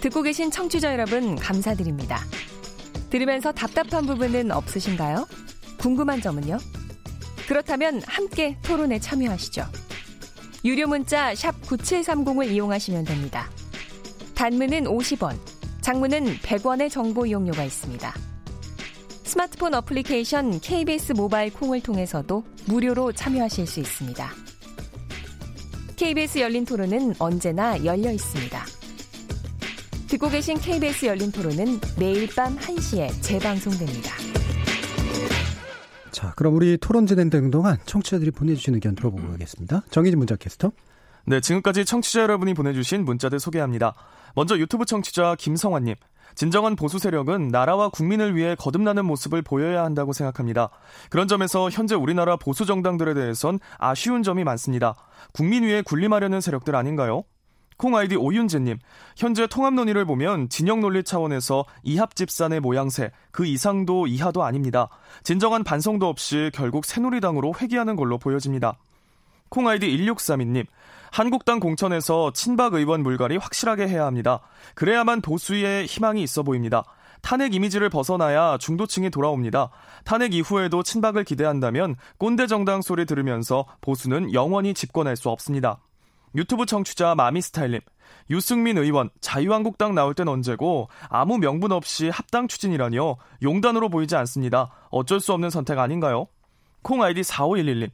듣고 0.00 0.22
계신 0.22 0.50
청취자 0.50 0.92
여러분 0.92 1.34
감사드립니다. 1.36 2.20
들으면서 3.10 3.52
답답한 3.52 4.06
부분은 4.06 4.50
없으신가요? 4.50 5.26
궁금한 5.78 6.20
점은요? 6.20 6.58
그렇다면 7.48 8.02
함께 8.06 8.58
토론에 8.62 9.00
참여하시죠. 9.00 9.87
유료 10.64 10.88
문자 10.88 11.32
9730을 11.34 12.50
이용하시면 12.50 13.04
됩니다. 13.04 13.48
단문은 14.34 14.84
50원, 14.84 15.38
장문은 15.80 16.38
100원의 16.38 16.90
정보 16.90 17.26
이용료가 17.26 17.64
있습니다. 17.64 18.14
스마트폰 19.24 19.74
어플리케이션 19.74 20.60
KBS 20.60 21.12
모바일 21.12 21.52
콩을 21.52 21.82
통해서도 21.82 22.44
무료로 22.66 23.12
참여하실 23.12 23.66
수 23.66 23.80
있습니다. 23.80 24.30
KBS 25.96 26.38
열린 26.38 26.64
토론은 26.64 27.14
언제나 27.18 27.84
열려 27.84 28.10
있습니다. 28.10 28.64
듣고 30.08 30.28
계신 30.30 30.58
KBS 30.58 31.06
열린 31.06 31.30
토론은 31.30 31.80
매일 31.98 32.28
밤 32.34 32.56
1시에 32.56 33.10
재방송됩니다. 33.20 34.37
자, 36.10 36.32
그럼 36.36 36.54
우리 36.54 36.76
토론 36.78 37.06
진행되는 37.06 37.50
동안 37.50 37.78
청취자들이 37.84 38.30
보내주신 38.30 38.74
의견 38.74 38.94
들어보고 38.94 39.28
가겠습니다. 39.28 39.82
정희진 39.90 40.18
문자 40.18 40.36
캐스터. 40.36 40.72
네, 41.26 41.40
지금까지 41.40 41.84
청취자 41.84 42.22
여러분이 42.22 42.54
보내주신 42.54 43.04
문자들 43.04 43.38
소개합니다. 43.38 43.94
먼저 44.34 44.58
유튜브 44.58 44.84
청취자 44.84 45.36
김성환님. 45.38 45.94
진정한 46.34 46.76
보수 46.76 46.98
세력은 46.98 47.48
나라와 47.48 47.88
국민을 47.88 48.36
위해 48.36 48.54
거듭나는 48.54 49.04
모습을 49.04 49.42
보여야 49.42 49.82
한다고 49.84 50.12
생각합니다. 50.12 50.70
그런 51.10 51.26
점에서 51.26 51.68
현재 51.70 51.94
우리나라 51.94 52.36
보수 52.36 52.64
정당들에 52.64 53.14
대해선 53.14 53.58
아쉬운 53.78 54.22
점이 54.22 54.44
많습니다. 54.44 54.94
국민 55.32 55.64
위에 55.64 55.82
군림하려는 55.82 56.40
세력들 56.40 56.76
아닌가요? 56.76 57.24
콩 57.78 57.94
아이디 57.94 58.16
오윤재님, 58.16 58.78
현재 59.16 59.46
통합 59.46 59.72
논의를 59.72 60.04
보면 60.04 60.48
진영 60.48 60.80
논리 60.80 61.04
차원에서 61.04 61.64
이합 61.84 62.16
집산의 62.16 62.58
모양새, 62.58 63.12
그 63.30 63.46
이상도 63.46 64.08
이하도 64.08 64.42
아닙니다. 64.42 64.88
진정한 65.22 65.62
반성도 65.62 66.08
없이 66.08 66.50
결국 66.52 66.84
새누리당으로 66.84 67.54
회귀하는 67.60 67.94
걸로 67.94 68.18
보여집니다. 68.18 68.76
콩 69.48 69.68
아이디 69.68 69.86
1632님, 69.86 70.66
한국당 71.12 71.60
공천에서 71.60 72.32
친박 72.32 72.74
의원 72.74 73.04
물갈이 73.04 73.36
확실하게 73.36 73.86
해야 73.86 74.06
합니다. 74.06 74.40
그래야만 74.74 75.20
보수의 75.20 75.86
희망이 75.86 76.20
있어 76.24 76.42
보입니다. 76.42 76.82
탄핵 77.22 77.54
이미지를 77.54 77.90
벗어나야 77.90 78.58
중도층이 78.58 79.10
돌아옵니다. 79.10 79.70
탄핵 80.04 80.34
이후에도 80.34 80.82
친박을 80.82 81.22
기대한다면 81.22 81.94
꼰대 82.18 82.48
정당 82.48 82.82
소리 82.82 83.06
들으면서 83.06 83.66
보수는 83.80 84.34
영원히 84.34 84.74
집권할 84.74 85.16
수 85.16 85.28
없습니다. 85.30 85.78
유튜브 86.38 86.66
청취자 86.66 87.16
마미스타일님. 87.16 87.80
유승민 88.30 88.78
의원, 88.78 89.10
자유한국당 89.20 89.96
나올 89.96 90.14
땐 90.14 90.28
언제고 90.28 90.88
아무 91.08 91.36
명분 91.36 91.72
없이 91.72 92.10
합당 92.10 92.46
추진이라니요. 92.46 93.16
용단으로 93.42 93.88
보이지 93.88 94.14
않습니다. 94.14 94.70
어쩔 94.90 95.18
수 95.18 95.32
없는 95.32 95.50
선택 95.50 95.80
아닌가요? 95.80 96.28
콩 96.82 97.02
아이디 97.02 97.22
4511님. 97.22 97.90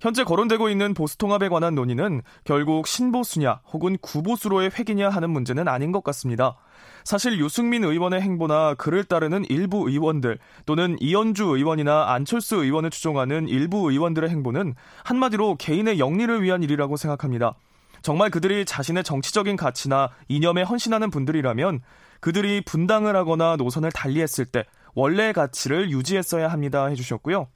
현재 0.00 0.24
거론되고 0.24 0.70
있는 0.70 0.94
보수 0.94 1.18
통합에 1.18 1.50
관한 1.50 1.74
논의는 1.74 2.22
결국 2.44 2.86
신보수냐 2.86 3.60
혹은 3.72 3.98
구보수로의 3.98 4.70
회기냐 4.70 5.10
하는 5.10 5.28
문제는 5.28 5.68
아닌 5.68 5.92
것 5.92 6.02
같습니다. 6.02 6.56
사실 7.04 7.38
유승민 7.38 7.84
의원의 7.84 8.22
행보나 8.22 8.72
그를 8.74 9.04
따르는 9.04 9.44
일부 9.50 9.86
의원들 9.86 10.38
또는 10.64 10.96
이현주 10.98 11.44
의원이나 11.44 12.10
안철수 12.14 12.56
의원을 12.56 12.88
추종하는 12.88 13.48
일부 13.48 13.90
의원들의 13.90 14.30
행보는 14.30 14.76
한마디로 15.04 15.56
개인의 15.56 15.98
영리를 15.98 16.42
위한 16.42 16.62
일이라고 16.62 16.96
생각합니다. 16.96 17.54
정말 18.02 18.30
그들이 18.30 18.64
자신의 18.64 19.04
정치적인 19.04 19.56
가치나 19.56 20.10
이념에 20.28 20.62
헌신하는 20.62 21.10
분들이라면 21.10 21.80
그들이 22.20 22.62
분당을 22.64 23.16
하거나 23.16 23.56
노선을 23.56 23.90
달리했을 23.92 24.46
때 24.46 24.64
원래의 24.94 25.32
가치를 25.32 25.90
유지했어야 25.90 26.48
합니다 26.48 26.86
해주셨고요. 26.86 27.48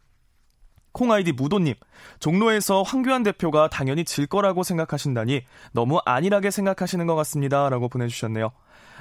콩아이디 0.93 1.33
무도님, 1.33 1.75
종로에서 2.21 2.83
황교안 2.83 3.23
대표가 3.23 3.69
당연히 3.69 4.03
질 4.05 4.27
거라고 4.27 4.63
생각하신다니 4.63 5.43
너무 5.73 6.01
안일하게 6.07 6.51
생각하시는 6.51 7.07
것 7.07 7.15
같습니다. 7.17 7.69
라고 7.69 7.91
보내주셨네요. 7.91 8.51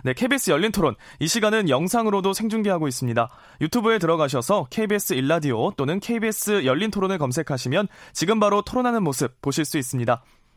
네, 0.04 0.14
KBS 0.14 0.52
열린 0.52 0.74
토론. 0.74 0.96
이 1.20 1.28
시간은 1.28 1.70
영상으로도 1.70 2.34
생중계하고 2.34 2.90
있습니다. 2.90 3.30
유튜브에 3.62 3.98
들어가셔서 3.98 4.68
KBS 4.70 5.14
일라디오 5.14 5.72
또는 5.72 6.02
KBS 6.02 6.66
열린 6.66 6.92
토론을 6.92 7.18
검색하시면 7.18 7.88
지금 8.12 8.42
바로 8.42 8.62
토론하는 8.62 9.02
모습 9.02 9.42
보실 9.42 9.64
수 9.64 9.78
있습니다. 9.78 10.22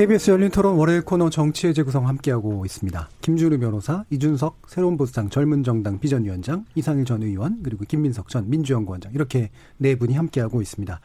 KBS 0.00 0.30
열린 0.30 0.48
토론 0.48 0.76
월요일 0.76 1.02
코너 1.02 1.28
정치의 1.28 1.74
재구성 1.74 2.08
함께하고 2.08 2.64
있습니다. 2.64 3.10
김준우 3.20 3.58
변호사, 3.58 4.06
이준석 4.08 4.62
새로운 4.66 4.96
보수당 4.96 5.28
젊은 5.28 5.62
정당 5.62 6.00
비전위원장, 6.00 6.64
이상일 6.74 7.04
전 7.04 7.22
의원, 7.22 7.62
그리고 7.62 7.84
김민석 7.86 8.30
전 8.30 8.48
민주연구원장 8.48 9.12
이렇게 9.12 9.50
네 9.76 9.96
분이 9.96 10.14
함께하고 10.14 10.62
있습니다. 10.62 11.00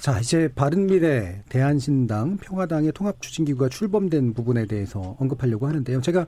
자, 0.00 0.20
이제 0.20 0.48
바른미래, 0.54 1.44
대한신당, 1.48 2.36
평화당의 2.38 2.92
통합추진기구가 2.92 3.68
출범된 3.68 4.34
부분에 4.34 4.66
대해서 4.66 5.16
언급하려고 5.18 5.68
하는데요. 5.68 6.00
제가 6.02 6.26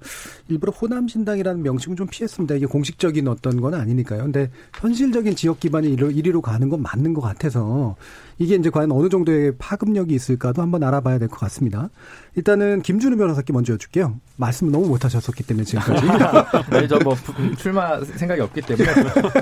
일부러 0.49 0.73
호남신당이라는 0.73 1.63
명칭은 1.63 1.97
좀 1.97 2.07
피했습니다. 2.07 2.55
이게 2.55 2.67
공식적인 2.67 3.29
어떤 3.29 3.61
건 3.61 3.75
아니니까요. 3.75 4.23
근데 4.23 4.51
현실적인 4.81 5.35
지역 5.35 5.61
기반이 5.61 5.97
1위로 5.97 6.41
가는 6.43 6.69
건 6.69 6.81
맞는 6.81 7.13
것 7.13 7.21
같아서 7.21 7.97
이게 8.39 8.55
이제 8.55 8.71
과연 8.71 8.93
어느 8.93 9.09
정도의 9.09 9.57
파급력이 9.59 10.15
있을까도 10.15 10.63
한번 10.63 10.83
알아봐야 10.85 11.19
될 11.19 11.29
것 11.29 11.39
같습니다. 11.41 11.91
일단은 12.37 12.83
김준우 12.83 13.17
변호사께 13.17 13.53
먼저 13.53 13.73
여쭐게요. 13.75 14.21
말씀을 14.37 14.73
너무 14.73 14.87
못하셨었기 14.89 15.43
때문에 15.45 15.65
지금까지. 15.65 16.07
네, 16.71 16.87
저뭐 16.87 17.17
출마 17.57 18.01
생각이 18.05 18.41
없기 18.41 18.63
때문에 18.63 18.93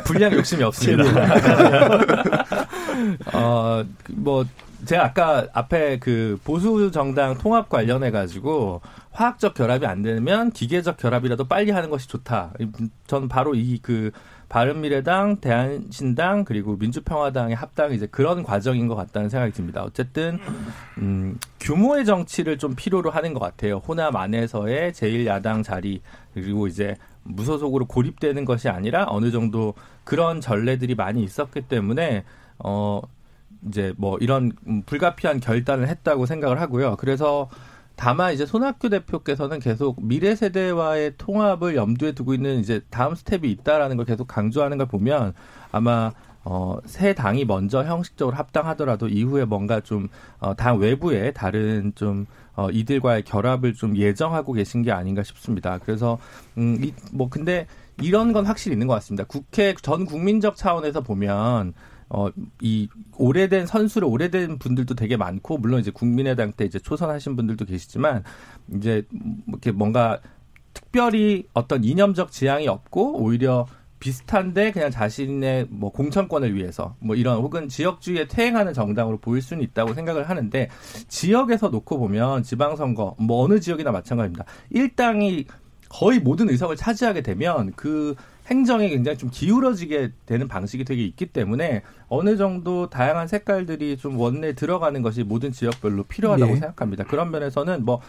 불리한 0.05 0.33
욕심이 0.33 0.63
없습니다. 0.63 1.05
어, 3.35 3.85
뭐 4.11 4.45
제가 4.85 5.05
아까 5.05 5.47
앞에 5.53 5.99
그 5.99 6.39
보수 6.45 6.91
정당 6.91 7.37
통합 7.39 7.69
관련해 7.69 8.11
가지고 8.11 8.81
화학적 9.11 9.55
결합이 9.55 9.87
안 9.87 10.03
되면 10.03 10.51
기계적 10.53 10.97
결합이라도 10.97 11.45
빨리 11.49 11.71
하는 11.71 11.91
것이 11.91 12.09
좋다. 12.09 12.53
저는 13.07 13.29
바로 13.29 13.55
이 13.55 13.79
그 13.83 14.11
바른미래당, 14.49 15.41
대한신당 15.41 16.45
그리고 16.45 16.77
민주평화당의 16.77 17.57
합당이 17.57 17.97
이제 17.97 18.07
그런 18.07 18.43
과정인 18.43 18.87
것 18.87 18.95
같다는 18.95 19.29
생각이 19.29 19.53
듭니다. 19.53 19.83
어쨌든 19.83 20.39
음, 20.99 21.39
규모의 21.61 22.05
정치를 22.05 22.59
좀 22.59 22.75
필요로 22.77 23.11
하는 23.11 23.35
것 23.35 23.41
같아요. 23.41 23.79
호남 23.79 24.17
안에서의 24.17 24.93
제1야당 24.93 25.65
자리 25.65 26.01
그리고 26.33 26.67
이제 26.67 26.95
무소속으로 27.25 27.87
고립되는 27.87 28.45
것이 28.45 28.69
아니라 28.69 29.07
어느 29.09 29.31
정도 29.31 29.75
그런 30.05 30.41
전례들이 30.41 30.95
많이 30.95 31.25
있었기 31.25 31.63
때문에 31.63 32.25
어 32.59 33.01
이제 33.67 33.93
뭐 33.97 34.17
이런 34.21 34.53
불가피한 34.87 35.41
결단을 35.41 35.89
했다고 35.89 36.27
생각을 36.27 36.61
하고요. 36.61 36.97
그래서 36.97 37.49
다만 37.97 38.35
이제 38.35 38.45
손학규 38.45 38.91
대표께서는 38.91 39.59
계속 39.59 40.07
미래 40.07 40.35
세대와의 40.35 41.15
통합을 41.17 41.77
염두에 41.77 42.13
두고 42.13 42.35
있는 42.35 42.61
이제 42.61 42.83
다음 42.91 43.15
스텝이 43.15 43.51
있다라는 43.51 43.97
걸 43.97 44.07
계속 44.07 44.27
강조하는 44.27 44.77
걸 44.79 44.87
보면 44.87 45.33
아마 45.73 46.13
어, 46.49 46.79
새 46.85 47.13
당이 47.13 47.45
먼저 47.45 47.83
형식적으로 47.83 48.37
합당하더라도 48.37 49.09
이후에 49.09 49.45
뭔가 49.45 49.81
좀, 49.81 50.07
어, 50.39 50.55
당 50.55 50.79
외부에 50.79 51.33
다른 51.33 51.91
좀, 51.97 52.25
어, 52.55 52.71
이들과의 52.71 53.25
결합을 53.25 53.75
좀 53.75 53.97
예정하고 53.97 54.53
계신 54.53 54.83
게 54.83 54.93
아닌가 54.93 55.25
싶습니다. 55.25 55.79
그래서, 55.79 56.19
음, 56.57 56.79
이, 56.85 56.95
뭐, 57.13 57.29
근데 57.29 57.67
이런 58.01 58.33
건 58.33 58.47
확실히 58.47 58.75
있는 58.75 58.87
것 58.87 58.95
같습니다. 58.95 59.25
국회 59.25 59.75
전 59.83 60.05
국민적 60.05 60.55
차원에서 60.55 61.01
보면, 61.01 61.75
어, 62.09 62.29
이 62.61 62.89
오래된 63.17 63.67
선수를 63.67 64.07
오래된 64.09 64.59
분들도 64.59 64.95
되게 64.95 65.17
많고 65.17 65.59
물론 65.59 65.81
이제 65.81 65.91
국민의당 65.91 66.53
때 66.53 66.65
이제 66.65 66.79
초선하신 66.79 67.37
분들도 67.37 67.65
계시지만 67.65 68.23
이제 68.75 69.03
이렇게 69.49 69.73
뭔가 69.73 70.21
특별히 70.73 71.47
어떤 71.53 71.83
이념적 71.85 72.31
지향이 72.31 72.69
없고 72.69 73.23
오히려 73.23 73.67
비슷한데 73.99 74.73
그냥 74.73 74.91
자신의 74.91 75.67
뭐 75.71 75.91
공천권을 75.91 76.55
위해서 76.55 76.95
뭐 77.01 77.17
이런 77.17 77.39
혹은 77.39 77.69
지역주의에 77.69 78.29
퇴행하는 78.29 78.73
정당으로 78.73 79.19
보일 79.19 79.43
수는 79.43 79.63
있다고 79.65 79.95
생각을 79.95 80.29
하는데 80.29 80.69
지역에서 81.09 81.71
놓고 81.71 81.99
보면 81.99 82.43
지방선거 82.43 83.17
뭐 83.19 83.43
어느 83.43 83.59
지역이나 83.59 83.91
마찬가지입니다. 83.93 84.45
일당이 84.71 85.47
거의 85.89 86.21
모든 86.21 86.51
의석을 86.51 86.77
차지하게 86.77 87.23
되면 87.23 87.73
그 87.75 88.15
행정에 88.47 88.89
굉장히 88.89 89.19
좀 89.19 89.31
기울어지게 89.33 90.13
되는 90.25 90.49
방식이 90.49 90.85
되게 90.85 91.05
있기 91.05 91.27
때문에 91.27 91.83
어느 92.09 92.37
정도 92.37 92.89
다양한 92.89 93.27
색깔들이 93.29 93.97
좀 93.97 94.19
원내에 94.19 94.53
들어가는 94.55 95.03
것이 95.03 95.25
모든 95.25 95.53
지역별로 95.53 96.05
필요하다고 96.05 96.55
네. 96.55 96.61
생각합니다. 96.61 97.05
그런 97.05 97.31
면에서는 97.31 97.85
뭐 97.85 98.01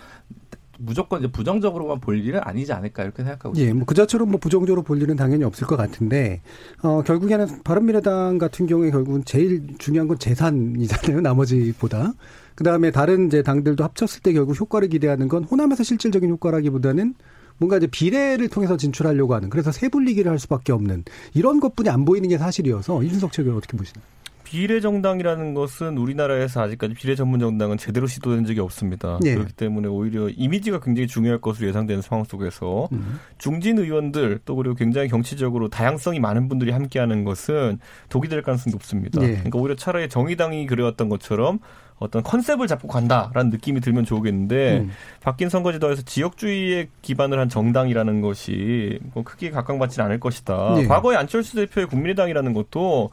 무조건 0.80 1.20
이제 1.20 1.32
부정적으로만 1.32 2.00
볼 2.00 2.24
일은 2.24 2.40
아니지 2.44 2.72
않을까 2.72 3.04
이렇게 3.04 3.24
생각하고 3.24 3.56
예, 3.58 3.62
있습니다. 3.62 3.80
뭐그 3.80 3.96
자체로 3.96 4.26
뭐 4.26 4.40
부정적으로 4.40 4.84
볼 4.84 5.02
일은 5.02 5.16
당연히 5.16 5.44
없을 5.44 5.66
것 5.66 5.76
같은데 5.76 6.42
어 6.84 7.02
결국에는 7.02 7.64
바른미래당 7.64 8.38
같은 8.38 8.68
경우에 8.68 8.92
결국은 8.92 9.24
제일 9.26 9.76
중요한 9.80 10.08
건 10.08 10.20
재산이잖아요. 10.20 11.22
나머지보다. 11.22 12.14
그다음에 12.56 12.92
다른 12.92 13.28
이제 13.28 13.44
당들도 13.44 13.84
합쳤을 13.84 14.22
때 14.22 14.34
결국 14.34 14.60
효과를 14.60 14.90
기대하는 14.90 15.28
건 15.28 15.44
호남에서 15.44 15.84
실질적인 15.84 16.30
효과라기보다는 16.32 17.16
뭔가 17.58 17.78
이제 17.78 17.88
비례를 17.88 18.49
통해서 18.49 18.78
진출하려고 18.78 19.36
하는 19.36 19.49
그래서 19.49 19.72
세분리기를 19.72 20.30
할 20.30 20.39
수밖에 20.39 20.72
없는 20.72 21.03
이런 21.34 21.60
것뿐이 21.60 21.89
안 21.89 22.05
보이는 22.05 22.28
게 22.30 22.38
사실이어서 22.38 23.03
이준석 23.03 23.32
측은 23.32 23.55
어떻게 23.55 23.78
보시나요? 23.78 24.03
비례 24.47 24.80
정당이라는 24.80 25.53
것은 25.55 25.97
우리나라에서 25.97 26.62
아직까지 26.62 26.93
비례 26.93 27.16
전문 27.16 27.41
정당은 27.41 27.78
제대로 27.78 28.08
시도된 28.08 28.45
적이 28.45 28.62
없습니다. 28.62 29.20
네. 29.22 29.34
그렇기 29.34 29.51
때문에 29.51 29.89
오히려 29.89 30.30
이미지가 30.30 30.80
굉장히 30.80 31.05
중요할 31.05 31.41
것으로 31.41 31.68
예상되는 31.68 32.01
상황 32.01 32.24
속에서 32.24 32.88
음. 32.93 33.20
중진 33.39 33.78
의원들 33.78 34.39
또 34.45 34.55
그리고 34.55 34.74
굉장히 34.76 35.10
정치적으로 35.10 35.68
다양성이 35.68 36.22
많은 36.22 36.47
분들이 36.47 36.72
함께하는 36.72 37.26
것은 37.26 37.80
독이 38.08 38.30
될 38.30 38.41
가능성이 38.41 38.72
높습니다. 38.72 39.20
네. 39.20 39.34
그러니까 39.34 39.60
오히려 39.60 39.76
차라리 39.76 40.08
정의당이 40.08 40.66
그래왔던 40.68 41.10
것처럼 41.10 41.60
어떤 42.00 42.22
컨셉을 42.22 42.68
잡고 42.68 42.88
간다라는 42.88 43.50
느낌이 43.50 43.82
들면 43.82 44.06
좋겠는데 44.06 44.80
음. 44.80 44.91
바뀐 45.20 45.50
선거제도에서 45.50 46.04
지역주의에 46.04 46.89
기반을 47.02 47.39
한 47.39 47.50
정당이라는 47.50 48.22
것이 48.22 49.00
뭐 49.14 49.24
크게 49.24 49.50
각광받지는 49.50 50.06
않을 50.06 50.20
것이다. 50.20 50.76
네. 50.76 50.88
과거에 50.88 51.16
안철수 51.16 51.56
대표의 51.56 51.88
국민의당이라는 51.88 52.54
것도 52.54 53.10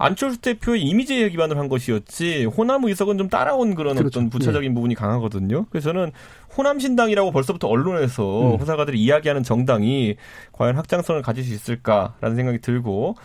안철수 0.00 0.40
대표의 0.40 0.82
이미지에 0.82 1.28
기반을 1.30 1.58
한 1.58 1.68
것이었지 1.68 2.44
호남 2.44 2.84
의석은 2.84 3.18
좀 3.18 3.28
따라온 3.28 3.74
그런 3.74 3.96
그렇죠. 3.96 4.20
어떤 4.20 4.30
부차적인 4.30 4.70
네. 4.70 4.74
부분이 4.74 4.94
강하거든요. 4.94 5.66
그래서 5.70 5.92
저는 5.92 6.12
호남 6.56 6.78
신당이라고 6.78 7.32
벌써부터 7.32 7.66
언론에서 7.66 8.54
음. 8.54 8.60
호사가들이 8.60 9.00
이야기하는 9.00 9.42
정당이 9.42 10.16
과연 10.52 10.76
확장성을 10.76 11.20
가질 11.22 11.42
수 11.42 11.52
있을까라는 11.52 12.36
생각이 12.36 12.60
들고 12.60 13.16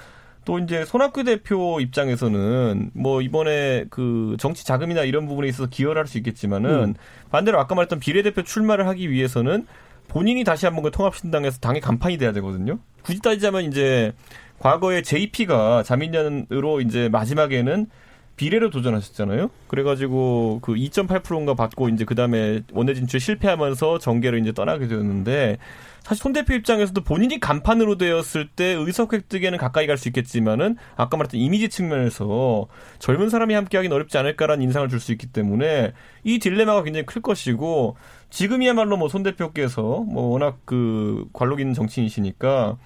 또 0.46 0.60
이제 0.60 0.86
손학규 0.86 1.24
대표 1.24 1.80
입장에서는 1.80 2.91
뭐 2.94 3.22
이번에 3.22 3.86
그 3.89 4.36
정치 4.39 4.66
자금이나 4.66 5.04
이런 5.04 5.28
부분에 5.28 5.48
있어서 5.48 5.70
기여를 5.70 6.00
할 6.00 6.08
수 6.08 6.18
있겠지만은 6.18 6.70
음. 6.70 6.94
반대로 7.32 7.60
아까 7.60 7.76
말했던 7.76 8.00
비례대표 8.00 8.44
출마를 8.44 8.88
하기 8.88 9.10
위해서는 9.10 9.66
본인이 10.10 10.44
다시 10.44 10.66
한번 10.66 10.84
그 10.84 10.91
통합신당에서 10.91 11.60
당의 11.60 11.82
간판이 11.82 12.18
돼야 12.18 12.34
되거든요. 12.34 12.78
굳이 13.04 13.22
따지자면 13.22 13.64
이제 13.64 14.12
과거에 14.60 15.02
JP가 15.02 15.84
자민련으로 15.84 16.82
이제 16.82 17.10
마지막에는 17.10 17.88
비례로 18.36 18.70
도전하셨잖아요. 18.70 19.50
그래가지고 19.68 20.60
그 20.62 20.74
2.8%인가 20.74 21.54
받고 21.54 21.89
이제 21.89 22.04
그 22.04 22.16
다음에 22.16 22.62
원내 22.74 22.94
진출 22.96 23.20
실패하면서 23.20 24.00
정계를 24.00 24.39
이제 24.39 24.52
떠나게 24.52 24.88
되었는데 24.88 25.58
사실 26.04 26.22
손 26.22 26.34
대표 26.34 26.54
입장에서도 26.54 27.01
본인이 27.04 27.39
간판으로 27.39 27.97
되었을 27.97 28.49
때 28.49 28.66
의석 28.78 29.14
획득에는 29.14 29.58
가까이 29.58 29.88
갈 29.88 29.97
수 29.97 30.10
있겠지만은 30.10 30.76
아까 30.97 31.16
말했던 31.18 31.39
이미지 31.39 31.70
측면에서 31.70 32.68
젊은 32.99 33.30
사람이 33.30 33.54
함께하기는 33.54 33.95
어렵지 33.95 34.18
않을까라는 34.18 34.64
인상을 34.64 34.89
줄 34.89 34.99
수 34.99 35.12
있기 35.14 35.28
때문에 35.28 35.93
이 36.24 36.39
딜레마가 36.39 36.84
굉장히 36.84 37.06
클 37.06 37.22
것이고 37.22 37.95
지금이야말로 38.30 38.97
뭐 38.97 39.08
손 39.08 39.24
대표께서 39.24 39.82
뭐 39.82 40.30
워낙 40.32 40.60
그 40.66 41.26
관록 41.34 41.60
있는 41.60 41.74
정치인이시니까 41.74 42.78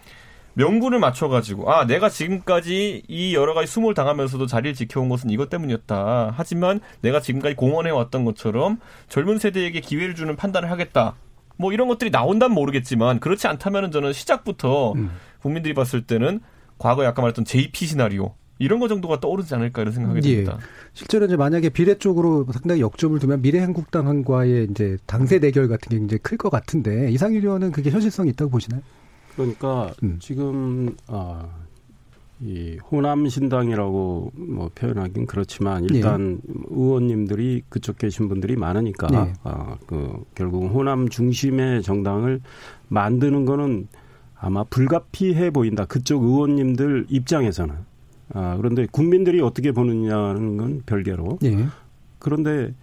명분을 0.53 0.99
맞춰가지고 0.99 1.71
아 1.71 1.85
내가 1.85 2.09
지금까지 2.09 3.03
이 3.07 3.35
여러 3.35 3.53
가지 3.53 3.67
수모를 3.71 3.93
당하면서도 3.95 4.47
자리를 4.47 4.73
지켜온 4.75 5.07
것은 5.09 5.29
이것 5.29 5.49
때문이었다. 5.49 6.33
하지만 6.35 6.79
내가 7.01 7.19
지금까지 7.21 7.55
공헌해 7.55 7.91
왔던 7.91 8.25
것처럼 8.25 8.79
젊은 9.07 9.37
세대에게 9.37 9.81
기회를 9.81 10.15
주는 10.15 10.35
판단을 10.35 10.71
하겠다. 10.71 11.15
뭐 11.57 11.73
이런 11.73 11.87
것들이 11.87 12.11
나온다면 12.11 12.55
모르겠지만 12.55 13.19
그렇지 13.19 13.47
않다면은 13.47 13.91
저는 13.91 14.13
시작부터 14.13 14.93
음. 14.93 15.11
국민들이 15.41 15.73
봤을 15.73 16.03
때는 16.03 16.39
과거에 16.77 17.07
아까 17.07 17.21
말했던 17.21 17.45
JP 17.45 17.85
시나리오 17.85 18.35
이런 18.59 18.79
거 18.79 18.87
정도가 18.87 19.19
떠오르지 19.19 19.53
않을까 19.53 19.81
이런 19.81 19.93
생각이 19.93 20.29
예. 20.29 20.35
듭니다. 20.43 20.57
실제로 20.93 21.25
이제 21.25 21.35
만약에 21.35 21.69
비례 21.69 21.95
쪽으로 21.95 22.45
상당히 22.51 22.81
역점을 22.81 23.17
두면 23.19 23.41
미래한국당과의 23.41 24.67
이제 24.71 24.97
당세 25.05 25.39
대결 25.39 25.67
같은 25.67 25.89
게 25.89 25.97
굉장히 25.97 26.19
클것 26.19 26.51
같은데 26.51 27.11
이상일 27.11 27.43
의원은 27.43 27.71
그게 27.71 27.91
현실성이 27.91 28.31
있다고 28.31 28.49
보시나요? 28.51 28.81
그러니까 29.35 29.93
음. 30.03 30.17
지금 30.19 30.95
아, 31.07 31.47
이 32.39 32.77
호남 32.91 33.27
신당이라고 33.27 34.31
뭐 34.35 34.69
표현하긴 34.75 35.25
그렇지만 35.25 35.85
일단 35.85 36.39
예. 36.47 36.53
의원님들이 36.69 37.63
그쪽 37.69 37.97
계신 37.97 38.27
분들이 38.27 38.55
많으니까 38.55 39.07
예. 39.11 39.33
아, 39.43 39.75
그 39.87 40.23
결국 40.35 40.65
호남 40.67 41.09
중심의 41.09 41.81
정당을 41.81 42.41
만드는 42.89 43.45
거는 43.45 43.87
아마 44.39 44.63
불가피해 44.63 45.49
보인다. 45.49 45.85
그쪽 45.85 46.23
의원님들 46.23 47.07
입장에서는. 47.09 47.73
아, 48.33 48.55
그런데 48.57 48.85
국민들이 48.91 49.41
어떻게 49.41 49.71
보느냐는 49.71 50.57
건 50.57 50.83
별개로. 50.85 51.39
예. 51.43 51.65
그런데 52.19 52.73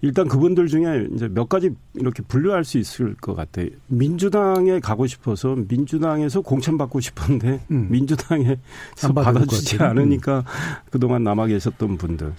일단 0.00 0.28
그분들 0.28 0.68
중에 0.68 1.08
이제 1.14 1.28
몇 1.28 1.48
가지 1.48 1.70
이렇게 1.94 2.22
분류할 2.22 2.64
수 2.64 2.78
있을 2.78 3.14
것 3.14 3.34
같아요. 3.34 3.66
민주당에 3.88 4.78
가고 4.78 5.06
싶어서 5.06 5.56
민주당에서 5.68 6.40
공천받고 6.40 7.00
싶은데 7.00 7.60
음. 7.72 7.88
민주당에서 7.90 9.12
받아주지 9.14 9.82
않으니까 9.82 10.38
음. 10.38 10.44
그동안 10.90 11.24
남아 11.24 11.46
계셨던 11.48 11.96
분들. 11.96 12.32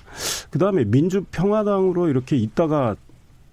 그 0.50 0.58
다음에 0.60 0.86
민주평화당으로 0.86 2.08
이렇게 2.08 2.38
있다가 2.38 2.96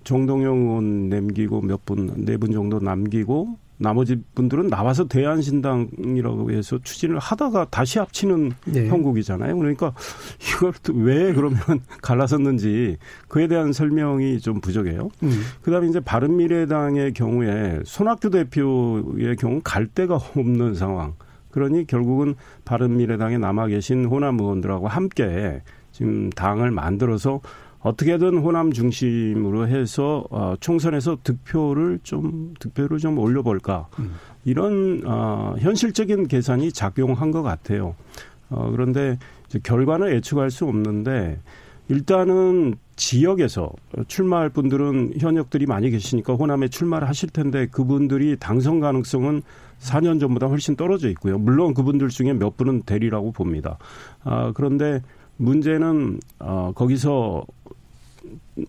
정동영 0.04 0.56
의원 0.56 1.08
남기고 1.08 1.62
몇 1.62 1.84
분, 1.84 2.24
네 2.24 2.36
분 2.36 2.52
정도 2.52 2.78
남기고 2.78 3.58
나머지 3.78 4.16
분들은 4.34 4.68
나와서 4.68 5.06
대한신당이라고 5.06 6.50
해서 6.50 6.78
추진을 6.82 7.18
하다가 7.18 7.66
다시 7.70 7.98
합치는 7.98 8.52
네. 8.64 8.88
형국이잖아요. 8.88 9.56
그러니까 9.56 9.92
이걸 10.40 10.72
왜 10.94 11.32
그러면 11.32 11.60
갈라섰는지 12.02 12.96
그에 13.28 13.48
대한 13.48 13.72
설명이 13.72 14.40
좀 14.40 14.60
부족해요. 14.60 15.10
음. 15.22 15.42
그다음에 15.62 15.88
이제 15.88 16.00
바른미래당의 16.00 17.12
경우에 17.12 17.80
손학규 17.84 18.30
대표의 18.30 19.36
경우 19.36 19.60
갈 19.62 19.86
데가 19.86 20.16
없는 20.16 20.74
상황. 20.74 21.14
그러니 21.50 21.86
결국은 21.86 22.34
바른미래당에 22.64 23.38
남아 23.38 23.68
계신 23.68 24.04
호남 24.04 24.38
의원들하고 24.38 24.88
함께 24.88 25.62
지금 25.90 26.28
당을 26.30 26.70
만들어서 26.70 27.40
어떻게든 27.86 28.38
호남 28.38 28.72
중심으로 28.72 29.68
해서 29.68 30.24
어, 30.30 30.54
총선에서 30.58 31.18
득표를 31.22 32.00
좀 32.02 32.54
득표를 32.58 32.98
좀 32.98 33.16
올려볼까 33.16 33.86
음. 34.00 34.14
이런 34.44 35.02
어, 35.06 35.54
현실적인 35.60 36.26
계산이 36.26 36.72
작용한 36.72 37.30
것 37.30 37.44
같아요. 37.44 37.94
어, 38.50 38.70
그런데 38.72 39.18
이제 39.46 39.60
결과는 39.62 40.10
예측할 40.14 40.50
수 40.50 40.64
없는데 40.64 41.38
일단은 41.88 42.74
지역에서 42.96 43.70
출마할 44.08 44.50
분들은 44.50 45.12
현역들이 45.20 45.66
많이 45.66 45.90
계시니까 45.90 46.34
호남에 46.34 46.66
출마를 46.66 47.08
하실 47.08 47.28
텐데 47.28 47.68
그분들이 47.70 48.36
당선 48.40 48.80
가능성은 48.80 49.42
4년 49.78 50.18
전보다 50.18 50.46
훨씬 50.46 50.74
떨어져 50.74 51.08
있고요. 51.10 51.38
물론 51.38 51.72
그분들 51.72 52.08
중에 52.08 52.32
몇 52.32 52.56
분은 52.56 52.82
대리라고 52.82 53.30
봅니다. 53.30 53.78
아, 54.24 54.50
그런데 54.56 55.02
문제는 55.36 56.20
어, 56.38 56.72
거기서 56.74 57.44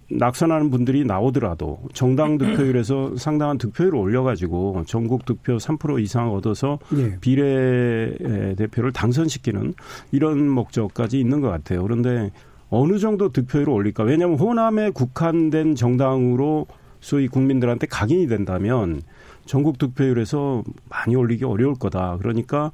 낙선하는 0.10 0.70
분들이 0.70 1.06
나오더라도 1.06 1.80
정당 1.94 2.38
득표율에서 2.40 3.16
상당한 3.18 3.58
득표율을 3.58 3.98
올려가지고 3.98 4.84
전국 4.86 5.26
득표 5.26 5.58
3% 5.58 6.02
이상 6.02 6.32
얻어서 6.32 6.80
예. 6.96 7.18
비례 7.20 8.56
대표를 8.56 8.92
당선시키는 8.92 9.74
이런 10.12 10.50
목적까지 10.50 11.20
있는 11.20 11.42
것 11.42 11.50
같아요. 11.50 11.84
그런데 11.84 12.32
어느 12.70 13.00
정도 13.00 13.32
득표율을 13.32 13.72
올릴까? 13.72 14.04
왜냐하면 14.04 14.38
호남에 14.38 14.90
국한된 14.90 15.76
정당으로 15.76 16.68
소위 17.00 17.28
국민들한테 17.28 17.88
각인이 17.88 18.28
된다면 18.28 19.02
전국 19.46 19.78
득표율에서 19.78 20.64
많이 20.90 21.16
올리기 21.16 21.46
어려울 21.46 21.76
거다. 21.76 22.18
그러니까 22.18 22.72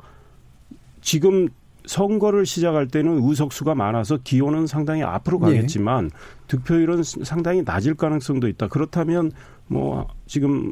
지금 1.02 1.50
선거를 1.86 2.46
시작할 2.46 2.88
때는 2.88 3.22
의석수가 3.24 3.76
많아서 3.76 4.18
기호는 4.24 4.68
상당히 4.68 5.04
앞으로 5.04 5.40
네. 5.40 5.58
가겠지만 5.58 6.10
네. 6.10 6.16
득표율은 6.48 7.04
상당히 7.04 7.62
낮을 7.64 7.96
가능성도 7.96 8.48
있다. 8.48 8.68
그렇다면 8.68 9.32
뭐 9.68 10.08
지금 10.26 10.72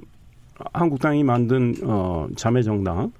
한국당이 0.73 1.23
만든 1.23 1.75
어 1.83 2.27
자매 2.35 2.61
정당 2.61 3.11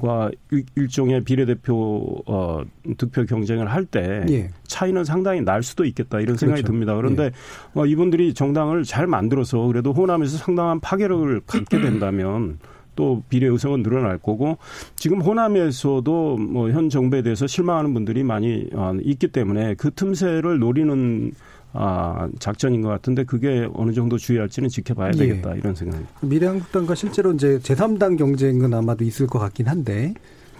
과 0.00 0.30
일종의 0.76 1.24
비례대표 1.24 2.22
어 2.26 2.62
득표 2.98 3.24
경쟁을 3.24 3.70
할때 3.72 4.26
예. 4.28 4.50
차이는 4.64 5.04
상당히 5.04 5.40
날 5.40 5.62
수도 5.62 5.86
있겠다 5.86 6.20
이런 6.20 6.36
생각이 6.36 6.60
그렇죠. 6.60 6.72
듭니다. 6.72 6.94
그런데 6.94 7.24
예. 7.24 7.30
어, 7.74 7.86
이분들이 7.86 8.34
정당을 8.34 8.84
잘 8.84 9.06
만들어서 9.06 9.60
그래도 9.66 9.92
호남에서 9.94 10.36
상당한 10.36 10.78
파괴력을 10.80 11.40
갖게 11.46 11.80
된다면 11.80 12.58
또 12.98 13.22
비례 13.28 13.46
의석은 13.46 13.84
늘어날 13.84 14.18
거고 14.18 14.58
지금 14.96 15.20
호남에서도 15.20 16.36
뭐 16.36 16.68
현 16.68 16.90
정부에 16.90 17.22
대해서 17.22 17.46
실망하는 17.46 17.94
분들이 17.94 18.24
많이 18.24 18.66
어, 18.74 18.92
있기 19.02 19.28
때문에 19.28 19.74
그 19.74 19.92
틈새를 19.94 20.58
노리는 20.58 21.30
아, 21.72 22.28
작전인 22.40 22.82
것 22.82 22.88
같은데 22.88 23.24
그게 23.24 23.68
어느 23.74 23.92
정도 23.92 24.18
주의할지는 24.18 24.68
지켜봐야 24.68 25.12
예. 25.14 25.18
되겠다 25.18 25.54
예. 25.54 25.58
이런 25.58 25.74
생각입니다. 25.74 26.12
미래한국당과 26.22 26.94
실제로 26.94 27.32
이제 27.32 27.58
제3당 27.62 28.18
경쟁은 28.18 28.74
아마도 28.74 29.04
있을 29.04 29.26
것 29.26 29.38
같긴 29.38 29.68
한데 29.68 30.14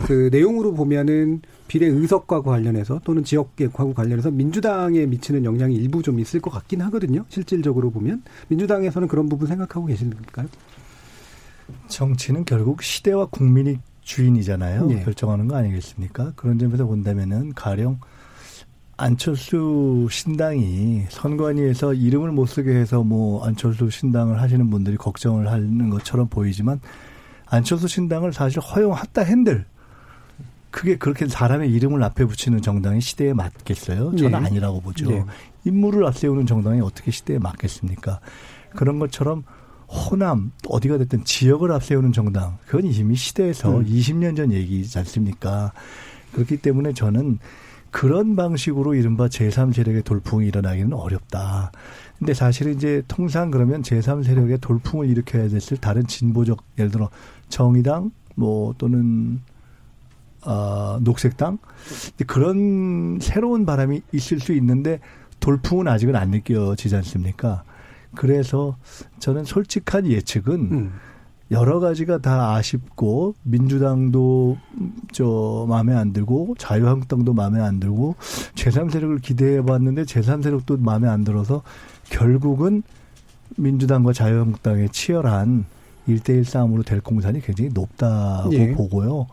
그 0.07 0.29
내용으로 0.31 0.75
보면은 0.75 1.43
비례 1.67 1.87
의석과 1.87 2.43
관련해서 2.43 3.01
또는 3.05 3.25
지역 3.25 3.57
계획하고 3.57 3.95
관련해서 3.95 4.31
민주당에 4.31 5.07
미치는 5.07 5.45
영향이 5.45 5.75
일부 5.75 6.03
좀 6.03 6.21
있을 6.21 6.41
것 6.41 6.51
같긴 6.51 6.81
하거든요. 6.83 7.25
실질적으로 7.29 7.91
보면 7.91 8.23
민주당에서는 8.49 9.09
그런 9.09 9.29
부분 9.29 9.49
생각하고 9.49 9.87
계십니까요? 9.87 10.47
정치는 11.89 12.45
결국 12.45 12.83
시대와 12.83 13.27
국민이 13.27 13.79
주인이잖아요. 14.03 14.89
예. 14.91 15.01
결정하는 15.05 15.49
거 15.49 15.57
아니겠습니까? 15.57 16.33
그런 16.35 16.59
점에서 16.59 16.87
본다면은 16.87 17.53
가령 17.55 18.01
안철수 18.97 20.09
신당이 20.11 21.05
선관위에서 21.11 21.95
이름을 21.95 22.33
못 22.33 22.47
쓰게 22.47 22.75
해서 22.75 23.05
뭐 23.05 23.45
안철수 23.45 23.91
신당을 23.91 24.41
하시는 24.41 24.69
분들이 24.71 24.97
걱정을 24.97 25.49
하는 25.51 25.89
것처럼 25.91 26.29
보이지만 26.29 26.81
안철수 27.47 27.87
신당을 27.87 28.33
사실 28.33 28.61
허용했다 28.61 29.23
핸들 29.23 29.67
그게 30.71 30.97
그렇게 30.97 31.27
사람의 31.27 31.71
이름을 31.73 32.03
앞에 32.03 32.25
붙이는 32.25 32.61
정당이 32.61 33.01
시대에 33.01 33.33
맞겠어요? 33.33 34.17
저는 34.17 34.33
예. 34.33 34.47
아니라고 34.47 34.81
보죠. 34.81 35.11
예. 35.13 35.25
인물을 35.65 36.05
앞세우는 36.07 36.47
정당이 36.47 36.81
어떻게 36.81 37.11
시대에 37.11 37.39
맞겠습니까? 37.39 38.21
그런 38.71 38.99
것처럼 38.99 39.45
호남 39.89 40.53
어디가 40.69 40.99
됐든 40.99 41.25
지역을 41.25 41.73
앞세우는 41.73 42.13
정당 42.13 42.59
그건 42.67 42.87
이미 42.87 43.17
시대에서 43.17 43.79
음. 43.79 43.87
20년 43.87 44.37
전 44.37 44.53
얘기지 44.53 44.99
않습니까? 44.99 45.73
그렇기 46.33 46.59
때문에 46.59 46.93
저는 46.93 47.39
그런 47.91 48.37
방식으로 48.37 48.95
이른바 48.95 49.29
제3세력의 49.29 50.05
돌풍이 50.05 50.47
일어나기는 50.47 50.93
어렵다. 50.93 51.73
근데 52.19 52.35
사실은 52.35 52.75
이제 52.75 53.03
통상 53.09 53.51
그러면 53.51 53.83
제3세력의 53.83 54.61
돌풍을 54.61 55.09
일으켜야 55.09 55.49
됐을 55.49 55.79
다른 55.79 56.07
진보적 56.07 56.63
예를 56.79 56.91
들어 56.91 57.09
정의당 57.49 58.11
뭐 58.35 58.75
또는 58.77 59.41
어, 60.45 60.99
녹색당 61.01 61.59
그런 62.27 63.19
새로운 63.21 63.65
바람이 63.65 64.03
있을 64.13 64.41
수 64.41 64.53
있는데 64.53 65.01
돌풍은 65.41 65.89
아직은 65.89 66.15
안 66.15 66.31
느껴지지 66.31 66.95
않습니까? 66.97 67.63
그래서 68.15 68.77
저는 69.19 69.45
솔직한 69.45 70.07
예측은 70.07 70.55
음. 70.73 70.93
여러 71.51 71.81
가지가 71.81 72.19
다 72.19 72.55
아쉽고 72.55 73.35
민주당도 73.43 74.59
저 75.13 75.67
마음에 75.69 75.95
안 75.95 76.13
들고 76.13 76.57
자유한국당도 76.59 77.33
마음에 77.33 77.61
안 77.61 77.81
들고 77.81 78.17
제3세력을 78.55 79.23
기대해 79.23 79.63
봤는데 79.63 80.03
제3세력도 80.03 80.81
마음에 80.81 81.09
안 81.09 81.25
들어서 81.25 81.63
결국은 82.11 82.83
민주당과 83.57 84.13
자유한국당의 84.13 84.91
치열한 84.91 85.65
1대1 86.07 86.45
싸움으로 86.45 86.83
될 86.83 87.01
공산이 87.01 87.41
굉장히 87.41 87.71
높다고 87.73 88.53
예. 88.53 88.73
보고요. 88.73 89.27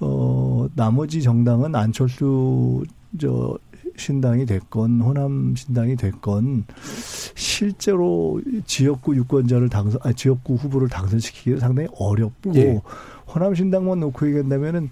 어, 0.00 0.66
나머지 0.74 1.22
정당은 1.22 1.74
안철수 1.74 2.84
저 3.18 3.56
신당이 3.96 4.46
됐건 4.46 5.00
호남 5.00 5.54
신당이 5.56 5.96
됐건 5.96 6.64
실제로 7.34 8.40
지역구 8.66 9.16
유권자를 9.16 9.68
당선 9.68 10.00
아 10.02 10.12
지역구 10.12 10.54
후보를 10.54 10.88
당선시키기 10.88 11.58
상당히 11.58 11.88
어렵고 11.96 12.54
예. 12.56 12.80
호남 13.26 13.54
신당만 13.54 14.00
놓고 14.00 14.26
얘기한다면은 14.28 14.90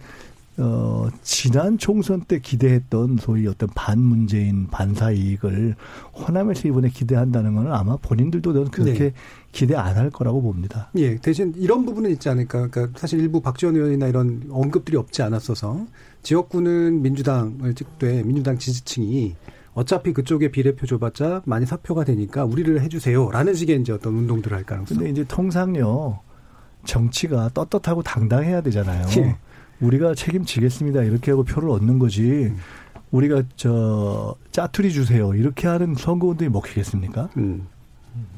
어, 0.58 1.08
지난 1.22 1.78
총선 1.78 2.20
때 2.20 2.38
기대했던 2.38 3.16
소위 3.16 3.46
어떤 3.46 3.70
반문재인 3.74 4.66
반사 4.68 5.10
이익을 5.12 5.74
호남에서 6.14 6.68
이번에 6.68 6.90
기대한다는 6.90 7.54
건 7.54 7.72
아마 7.72 7.96
본인들도 7.96 8.52
그렇게 8.70 8.92
네. 8.92 9.12
기대 9.50 9.74
안 9.74 9.96
할 9.96 10.10
거라고 10.10 10.42
봅니다. 10.42 10.90
예, 10.96 11.16
대신 11.16 11.54
이런 11.56 11.84
부분은 11.86 12.10
있지 12.10 12.28
않을까. 12.28 12.68
그러니까 12.68 12.98
사실 12.98 13.20
일부 13.20 13.40
박지원 13.40 13.76
의원이나 13.76 14.08
이런 14.08 14.42
언급들이 14.50 14.96
없지 14.96 15.22
않았어서 15.22 15.86
지역구는 16.22 17.02
민주당을 17.02 17.74
찍되 17.74 18.22
민주당 18.22 18.58
지지층이 18.58 19.34
어차피 19.74 20.12
그쪽에 20.12 20.50
비례표 20.50 20.86
줘봤자 20.86 21.42
많이 21.46 21.64
사표가 21.64 22.04
되니까 22.04 22.44
우리를 22.44 22.78
해주세요 22.82 23.30
라는 23.30 23.54
식의 23.54 23.80
이제 23.80 23.92
어떤 23.92 24.14
운동들을 24.16 24.54
할 24.54 24.64
가능성. 24.64 24.98
근데 24.98 25.10
이제 25.10 25.24
통상요 25.24 26.20
정치가 26.84 27.48
떳떳하고 27.54 28.02
당당해야 28.02 28.60
되잖아요. 28.60 29.06
예. 29.16 29.36
우리가 29.82 30.14
책임지겠습니다 30.14 31.02
이렇게 31.02 31.30
하고 31.32 31.44
표를 31.44 31.70
얻는 31.70 31.98
거지. 31.98 32.22
음. 32.22 32.58
우리가 33.10 33.42
저 33.56 34.34
짜투리 34.52 34.90
주세요 34.90 35.34
이렇게 35.34 35.68
하는 35.68 35.94
선거운동이 35.94 36.50
먹히겠습니까? 36.50 37.28
음. 37.36 37.66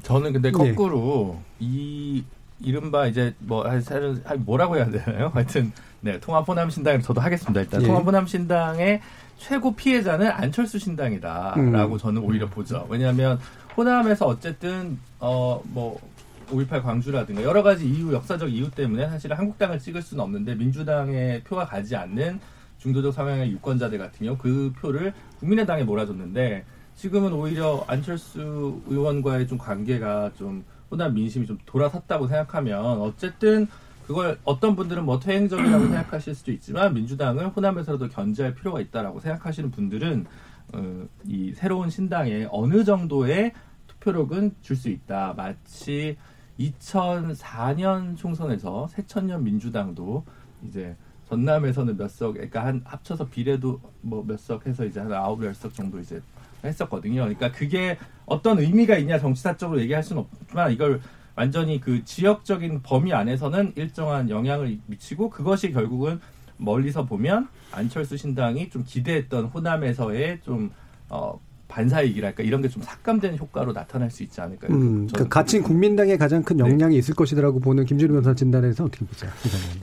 저는 0.02 0.32
근데 0.32 0.50
네. 0.50 0.72
거꾸로 0.72 1.38
네. 1.38 1.66
이 1.66 2.24
이른바 2.60 3.06
이제 3.06 3.34
뭐 3.38 3.64
사실 3.80 4.20
뭐라고 4.38 4.76
해야 4.76 4.90
되나요? 4.90 5.30
하여튼 5.34 5.72
네 6.00 6.18
통합 6.18 6.46
호남 6.48 6.70
신당을 6.70 7.02
저도 7.02 7.20
하겠습니다. 7.20 7.60
일단 7.60 7.82
예. 7.82 7.86
통합 7.86 8.04
호남 8.04 8.26
신당의 8.26 9.00
최고 9.38 9.74
피해자는 9.74 10.30
안철수 10.30 10.78
신당이다라고 10.78 11.94
음. 11.94 11.98
저는 11.98 12.22
오히려 12.22 12.48
보죠. 12.48 12.86
왜냐하면 12.88 13.38
호남에서 13.76 14.26
어쨌든 14.26 14.98
어뭐 15.18 16.00
5.18 16.46 16.82
광주라든가 16.82 17.42
여러 17.42 17.62
가지 17.62 17.88
이유 17.88 18.12
역사적 18.12 18.52
이유 18.52 18.70
때문에 18.70 19.08
사실 19.08 19.32
한국당을 19.32 19.78
찍을 19.78 20.02
수는 20.02 20.22
없는데 20.22 20.54
민주당의 20.54 21.42
표가 21.44 21.66
가지 21.66 21.96
않는 21.96 22.40
중도적 22.78 23.14
성향의 23.14 23.50
유권자들 23.52 23.98
같은 23.98 24.26
경우 24.26 24.38
그 24.38 24.72
표를 24.78 25.12
국민의당에 25.40 25.84
몰아줬는데 25.84 26.64
지금은 26.96 27.32
오히려 27.32 27.84
안철수 27.86 28.80
의원과의 28.86 29.48
좀 29.48 29.58
관계가 29.58 30.32
좀 30.36 30.64
호남 30.90 31.14
민심이 31.14 31.46
좀 31.46 31.58
돌아섰다고 31.66 32.28
생각하면 32.28 33.00
어쨌든 33.00 33.66
그걸 34.06 34.38
어떤 34.44 34.76
분들은 34.76 35.04
뭐 35.04 35.18
퇴행적이라고 35.18 35.86
생각하실 35.86 36.34
수도 36.34 36.52
있지만 36.52 36.92
민주당을 36.92 37.48
호남에서도 37.48 38.06
견제할 38.08 38.54
필요가 38.54 38.80
있다라고 38.80 39.20
생각하시는 39.20 39.70
분들은 39.70 40.26
어, 40.74 41.06
이 41.24 41.52
새로운 41.54 41.90
신당에 41.90 42.46
어느 42.50 42.84
정도의 42.84 43.52
투표력은 43.86 44.56
줄 44.60 44.76
수 44.76 44.88
있다. 44.90 45.34
마치 45.36 46.16
2004년 46.58 48.16
총선에서 48.16 48.88
새천년 48.88 49.44
민주당도 49.44 50.24
이제 50.66 50.96
전남에서는 51.28 51.96
몇 51.96 52.10
석, 52.10 52.32
그러니까 52.34 52.64
한 52.64 52.82
합쳐서 52.84 53.28
비례도 53.28 53.80
뭐 54.02 54.22
몇 54.24 54.38
석 54.38 54.66
해서 54.66 54.84
이제 54.84 55.00
한 55.00 55.12
아홉 55.12 55.42
열 55.42 55.54
석 55.54 55.74
정도 55.74 55.98
이제 55.98 56.20
했었거든요. 56.62 57.22
그러니까 57.22 57.50
그게 57.52 57.98
어떤 58.26 58.58
의미가 58.58 58.96
있냐 58.98 59.18
정치사적으로 59.18 59.80
얘기할 59.80 60.02
수는 60.02 60.22
없지만 60.22 60.72
이걸 60.72 61.00
완전히 61.34 61.80
그 61.80 62.04
지역적인 62.04 62.82
범위 62.82 63.12
안에서는 63.12 63.72
일정한 63.76 64.30
영향을 64.30 64.78
미치고 64.86 65.30
그것이 65.30 65.72
결국은 65.72 66.20
멀리서 66.56 67.04
보면 67.04 67.48
안철수 67.72 68.16
신당이 68.16 68.70
좀 68.70 68.84
기대했던 68.84 69.46
호남에서의 69.46 70.40
좀 70.42 70.70
어, 71.08 71.38
반사이익이랄까 71.68 72.42
이런 72.42 72.60
게 72.60 72.68
좀 72.68 72.82
삭감된 72.82 73.38
효과로 73.38 73.72
나타날 73.72 74.10
수 74.10 74.22
있지 74.24 74.40
않을까요? 74.40 74.72
음, 74.72 75.06
그 75.14 75.28
가칭 75.28 75.62
국민당에 75.62 76.16
가장 76.16 76.42
큰 76.42 76.56
네. 76.56 76.64
영향이 76.64 76.94
네. 76.94 76.98
있을 76.98 77.14
것이라고 77.14 77.60
보는 77.60 77.84
김준우 77.84 78.12
변호사 78.12 78.34
진단에서 78.34 78.84
어떻게 78.84 79.04
보세요? 79.06 79.30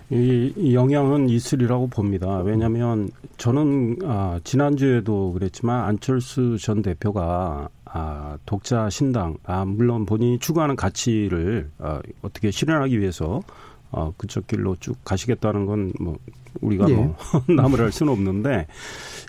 이, 0.09 0.53
이 0.57 0.75
영향은 0.75 1.29
있으리라고 1.29 1.87
봅니다. 1.87 2.39
왜냐하면 2.39 3.09
저는 3.37 3.99
아, 4.03 4.39
지난주에도 4.43 5.31
그랬지만 5.33 5.85
안철수 5.85 6.57
전 6.59 6.81
대표가 6.81 7.69
아, 7.85 8.37
독자 8.45 8.89
신당, 8.89 9.37
아, 9.45 9.63
물론 9.65 10.05
본인이 10.05 10.39
추구하는 10.39 10.75
가치를 10.75 11.69
아, 11.79 12.01
어떻게 12.21 12.51
실현하기 12.51 12.99
위해서 12.99 13.41
어, 13.91 14.13
그쪽 14.17 14.47
길로 14.47 14.75
쭉 14.79 14.97
가시겠다는 15.03 15.65
건 15.65 15.93
뭐 15.99 16.17
우리가 16.59 16.89
예. 16.89 16.95
뭐 16.95 17.15
나무랄 17.47 17.91
수는 17.91 18.11
없는데 18.11 18.67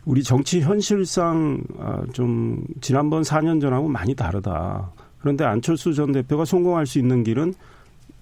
우리 0.05 0.23
정치 0.23 0.61
현실상 0.61 1.63
아, 1.79 2.03
좀 2.13 2.65
지난번 2.81 3.23
4년 3.23 3.61
전하고 3.61 3.89
많이 3.89 4.15
다르다. 4.15 4.91
그런데 5.21 5.45
안철수 5.45 5.95
전 5.95 6.11
대표가 6.13 6.45
성공할 6.45 6.87
수 6.87 6.99
있는 6.99 7.23
길은 7.23 7.55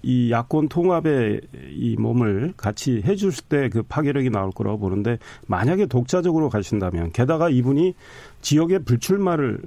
이 0.03 0.31
야권 0.31 0.67
통합의 0.69 1.41
이 1.71 1.95
몸을 1.97 2.53
같이 2.57 3.01
해줄 3.05 3.31
때 3.49 3.69
그 3.69 3.83
파괴력이 3.83 4.29
나올 4.29 4.51
거라고 4.51 4.79
보는데 4.79 5.17
만약에 5.47 5.85
독자적으로 5.87 6.49
가신다면 6.49 7.11
게다가 7.11 7.49
이분이 7.49 7.93
지역에 8.41 8.79
불출마를 8.79 9.59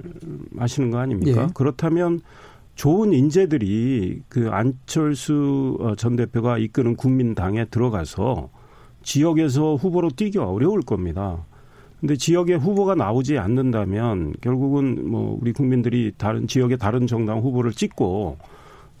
하시는 0.57 0.91
거 0.91 0.99
아닙니까? 0.99 1.43
예. 1.43 1.47
그렇다면 1.53 2.21
좋은 2.75 3.13
인재들이 3.13 4.21
그 4.27 4.49
안철수 4.51 5.77
어, 5.79 5.95
전 5.95 6.15
대표가 6.15 6.57
이끄는 6.57 6.95
국민당에 6.95 7.65
들어가서 7.65 8.49
지역에서 9.01 9.75
후보로 9.75 10.09
뛰기 10.11 10.37
어려울 10.39 10.81
겁니다. 10.81 11.45
근데 11.99 12.17
지역에 12.17 12.55
후보가 12.55 12.95
나오지 12.95 13.37
않는다면 13.37 14.33
결국은 14.41 15.09
뭐 15.09 15.37
우리 15.41 15.53
국민들이 15.53 16.11
다른 16.17 16.47
지역의 16.47 16.77
다른 16.77 17.07
정당 17.07 17.39
후보를 17.39 17.71
찍고 17.71 18.37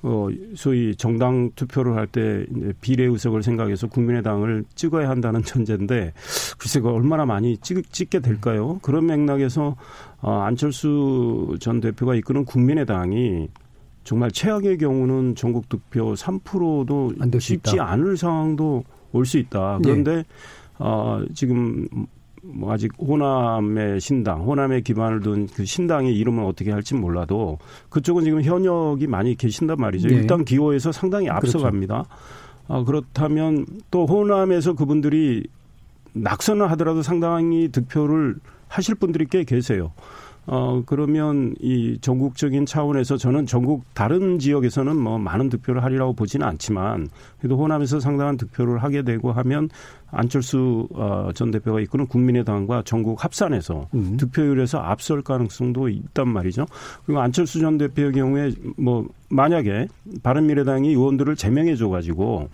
어 0.03 0.27
소위 0.55 0.95
정당 0.95 1.51
투표를 1.55 1.95
할 1.95 2.07
때 2.07 2.45
비례 2.79 3.05
의석을 3.05 3.43
생각해서 3.43 3.87
국민의당을 3.87 4.63
찍어야 4.75 5.09
한다는 5.09 5.41
전제인데 5.43 6.13
글쎄 6.57 6.79
그 6.79 6.89
얼마나 6.89 7.25
많이 7.25 7.57
찍, 7.57 7.91
찍게 7.91 8.19
될까요? 8.19 8.79
그런 8.81 9.07
맥락에서 9.07 9.75
어 10.21 10.31
안철수 10.41 11.57
전 11.59 11.81
대표가 11.81 12.15
이끄는 12.15 12.45
국민의당이 12.45 13.49
정말 14.05 14.31
최악의 14.31 14.77
경우는 14.77 15.35
전국 15.35 15.67
득표 15.67 16.13
3%도 16.13 17.11
쉽지 17.39 17.79
않을 17.79 18.15
상황도 18.15 18.83
올 19.11 19.25
수 19.25 19.37
있다. 19.37 19.79
그런데 19.81 20.15
네. 20.17 20.23
어, 20.77 21.21
지금 21.33 21.87
뭐 22.43 22.71
아직 22.71 22.91
호남의 22.99 23.99
신당, 23.99 24.41
호남의 24.41 24.83
기반을 24.83 25.21
둔 25.21 25.47
그 25.47 25.65
신당의 25.65 26.15
이름은 26.15 26.45
어떻게 26.45 26.71
할지 26.71 26.93
몰라도 26.93 27.57
그쪽은 27.89 28.23
지금 28.23 28.41
현역이 28.43 29.07
많이 29.07 29.35
계신단 29.35 29.77
말이죠. 29.77 30.09
네. 30.09 30.15
일단 30.15 30.45
기호에서 30.45 30.91
상당히 30.91 31.27
그렇죠. 31.27 31.57
앞서갑니다. 31.57 32.03
그렇죠. 32.03 32.09
아, 32.67 32.83
그렇다면 32.83 33.65
또 33.89 34.05
호남에서 34.05 34.73
그분들이 34.73 35.47
낙선을 36.13 36.69
하더라도 36.71 37.01
상당히 37.01 37.69
득표를 37.69 38.35
하실 38.67 38.95
분들이 38.95 39.25
꽤 39.29 39.43
계세요. 39.43 39.91
어, 40.47 40.83
그러면 40.85 41.55
이 41.59 41.97
전국적인 42.01 42.65
차원에서 42.65 43.17
저는 43.17 43.45
전국 43.47 43.83
다른 43.93 44.37
지역에서는 44.37 44.95
뭐 44.95 45.17
많은 45.17 45.49
득표를 45.49 45.83
하리라고 45.83 46.13
보지는 46.13 46.45
않지만 46.45 47.09
그래도 47.39 47.57
호남에서 47.57 47.99
상당한 47.99 48.37
득표를 48.37 48.83
하게 48.83 49.01
되고 49.01 49.31
하면 49.31 49.69
안철수 50.11 50.87
어, 50.93 51.29
전 51.33 51.51
대표가 51.51 51.81
이끄는 51.81 52.07
국민의당과 52.07 52.83
전국 52.85 53.23
합산해서 53.23 53.87
음. 53.95 54.17
득표율에서 54.17 54.77
앞설 54.79 55.23
가능성도 55.23 55.89
있단 55.89 56.27
말이죠. 56.27 56.65
그리고 57.05 57.21
안철수 57.21 57.59
전 57.59 57.77
대표의 57.77 58.13
경우에 58.13 58.51
뭐 58.77 59.07
만약에 59.29 59.87
바른미래당이 60.23 60.89
의원들을 60.89 61.35
제명해 61.35 61.75
줘 61.75 61.89
가지고 61.89 62.49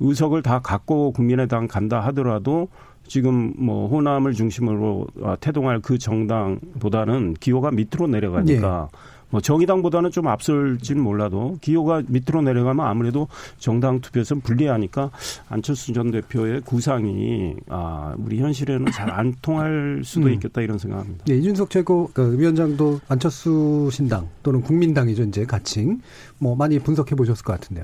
의석을 0.00 0.42
다 0.42 0.60
갖고 0.60 1.12
국민의당 1.12 1.68
간다 1.68 2.00
하더라도 2.00 2.68
지금 3.06 3.52
뭐 3.58 3.88
호남을 3.88 4.32
중심으로 4.32 5.06
아, 5.22 5.36
태동할 5.36 5.80
그 5.80 5.98
정당보다는 5.98 7.34
기호가 7.34 7.70
밑으로 7.70 8.06
내려가니까 8.06 8.88
네. 8.90 8.98
뭐 9.30 9.40
정의당보다는 9.40 10.12
좀 10.12 10.28
앞설지는 10.28 11.02
몰라도 11.02 11.58
기호가 11.60 12.02
밑으로 12.06 12.42
내려가면 12.42 12.86
아무래도 12.86 13.26
정당 13.58 14.00
투표에서 14.00 14.36
불리하니까 14.36 15.10
안철수 15.48 15.92
전 15.92 16.12
대표의 16.12 16.60
구상이 16.60 17.54
아 17.68 18.14
우리 18.18 18.40
현실에는 18.40 18.92
잘 18.92 19.10
안 19.10 19.34
통할 19.42 20.02
수도 20.04 20.26
음. 20.26 20.34
있겠다 20.34 20.60
이런 20.60 20.78
생각합니다. 20.78 21.24
네, 21.24 21.36
이준석 21.36 21.70
최고 21.70 22.10
그 22.12 22.38
위원장도 22.38 23.00
안철수 23.08 23.88
신당 23.92 24.28
또는 24.42 24.60
국민당이죠 24.60 25.24
이제 25.24 25.44
가칭 25.44 26.00
뭐 26.38 26.54
많이 26.56 26.78
분석해 26.78 27.14
보셨을 27.14 27.44
것 27.44 27.52
같은데요. 27.54 27.82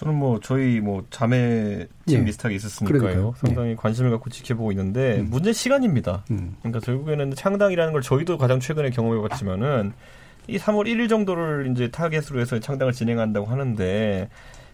저는 0.00 0.14
뭐 0.14 0.40
저희 0.40 0.80
뭐 0.80 1.04
자매 1.10 1.86
팀 2.06 2.20
예. 2.20 2.24
비슷하게 2.24 2.54
있었으니까요. 2.54 3.00
그러니까요. 3.00 3.34
상당히 3.36 3.76
관심을 3.76 4.10
갖고 4.10 4.30
지켜보고 4.30 4.72
있는데 4.72 5.18
음. 5.18 5.28
문제 5.28 5.52
시간입니다. 5.52 6.24
음. 6.30 6.56
그러니까 6.60 6.80
결국에는 6.80 7.34
창당이라는 7.34 7.92
걸 7.92 8.00
저희도 8.00 8.38
가장 8.38 8.60
최근에 8.60 8.88
경험해봤지만은 8.90 9.92
이 10.48 10.56
3월 10.56 10.86
1일 10.86 11.10
정도를 11.10 11.70
이제 11.70 11.90
타겟으로 11.90 12.40
해서 12.40 12.58
창당을 12.58 12.94
진행한다고 12.94 13.44
하는데 13.44 14.30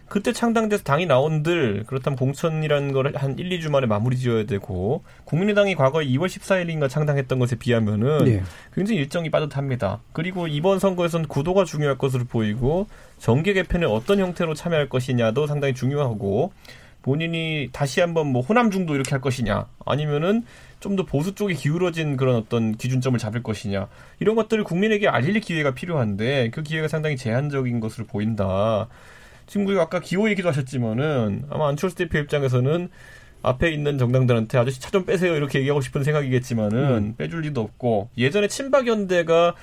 그때 0.09 0.31
창당돼서 0.31 0.83
당이 0.83 1.05
나온들 1.05 1.83
그렇다면 1.87 2.17
공천이라는 2.17 2.93
걸 2.93 3.13
한 3.15 3.37
1, 3.37 3.49
2주 3.49 3.69
만에 3.69 3.87
마무리 3.87 4.17
지어야 4.17 4.45
되고 4.45 5.03
국민의당이 5.25 5.75
과거에 5.75 6.05
2월 6.05 6.27
14일인가 6.27 6.89
창당했던 6.89 7.39
것에 7.39 7.55
비하면은 7.57 8.27
예. 8.27 8.43
굉장히 8.73 8.99
일정이 9.01 9.29
빠듯합니다. 9.29 9.99
그리고 10.13 10.47
이번 10.47 10.79
선거에서는 10.79 11.27
구도가 11.27 11.65
중요할 11.65 11.97
것으로 11.97 12.25
보이고 12.25 12.87
정계 13.19 13.53
개편에 13.53 13.85
어떤 13.85 14.19
형태로 14.19 14.53
참여할 14.53 14.89
것이냐도 14.89 15.47
상당히 15.47 15.73
중요하고 15.73 16.51
본인이 17.01 17.69
다시 17.71 18.01
한번 18.01 18.27
뭐 18.27 18.41
호남 18.41 18.69
중도 18.71 18.93
이렇게 18.95 19.11
할 19.11 19.21
것이냐 19.21 19.67
아니면은 19.85 20.43
좀 20.79 20.95
더 20.95 21.03
보수 21.05 21.33
쪽에 21.35 21.53
기울어진 21.53 22.17
그런 22.17 22.35
어떤 22.35 22.75
기준점을 22.77 23.17
잡을 23.19 23.41
것이냐 23.43 23.87
이런 24.19 24.35
것들을 24.35 24.63
국민에게 24.63 25.07
알릴 25.07 25.39
기회가 25.41 25.71
필요한데 25.73 26.51
그 26.51 26.61
기회가 26.63 26.87
상당히 26.87 27.17
제한적인 27.17 27.79
것으로 27.79 28.05
보인다. 28.05 28.87
그리고 29.51 29.81
아까 29.81 29.99
기호 29.99 30.29
얘기도 30.29 30.49
하셨지만은 30.49 31.43
아마 31.49 31.67
안철수 31.69 31.95
대표 31.95 32.17
입장에서는 32.19 32.89
앞에 33.43 33.71
있는 33.71 33.97
정당들한테 33.97 34.57
아저씨 34.57 34.79
차 34.81 34.89
좀 34.91 35.05
빼세요 35.05 35.35
이렇게 35.35 35.59
얘기하고 35.59 35.79
싶은 35.81 36.03
생각이겠지만은 36.03 36.79
음. 36.97 37.15
빼줄 37.17 37.41
리도 37.41 37.61
없고 37.61 38.09
예전에 38.17 38.47
친박연대가 38.47 39.55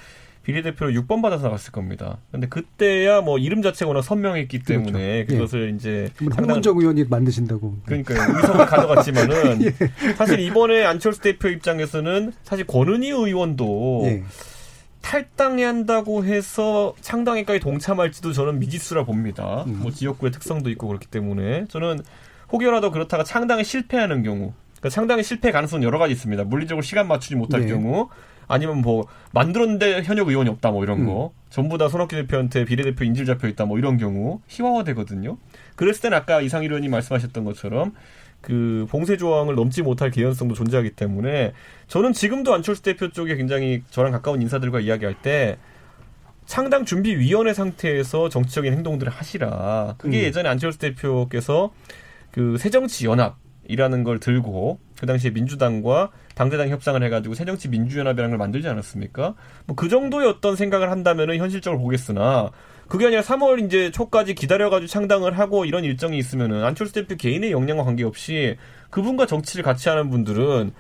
비례대표로 0.45 0.93
6번 0.93 1.23
받아서 1.23 1.45
나갔을 1.45 1.73
겁니다. 1.73 2.19
근데 2.31 2.47
그때야 2.47 3.23
뭐 3.23 3.39
이름 3.39 3.63
자체가 3.63 3.89
워낙 3.89 4.03
선명했기 4.03 4.59
그렇죠. 4.59 4.85
때문에 4.85 5.25
그것을 5.25 5.75
이제 5.75 6.11
상당한- 6.19 6.45
홍문정 6.51 6.79
의원이 6.79 7.05
만드신다고. 7.05 7.79
그러니까요. 7.87 8.37
의석을 8.37 8.67
가져갔지만은 8.67 9.63
예. 9.65 10.13
사실 10.17 10.41
이번에 10.41 10.85
안철수 10.85 11.23
대표 11.23 11.49
입장에서는 11.49 12.33
사실 12.43 12.67
권은희 12.67 13.09
의원도 13.09 14.03
예. 14.05 14.23
탈당한다고 15.05 16.25
해서 16.25 16.95
창당에까지 17.03 17.61
동참할지도 17.61 18.33
저는 18.33 18.59
미지수라 18.59 19.05
봅니다. 19.05 19.65
음. 19.67 19.81
뭐 19.83 19.91
지역구의 19.91 20.33
특성도 20.33 20.71
있고 20.71 20.89
그렇기 20.89 21.07
때문에 21.09 21.67
저는 21.69 22.01
혹여라도 22.51 22.91
그렇다가 22.91 23.23
창당에 23.23 23.63
실패하는 23.63 24.23
경우, 24.23 24.55
그러니까 24.79 24.89
창당에 24.89 25.23
실패 25.23 25.53
가능성은 25.53 25.83
여러 25.83 25.99
가지 25.99 26.15
있습니다. 26.15 26.45
물리적으로 26.45 26.83
시간 26.83 27.07
맞추지 27.07 27.37
못할 27.37 27.63
네. 27.63 27.69
경우, 27.69 28.09
아니면 28.49 28.81
뭐 28.81 29.07
만들었는데 29.33 30.03
현역 30.05 30.29
의원이 30.29 30.49
없다 30.49 30.71
뭐 30.71 30.83
이런 30.83 31.05
거, 31.05 31.27
음. 31.27 31.31
전부 31.51 31.77
다 31.77 31.89
손학규 31.89 32.17
대표한테 32.17 32.65
비례대표 32.65 33.05
인질 33.05 33.27
잡혀 33.27 33.49
있다 33.49 33.67
뭐 33.67 33.79
이런 33.79 33.99
경우 33.99 34.41
희화화되거든요. 34.49 35.37
그랬을 35.77 36.01
때는 36.03 36.17
아까 36.17 36.41
이상일 36.41 36.71
의원님 36.71 36.91
말씀하셨던 36.91 37.45
것처럼 37.45 37.93
그 38.45 38.87
봉쇄 38.91 39.17
조항을 39.17 39.55
넘지 39.55 39.81
못할 39.81 40.11
개연성도 40.11 40.55
존재하기 40.55 40.91
때문에 40.91 41.55
저는 41.89 42.13
지금도 42.13 42.53
안철수 42.53 42.83
대표 42.83 43.09
쪽에 43.11 43.37
굉장히 43.37 43.83
저랑 43.91 44.13
가까운 44.13 44.43
인사들과 44.43 44.81
이야기할 44.81 45.23
때 45.23 45.57
창당 46.45 46.85
준비 46.85 47.17
위원회 47.17 47.55
상태에서 47.55 48.29
정치적인 48.29 48.75
행동들을 48.75 49.11
하시라. 49.11 49.95
그게 49.97 50.19
음. 50.19 50.23
예전에 50.25 50.49
안철수 50.51 50.79
대표께서 50.79 51.73
그 52.33 52.59
새정치 52.59 53.07
연합이라는 53.07 54.05
걸 54.05 54.21
들고 54.21 54.79
그 54.99 55.07
당시에 55.07 55.31
민주당과 55.31 56.11
당대당 56.35 56.69
협상을 56.69 57.03
해가지고 57.03 57.35
새정치 57.35 57.69
민주연합이라는 57.69 58.31
걸 58.31 58.39
만들지 58.39 58.69
않았습니까? 58.69 59.35
뭐 59.67 59.75
그 59.77 59.89
정도의 59.89 60.29
어떤 60.29 60.55
생각을 60.55 60.91
한다면은 60.91 61.39
현실적으로 61.39 61.81
보겠으나 61.81 62.51
그게 62.89 63.07
아니라 63.07 63.23
3월 63.23 63.65
이제 63.65 63.91
초까지 63.91 64.35
기다려가지고 64.35 64.89
창당을 64.89 65.39
하고 65.39 65.65
이런 65.65 65.85
일정이 65.85 66.19
있으면은 66.19 66.65
안철수 66.65 66.93
대표 66.93 67.17
개인의 67.17 67.53
역량과 67.53 67.85
관계없이 67.85 68.57
그분과 68.91 69.27
정치를 69.27 69.65
같이 69.65 69.89
하는 69.89 70.11
분들은 70.11 70.73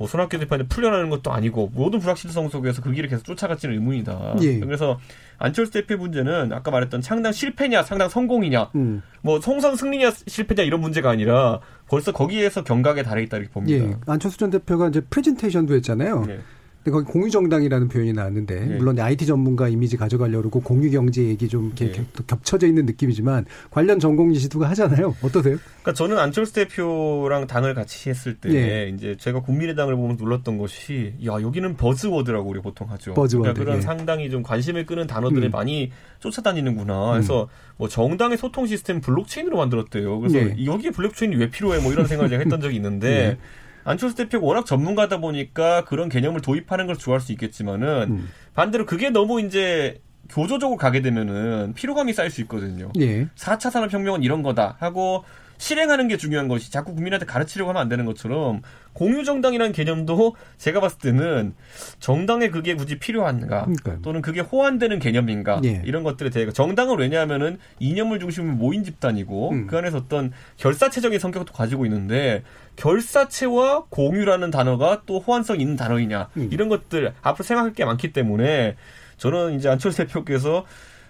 뭐 0.00 0.06
손학규 0.06 0.38
대표한테 0.38 0.66
풀려나는 0.66 1.10
것도 1.10 1.30
아니고 1.30 1.72
모든 1.74 1.98
불확실성 1.98 2.48
속에서 2.48 2.80
그 2.80 2.90
길을 2.90 3.10
계속 3.10 3.22
쫓아갈지는 3.24 3.74
의문이다. 3.74 4.36
예. 4.40 4.58
그래서 4.58 4.98
안철수 5.36 5.72
대표 5.72 5.98
문제는 5.98 6.54
아까 6.54 6.70
말했던 6.70 7.02
창당 7.02 7.32
실패냐, 7.32 7.84
창당 7.84 8.08
성공이냐, 8.08 8.70
음. 8.76 9.02
뭐 9.20 9.40
총선 9.40 9.76
승리냐 9.76 10.10
실패냐 10.26 10.62
이런 10.62 10.80
문제가 10.80 11.10
아니라 11.10 11.60
벌써 11.86 12.12
거기에서 12.12 12.64
경각에 12.64 13.02
달해 13.02 13.22
있다 13.24 13.36
이렇게 13.36 13.52
봅니다. 13.52 13.84
예. 13.84 13.96
안철수 14.06 14.38
전 14.38 14.48
대표가 14.48 14.88
이제 14.88 15.02
프레젠테이션도 15.02 15.74
했잖아요. 15.74 16.24
예. 16.30 16.40
근데 16.82 16.92
거기 16.92 17.12
공유정당이라는 17.12 17.88
표현이 17.88 18.14
나왔는데 18.14 18.54
예. 18.62 18.76
물론 18.78 18.98
IT 18.98 19.26
전문가 19.26 19.68
이미지 19.68 19.98
가져가려고 19.98 20.40
그러고 20.40 20.60
공유경제 20.62 21.24
얘기 21.24 21.46
좀 21.46 21.66
이렇게 21.66 21.88
예. 21.88 21.92
겹- 21.92 22.26
겹쳐져 22.26 22.66
있는 22.66 22.86
느낌이지만 22.86 23.44
관련 23.70 23.98
전공 23.98 24.32
지시도가 24.32 24.70
하잖아요. 24.70 25.14
어떠세요? 25.22 25.58
그러니까 25.82 25.92
저는 25.92 26.18
안철수 26.18 26.54
대표랑 26.54 27.46
당을 27.46 27.74
같이 27.74 28.08
했을 28.08 28.34
때 28.38 28.48
예. 28.54 28.88
이제 28.88 29.14
제가 29.18 29.40
국민의당을 29.42 29.94
보면서 29.94 30.24
놀랐던 30.24 30.56
것이 30.56 31.12
야 31.26 31.32
여기는 31.32 31.76
buzzword라고 31.76 32.48
우리 32.48 32.60
보통 32.62 32.90
하죠. 32.90 33.12
buzzword, 33.12 33.42
그러니까 33.52 33.62
그런 33.64 33.76
예. 33.78 33.80
상당히 33.82 34.30
좀 34.30 34.42
관심을 34.42 34.86
끄는 34.86 35.06
단어들을 35.06 35.44
음. 35.48 35.50
많이 35.50 35.90
쫓아다니는구나. 36.20 37.12
그래서 37.12 37.48
뭐 37.76 37.88
정당의 37.88 38.38
소통 38.38 38.66
시스템 38.66 39.02
블록체인으로 39.02 39.58
만들었대요. 39.58 40.18
그래서 40.20 40.38
예. 40.38 40.64
여기에 40.64 40.92
블록체인이 40.92 41.36
왜 41.36 41.50
필요해? 41.50 41.80
뭐 41.82 41.92
이런 41.92 42.06
생각을 42.06 42.30
제가 42.30 42.40
했던 42.40 42.60
적이 42.62 42.76
있는데 42.76 43.36
예. 43.36 43.38
안철수 43.84 44.16
대표가 44.16 44.46
워낙 44.46 44.66
전문가다 44.66 45.18
보니까 45.18 45.84
그런 45.84 46.08
개념을 46.08 46.40
도입하는 46.40 46.86
걸 46.86 46.96
좋아할 46.96 47.20
수 47.20 47.32
있겠지만은 47.32 48.10
음. 48.10 48.28
반대로 48.54 48.86
그게 48.86 49.10
너무 49.10 49.40
이제 49.40 50.00
교조적으로 50.28 50.76
가게 50.76 51.02
되면은 51.02 51.74
피로감이 51.74 52.12
쌓일 52.12 52.30
수 52.30 52.40
있거든요. 52.42 52.90
예. 53.00 53.26
4차 53.36 53.70
산업혁명은 53.70 54.22
이런 54.22 54.42
거다 54.42 54.76
하고 54.78 55.24
실행하는 55.60 56.08
게 56.08 56.16
중요한 56.16 56.48
것이 56.48 56.72
자꾸 56.72 56.94
국민한테 56.94 57.26
가르치려고 57.26 57.68
하면 57.68 57.82
안 57.82 57.90
되는 57.90 58.06
것처럼 58.06 58.62
공유정당이라는 58.94 59.72
개념도 59.72 60.34
제가 60.56 60.80
봤을 60.80 60.98
때는 60.98 61.54
정당에 61.98 62.48
그게 62.48 62.74
굳이 62.74 62.98
필요한가 62.98 63.64
그러니까요. 63.64 63.98
또는 64.00 64.22
그게 64.22 64.40
호환되는 64.40 64.98
개념인가 64.98 65.60
예. 65.64 65.82
이런 65.84 66.02
것들에 66.02 66.30
대해 66.30 66.50
정당은 66.50 66.98
왜냐하면은 66.98 67.58
이념을 67.78 68.20
중심으로 68.20 68.54
모인 68.54 68.84
집단이고 68.84 69.50
음. 69.50 69.66
그 69.66 69.76
안에서 69.76 69.98
어떤 69.98 70.32
결사체적인 70.56 71.18
성격도 71.18 71.52
가지고 71.52 71.84
있는데 71.84 72.42
결사체와 72.76 73.84
공유라는 73.90 74.50
단어가 74.50 75.02
또 75.04 75.20
호환성 75.20 75.60
있는 75.60 75.76
단어이냐 75.76 76.30
음. 76.38 76.48
이런 76.50 76.70
것들 76.70 77.12
앞으로 77.20 77.44
생각할 77.44 77.74
게 77.74 77.84
많기 77.84 78.14
때문에 78.14 78.76
저는 79.18 79.56
이제 79.56 79.68
안철수 79.68 79.98
대표께서 79.98 80.64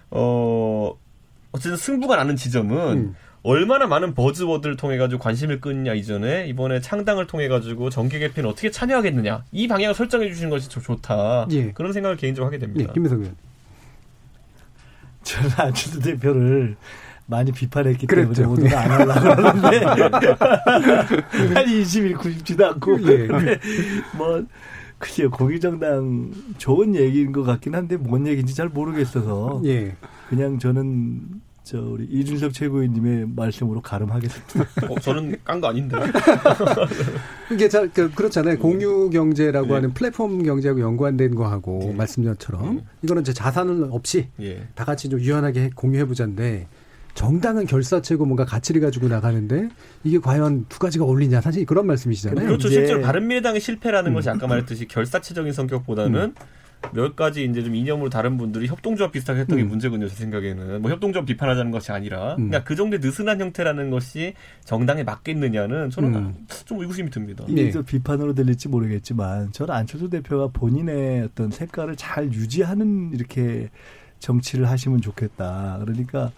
어 0.09 0.93
어쨌든 1.53 1.77
승부가 1.77 2.17
나는 2.17 2.35
지점은 2.35 2.97
음. 2.97 3.15
얼마나 3.43 3.87
많은 3.87 4.13
버즈워드를 4.13 4.77
통해 4.77 4.97
가지고 4.97 5.21
관심을 5.21 5.59
끄느냐 5.61 5.93
이전에 5.93 6.47
이번에 6.47 6.79
창당을 6.79 7.25
통해 7.25 7.47
가지고 7.47 7.89
정계 7.89 8.19
개편 8.19 8.45
어떻게 8.45 8.69
참여하겠느냐 8.69 9.43
이 9.51 9.67
방향을 9.67 9.95
설정해 9.95 10.29
주시는 10.29 10.49
것이 10.49 10.69
좀 10.69 10.83
좋다 10.83 11.47
예. 11.51 11.71
그런 11.71 11.91
생각을 11.91 12.17
개인적으로 12.17 12.47
하게 12.47 12.57
예. 12.57 12.59
됩니다. 12.59 12.93
김민석 12.93 13.19
의원. 13.19 13.35
저는 15.23 15.49
안철수 15.57 15.99
대표를 15.99 16.75
많이 17.25 17.51
비판했기 17.51 18.05
그랬죠. 18.07 18.33
때문에 18.33 18.61
오늘 18.61 18.75
안 18.75 18.91
하려고 18.91 19.11
하는데 19.11 19.79
인심 21.71 22.05
잃고 22.07 22.29
싶지도 22.29 22.67
않고 22.67 23.01
예. 23.11 23.27
뭐 24.17 24.45
그죠 24.99 25.31
공유정당 25.31 26.31
좋은 26.59 26.93
얘기인 26.95 27.31
것 27.31 27.41
같긴 27.41 27.73
한데 27.73 27.97
뭔 27.97 28.27
얘기인지 28.27 28.53
잘 28.53 28.69
모르겠어서 28.69 29.61
예. 29.65 29.95
그냥 30.29 30.59
저는 30.59 31.21
저 31.71 31.79
우리 31.79 32.03
이준석 32.03 32.51
최고위님의 32.51 33.27
말씀으로 33.33 33.79
가름하겠습니다. 33.79 34.89
어, 34.89 34.99
저는 34.99 35.37
깐 35.45 35.61
거 35.61 35.69
아닌데. 35.69 35.95
이게 37.49 37.69
자, 37.69 37.87
그, 37.93 38.11
그렇잖아요. 38.11 38.59
공유 38.59 39.09
경제라고 39.09 39.69
예. 39.69 39.73
하는 39.75 39.93
플랫폼 39.93 40.43
경제하고 40.43 40.81
연관된 40.81 41.33
거하고 41.33 41.79
예. 41.85 41.93
말씀처럼 41.93 42.79
예. 42.79 42.83
이거는 43.03 43.21
이제 43.21 43.31
자산은 43.31 43.89
없이 43.89 44.27
예. 44.41 44.67
다 44.75 44.83
같이 44.83 45.07
좀 45.07 45.21
유연하게 45.21 45.69
공유해 45.73 46.03
보자인데 46.03 46.67
정당은 47.13 47.67
결사체고 47.67 48.25
뭔가 48.25 48.43
가치를 48.43 48.81
가지고 48.81 49.07
나가는데 49.07 49.69
이게 50.03 50.19
과연 50.19 50.65
두 50.67 50.77
가지가 50.77 51.05
어울리냐 51.05 51.39
사실 51.39 51.65
그런 51.65 51.87
말씀이시잖아요. 51.87 52.47
그렇죠. 52.47 52.67
실제로 52.67 52.99
바른미래당의 52.99 53.61
실패라는 53.61 54.13
것이 54.13 54.29
아까 54.29 54.45
말했듯이 54.45 54.89
결사체적인 54.89 55.53
성격보다는 55.53 56.35
몇 56.93 57.15
가지 57.15 57.45
이제 57.45 57.63
좀 57.63 57.75
이념으로 57.75 58.09
다른 58.09 58.37
분들이 58.37 58.67
협동조합 58.67 59.11
비슷하게 59.11 59.41
했던 59.41 59.57
게 59.57 59.63
음. 59.63 59.69
문제군요. 59.69 60.07
제 60.07 60.15
생각에는 60.15 60.81
뭐 60.81 60.91
협동조합 60.91 61.25
비판하자는 61.25 61.71
것이 61.71 61.91
아니라 61.91 62.35
음. 62.35 62.47
그냥 62.49 62.63
그 62.65 62.75
정도의 62.75 62.99
느슨한 63.01 63.39
형태라는 63.39 63.89
것이 63.89 64.33
정당에 64.65 65.03
맞겠느냐는 65.03 65.89
저는 65.89 66.15
음. 66.15 66.47
좀 66.65 66.79
의구심이 66.79 67.09
듭니다. 67.09 67.45
예. 67.49 67.53
이게 67.53 67.71
좀 67.71 67.83
비판으로 67.83 68.33
들릴지 68.33 68.67
모르겠지만 68.69 69.51
저는 69.51 69.73
안철수 69.73 70.09
대표가 70.09 70.47
본인의 70.47 71.23
어떤 71.23 71.51
색깔을 71.51 71.95
잘 71.95 72.25
유지하는 72.33 73.11
이렇게 73.13 73.69
정치를 74.19 74.69
하시면 74.69 75.01
좋겠다. 75.01 75.79
그러니까 75.81 76.31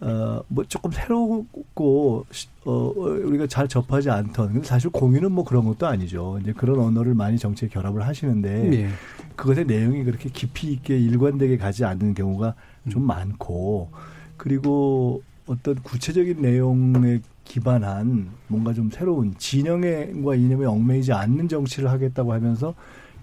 어뭐 0.00 0.64
조금 0.68 0.92
새롭고 0.92 2.24
어 2.64 2.72
어, 2.72 2.92
우리가 2.92 3.48
잘 3.48 3.66
접하지 3.66 4.10
않던 4.10 4.52
근데 4.52 4.66
사실 4.66 4.90
공유는 4.90 5.32
뭐 5.32 5.44
그런 5.44 5.64
것도 5.64 5.86
아니죠. 5.86 6.38
이제 6.40 6.52
그런 6.52 6.78
언어를 6.78 7.14
많이 7.14 7.38
정치에 7.38 7.68
결합을 7.68 8.06
하시는데 8.06 8.72
예. 8.74 8.88
그것의 9.34 9.66
내용이 9.66 10.04
그렇게 10.04 10.28
깊이 10.28 10.72
있게 10.72 10.98
일관되게 10.98 11.58
가지 11.58 11.84
않는 11.84 12.14
경우가 12.14 12.54
좀 12.90 13.02
음. 13.02 13.06
많고 13.06 13.90
그리고 14.36 15.22
어떤 15.46 15.74
구체적인 15.76 16.42
내용에 16.42 17.20
기반한 17.44 18.30
뭔가 18.46 18.72
좀 18.72 18.90
새로운 18.90 19.34
진영과 19.38 20.34
이념에 20.34 20.66
얽매이지 20.66 21.12
않는 21.12 21.48
정치를 21.48 21.90
하겠다고 21.90 22.32
하면서 22.32 22.74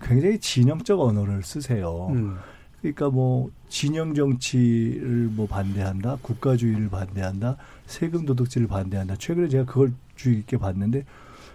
굉장히 0.02 0.40
진영적 0.40 1.00
언어를 1.00 1.44
쓰세요. 1.44 2.10
음. 2.12 2.36
그러니까 2.94 3.10
뭐 3.10 3.50
진영 3.70 4.14
정치를 4.14 5.30
뭐 5.32 5.48
반대한다, 5.48 6.18
국가주의를 6.22 6.90
반대한다, 6.90 7.58
세금 7.86 8.26
도덕질을 8.26 8.68
반대한다. 8.68 9.16
최근에 9.16 9.48
제가 9.48 9.66
그걸 9.66 9.94
주의 10.16 10.38
깊게 10.38 10.58
봤는데 10.58 11.04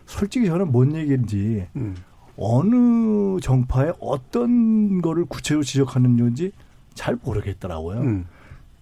솔직히 0.07 0.47
저는 0.47 0.73
뭔 0.73 0.95
얘기인지 0.95 1.67
음. 1.77 1.97
어느 2.37 3.39
정파에 3.41 3.93
어떤 4.01 5.01
거를 5.03 5.25
구체적으로 5.27 5.63
지적하는 5.63 6.17
건지 6.17 6.53
잘 6.95 7.19
모르겠더라고요. 7.23 8.01
음. 8.01 8.27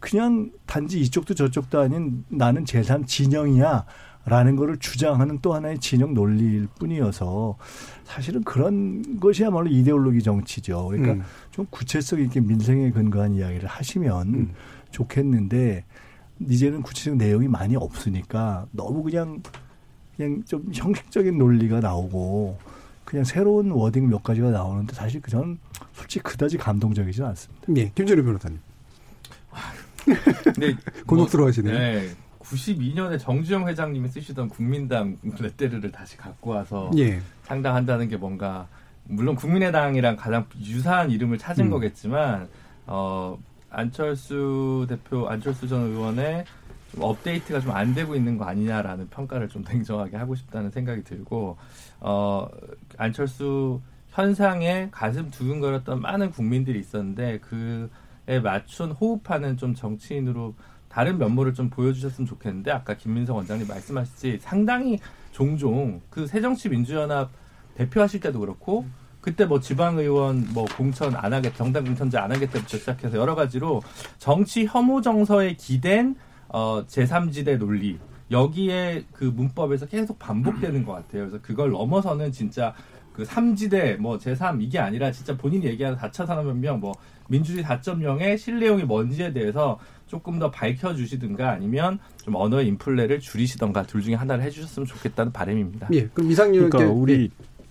그냥 0.01 0.51
단지 0.67 1.01
이쪽도 1.01 1.35
저쪽도 1.35 1.81
아닌 1.81 2.25
나는 2.29 2.65
제3 2.65 3.07
진영이야. 3.07 3.85
라는 4.29 4.57
거를 4.57 4.77
주장하는 4.79 5.39
또 5.41 5.55
하나의 5.55 5.79
진영 5.79 6.15
논리일 6.15 6.69
뿐이어서 6.79 7.57
사실은 8.05 8.43
그런 8.45 9.19
것이야말로 9.21 9.69
이데올로기 9.69 10.23
정치죠. 10.23 10.89
그러니까 10.89 11.13
음. 11.13 11.23
좀 11.51 11.67
구체성 11.71 12.21
있게 12.21 12.41
민생에 12.41 12.91
근거한 12.91 13.35
이야기를 13.35 13.69
하시면 13.69 14.29
음. 14.35 14.55
좋겠는데 14.91 15.85
이제는 16.47 16.83
구체적 16.83 17.17
내용이 17.17 17.49
많이 17.49 17.75
없으니까 17.77 18.67
너무 18.71 19.03
그냥 19.03 19.43
그냥 20.17 20.43
좀 20.45 20.65
형식적인 20.73 21.39
논리가 21.39 21.81
나오고 21.81 22.59
그냥 23.05 23.25
새로운 23.25 23.71
워딩 23.71 24.09
몇 24.09 24.23
가지가 24.23 24.51
나오는데 24.51 24.95
사실 24.95 25.21
그 25.21 25.31
저는 25.31 25.59
솔직히 25.95 26.23
그다지 26.23 26.59
감동적이지 26.59 27.23
않습니다. 27.23 27.67
예, 27.77 27.91
김준일 27.95 28.25
변호사님. 28.25 28.59
근데 30.45 30.77
곤혹스러워하시네요. 31.07 31.73
뭐, 31.73 31.83
네. 31.83 32.09
92년에 32.49 33.19
정주영 33.19 33.69
회장님이 33.69 34.09
쓰시던 34.09 34.49
국민당 34.49 35.17
레테르를 35.39 35.93
다시 35.93 36.17
갖고 36.17 36.51
와서 36.51 36.91
예. 36.97 37.21
상당한다는 37.43 38.09
게 38.09 38.17
뭔가 38.17 38.67
물론 39.05 39.35
국민의당이랑 39.37 40.17
가장 40.17 40.47
유사한 40.61 41.11
이름을 41.11 41.39
찾은 41.39 41.67
음. 41.67 41.71
거겠지만 41.71 42.49
어 42.87 43.39
안철수 43.71 44.87
대표 44.89 45.29
안철수 45.29 45.69
전 45.69 45.83
의원의 45.83 46.45
좀 46.93 47.03
업데이트가 47.03 47.61
좀 47.61 47.73
안 47.73 47.95
되고 47.95 48.15
있는 48.15 48.39
거 48.39 48.45
아니냐라는 48.45 49.09
평가를 49.11 49.49
좀 49.49 49.63
냉정하게 49.63 50.17
하고 50.17 50.35
싶다는 50.35 50.71
생각이 50.71 51.05
들고 51.05 51.57
어 52.01 52.49
안철수 52.97 53.81
현상에 54.11 54.89
가슴 54.91 55.31
두근거렸던 55.31 56.01
많은 56.01 56.31
국민들이 56.31 56.81
있었는데 56.81 57.39
그에 57.41 58.41
맞춘 58.41 58.91
호흡하는 58.93 59.57
좀 59.57 59.75
정치인으로 59.75 60.55
다른 60.89 61.19
면모를 61.19 61.55
좀 61.55 61.71
보여주셨으면 61.71 62.27
좋겠는데 62.27 62.71
아까 62.71 62.95
김민성 62.95 63.37
원장님 63.37 63.67
말씀하셨지 63.69 64.39
상당히 64.41 64.99
종종 65.33 66.01
그 66.11 66.27
새정치민주연합 66.27 67.31
대표하실 67.75 68.21
때도 68.21 68.41
그렇고 68.41 68.87
그때 69.21 69.45
뭐 69.45 69.61
지방의원 69.61 70.49
뭐 70.53 70.65
공천 70.77 71.15
안 71.15 71.33
하겠 71.33 71.55
정당 71.55 71.85
공천제 71.85 72.19
안 72.19 72.33
하겠다부터 72.33 72.79
시작해서 72.79 73.19
여러 73.19 73.35
가지로 73.35 73.83
정치 74.19 74.67
혐오 74.67 75.01
정서에 75.01 75.55
기댄 75.55 76.17
어 76.49 76.85
제3지대 76.87 77.59
논리 77.59 77.99
여기에 78.31 79.05
그 79.13 79.25
문법에서 79.25 79.87
계속 79.87 80.19
반복되는 80.19 80.85
것 80.85 80.93
같아요. 80.93 81.29
그래서 81.29 81.39
그걸 81.43 81.71
넘어서는 81.71 82.33
진짜 82.33 82.75
그 83.13 83.25
3지대 83.25 83.97
뭐 83.97 84.17
제3 84.19 84.63
이게 84.63 84.79
아니라 84.79 85.11
진짜 85.11 85.37
본인이 85.37 85.67
얘기하는 85.67 85.99
4차 85.99 86.25
산업혁명 86.25 86.79
뭐 86.81 86.95
민주주의 87.29 87.65
4.0의 87.65 88.39
실내용이 88.39 88.85
뭔지에 88.85 89.33
대해서 89.33 89.79
조금 90.09 90.39
더 90.39 90.51
밝혀주시든가 90.51 91.51
아니면 91.53 91.99
좀 92.23 92.35
언어의 92.35 92.67
인플레를 92.69 93.21
줄이시던가 93.21 93.85
둘 93.85 94.03
중에 94.03 94.15
하나를 94.15 94.43
해주셨으면 94.45 94.87
좋겠다는 94.87 95.33
바람입니다. 95.33 95.89
예, 95.93 96.09
그럼 96.09 96.31
이상윤 96.31 96.71
그러니까 96.71 96.93
우리 96.93 97.25
예. 97.25 97.29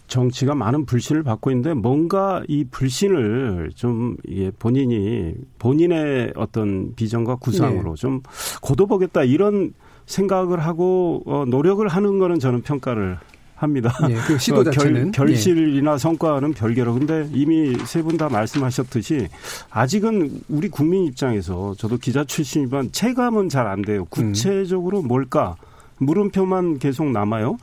정치가 0.08 0.56
많은 0.56 0.86
불신을 0.86 1.24
받고 1.24 1.52
있는데 1.52 1.74
뭔가 1.74 2.42
이 2.48 2.64
불신을 2.64 3.72
좀 3.76 4.16
예, 4.30 4.52
본인이 4.52 5.34
본인의 5.60 6.34
어떤 6.36 6.96
비전과 6.96 7.36
구상으로 7.38 7.96
네. 7.96 8.02
좀 8.02 8.22
고도보겠다 8.62 9.24
이런 9.24 9.74
생각을 10.06 10.60
하고 10.60 11.24
어, 11.26 11.44
노력을 11.46 11.86
하는 11.86 12.20
거는 12.20 12.40
저는 12.40 12.62
평가를 12.62 13.18
합니다. 13.58 13.92
예, 14.10 14.16
그 14.28 14.38
시도 14.40 14.64
자체는 14.64 15.12
결, 15.12 15.36
실이나 15.36 15.94
예. 15.94 15.98
성과는 15.98 16.54
별개로 16.54 16.94
근데 16.94 17.28
이미 17.34 17.76
세 17.86 18.02
분 18.04 18.18
다 18.18 18.30
말씀하셨듯이 18.30 19.28
아직은 19.72 20.42
우리 20.48 20.70
국민 20.70 21.06
입장에서 21.06 21.76
저도 21.76 21.98
기자 21.98 22.24
출신이지만 22.24 22.92
체감은 22.92 23.50
잘 23.50 23.68
안 23.68 23.82
돼요. 23.82 24.06
구체적으로 24.06 25.02
뭘까? 25.02 25.56
물음표만 26.00 26.78
계속 26.78 27.10
남아요. 27.10 27.58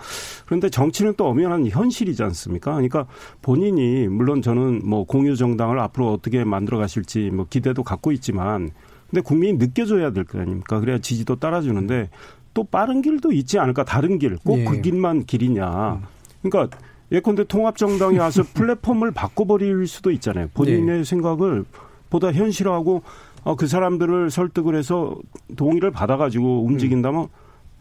그런데 0.45 0.69
정치는 0.69 1.15
또 1.17 1.29
엄연한 1.29 1.69
현실이지 1.69 2.21
않습니까? 2.25 2.73
그러니까 2.73 3.07
본인이 3.43 4.09
물론 4.09 4.43
저는 4.43 4.83
뭐 4.85 5.05
공유 5.05 5.37
정당을 5.37 5.79
앞으로 5.79 6.13
어떻게 6.13 6.43
만들어 6.45 6.79
가실지 6.79 7.31
뭐 7.33 7.47
기대도 7.49 7.85
갖고 7.85 8.11
있지만 8.13 8.71
근데 9.09 9.21
국민이 9.23 9.53
느껴줘야 9.59 10.11
될 10.11 10.25
거 10.25 10.41
아닙니까? 10.41 10.81
그래야 10.81 10.99
지지도 10.99 11.37
따라주는데 11.37 12.11
또 12.55 12.65
빠른 12.65 13.03
길도 13.03 13.33
있지 13.33 13.59
않을까? 13.59 13.85
다른 13.85 14.19
길, 14.19 14.37
꼭그 14.37 14.77
예. 14.77 14.81
길만 14.81 15.27
길이냐. 15.27 16.01
그러니까 16.43 16.79
예컨대 17.13 17.45
통합정당이 17.45 18.19
와서 18.19 18.43
플랫폼을 18.55 19.11
바꿔버릴 19.11 19.87
수도 19.87 20.11
있잖아요. 20.13 20.49
본인의 20.55 21.01
예. 21.01 21.05
생각을 21.05 21.65
보다 22.09 22.33
현실화하고 22.33 23.03
어, 23.43 23.57
그 23.57 23.67
사람들을 23.67 24.31
설득을 24.31 24.75
해서 24.77 25.17
동의를 25.57 25.91
받아가지고 25.91 26.65
움직인다면 26.65 27.23
음. 27.25 27.29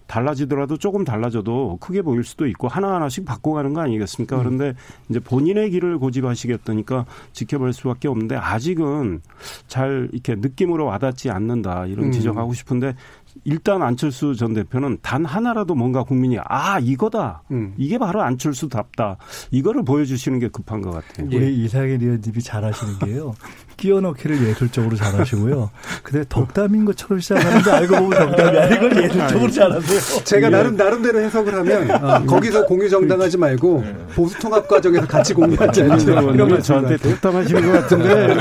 달라지더라도 0.07 0.77
조금 0.77 1.03
달라져도 1.03 1.77
크게 1.79 2.01
보일 2.01 2.23
수도 2.23 2.45
있고 2.47 2.67
하나하나씩 2.67 3.25
바꿔가는 3.25 3.73
거 3.73 3.81
아니겠습니까? 3.81 4.37
음. 4.37 4.39
그런데 4.39 4.73
이제 5.09 5.19
본인의 5.19 5.71
길을 5.71 5.97
고집하시겠다니까 5.97 7.05
지켜볼 7.31 7.73
수밖에 7.73 8.07
없는데 8.07 8.35
아직은 8.35 9.21
잘 9.67 10.09
이렇게 10.11 10.35
느낌으로 10.35 10.85
와닿지 10.85 11.29
않는다 11.29 11.85
이런 11.87 12.07
음. 12.07 12.11
지적하고 12.11 12.53
싶은데 12.53 12.95
일단 13.43 13.81
안철수 13.81 14.35
전 14.35 14.53
대표는 14.53 14.99
단 15.01 15.25
하나라도 15.25 15.75
뭔가 15.75 16.03
국민이 16.03 16.37
아 16.43 16.79
이거다 16.79 17.43
음. 17.51 17.73
이게 17.77 17.97
바로 17.97 18.21
안철수답다 18.21 19.17
이거를 19.51 19.83
보여주시는 19.83 20.39
게 20.39 20.47
급한 20.47 20.81
것 20.81 20.91
같아요. 20.91 21.27
우리 21.27 21.45
예. 21.45 21.49
이상일 21.51 22.01
의원님이 22.01 22.41
잘하시는 22.41 22.99
게요. 22.99 23.33
끼워넣기를 23.77 24.47
예술적으로 24.47 24.95
잘하시고요. 24.95 25.69
근데 26.03 26.25
덕담인 26.29 26.85
것처럼 26.85 27.19
시작하는데 27.19 27.71
알고 27.71 27.95
보면 27.95 28.19
덕담이 28.27 28.57
아니고 28.57 29.03
예술적으로 29.03 29.51
잘하세요. 29.51 30.23
제가 30.23 30.47
예. 30.47 30.51
나름 30.51 30.75
나름대로 30.75 31.19
해석을 31.19 31.53
하면 31.55 31.91
어, 31.91 32.25
거기서 32.25 32.65
공유 32.65 32.89
정당하지 32.89 33.37
말고 33.37 33.81
네. 33.83 33.95
보수 34.15 34.37
통합 34.39 34.67
과정에서 34.67 35.07
같이 35.07 35.33
공유하지 35.33 35.83
않는 35.83 36.33
이런 36.33 36.61
저한테 36.61 36.97
덕담하시는 36.97 37.61
것 37.65 37.71
같은데 37.71 38.35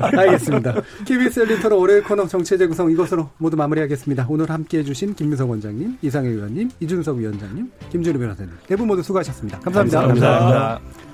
알겠습니다. 0.00 0.74
KBS 1.04 1.40
엘리터로 1.40 1.78
월요일 1.78 2.02
코너 2.02 2.26
정치 2.26 2.56
재구성 2.56 2.90
이것으로 2.90 3.30
모두 3.38 3.56
마무리하겠습니다. 3.56 4.26
오늘 4.28 4.50
함께해 4.50 4.84
주신 4.84 5.14
김민석 5.14 5.50
원장님, 5.50 5.98
이상해 6.02 6.28
의원님, 6.28 6.70
이준석 6.80 7.16
위원장님, 7.16 7.70
김준우 7.90 8.18
변호사님 8.18 8.52
네분 8.68 8.86
모두 8.86 9.02
수고하셨습니다 9.02 9.60
감사합니다. 9.60 10.00
감사합니다. 10.00 10.38
감사합니다. 10.38 11.13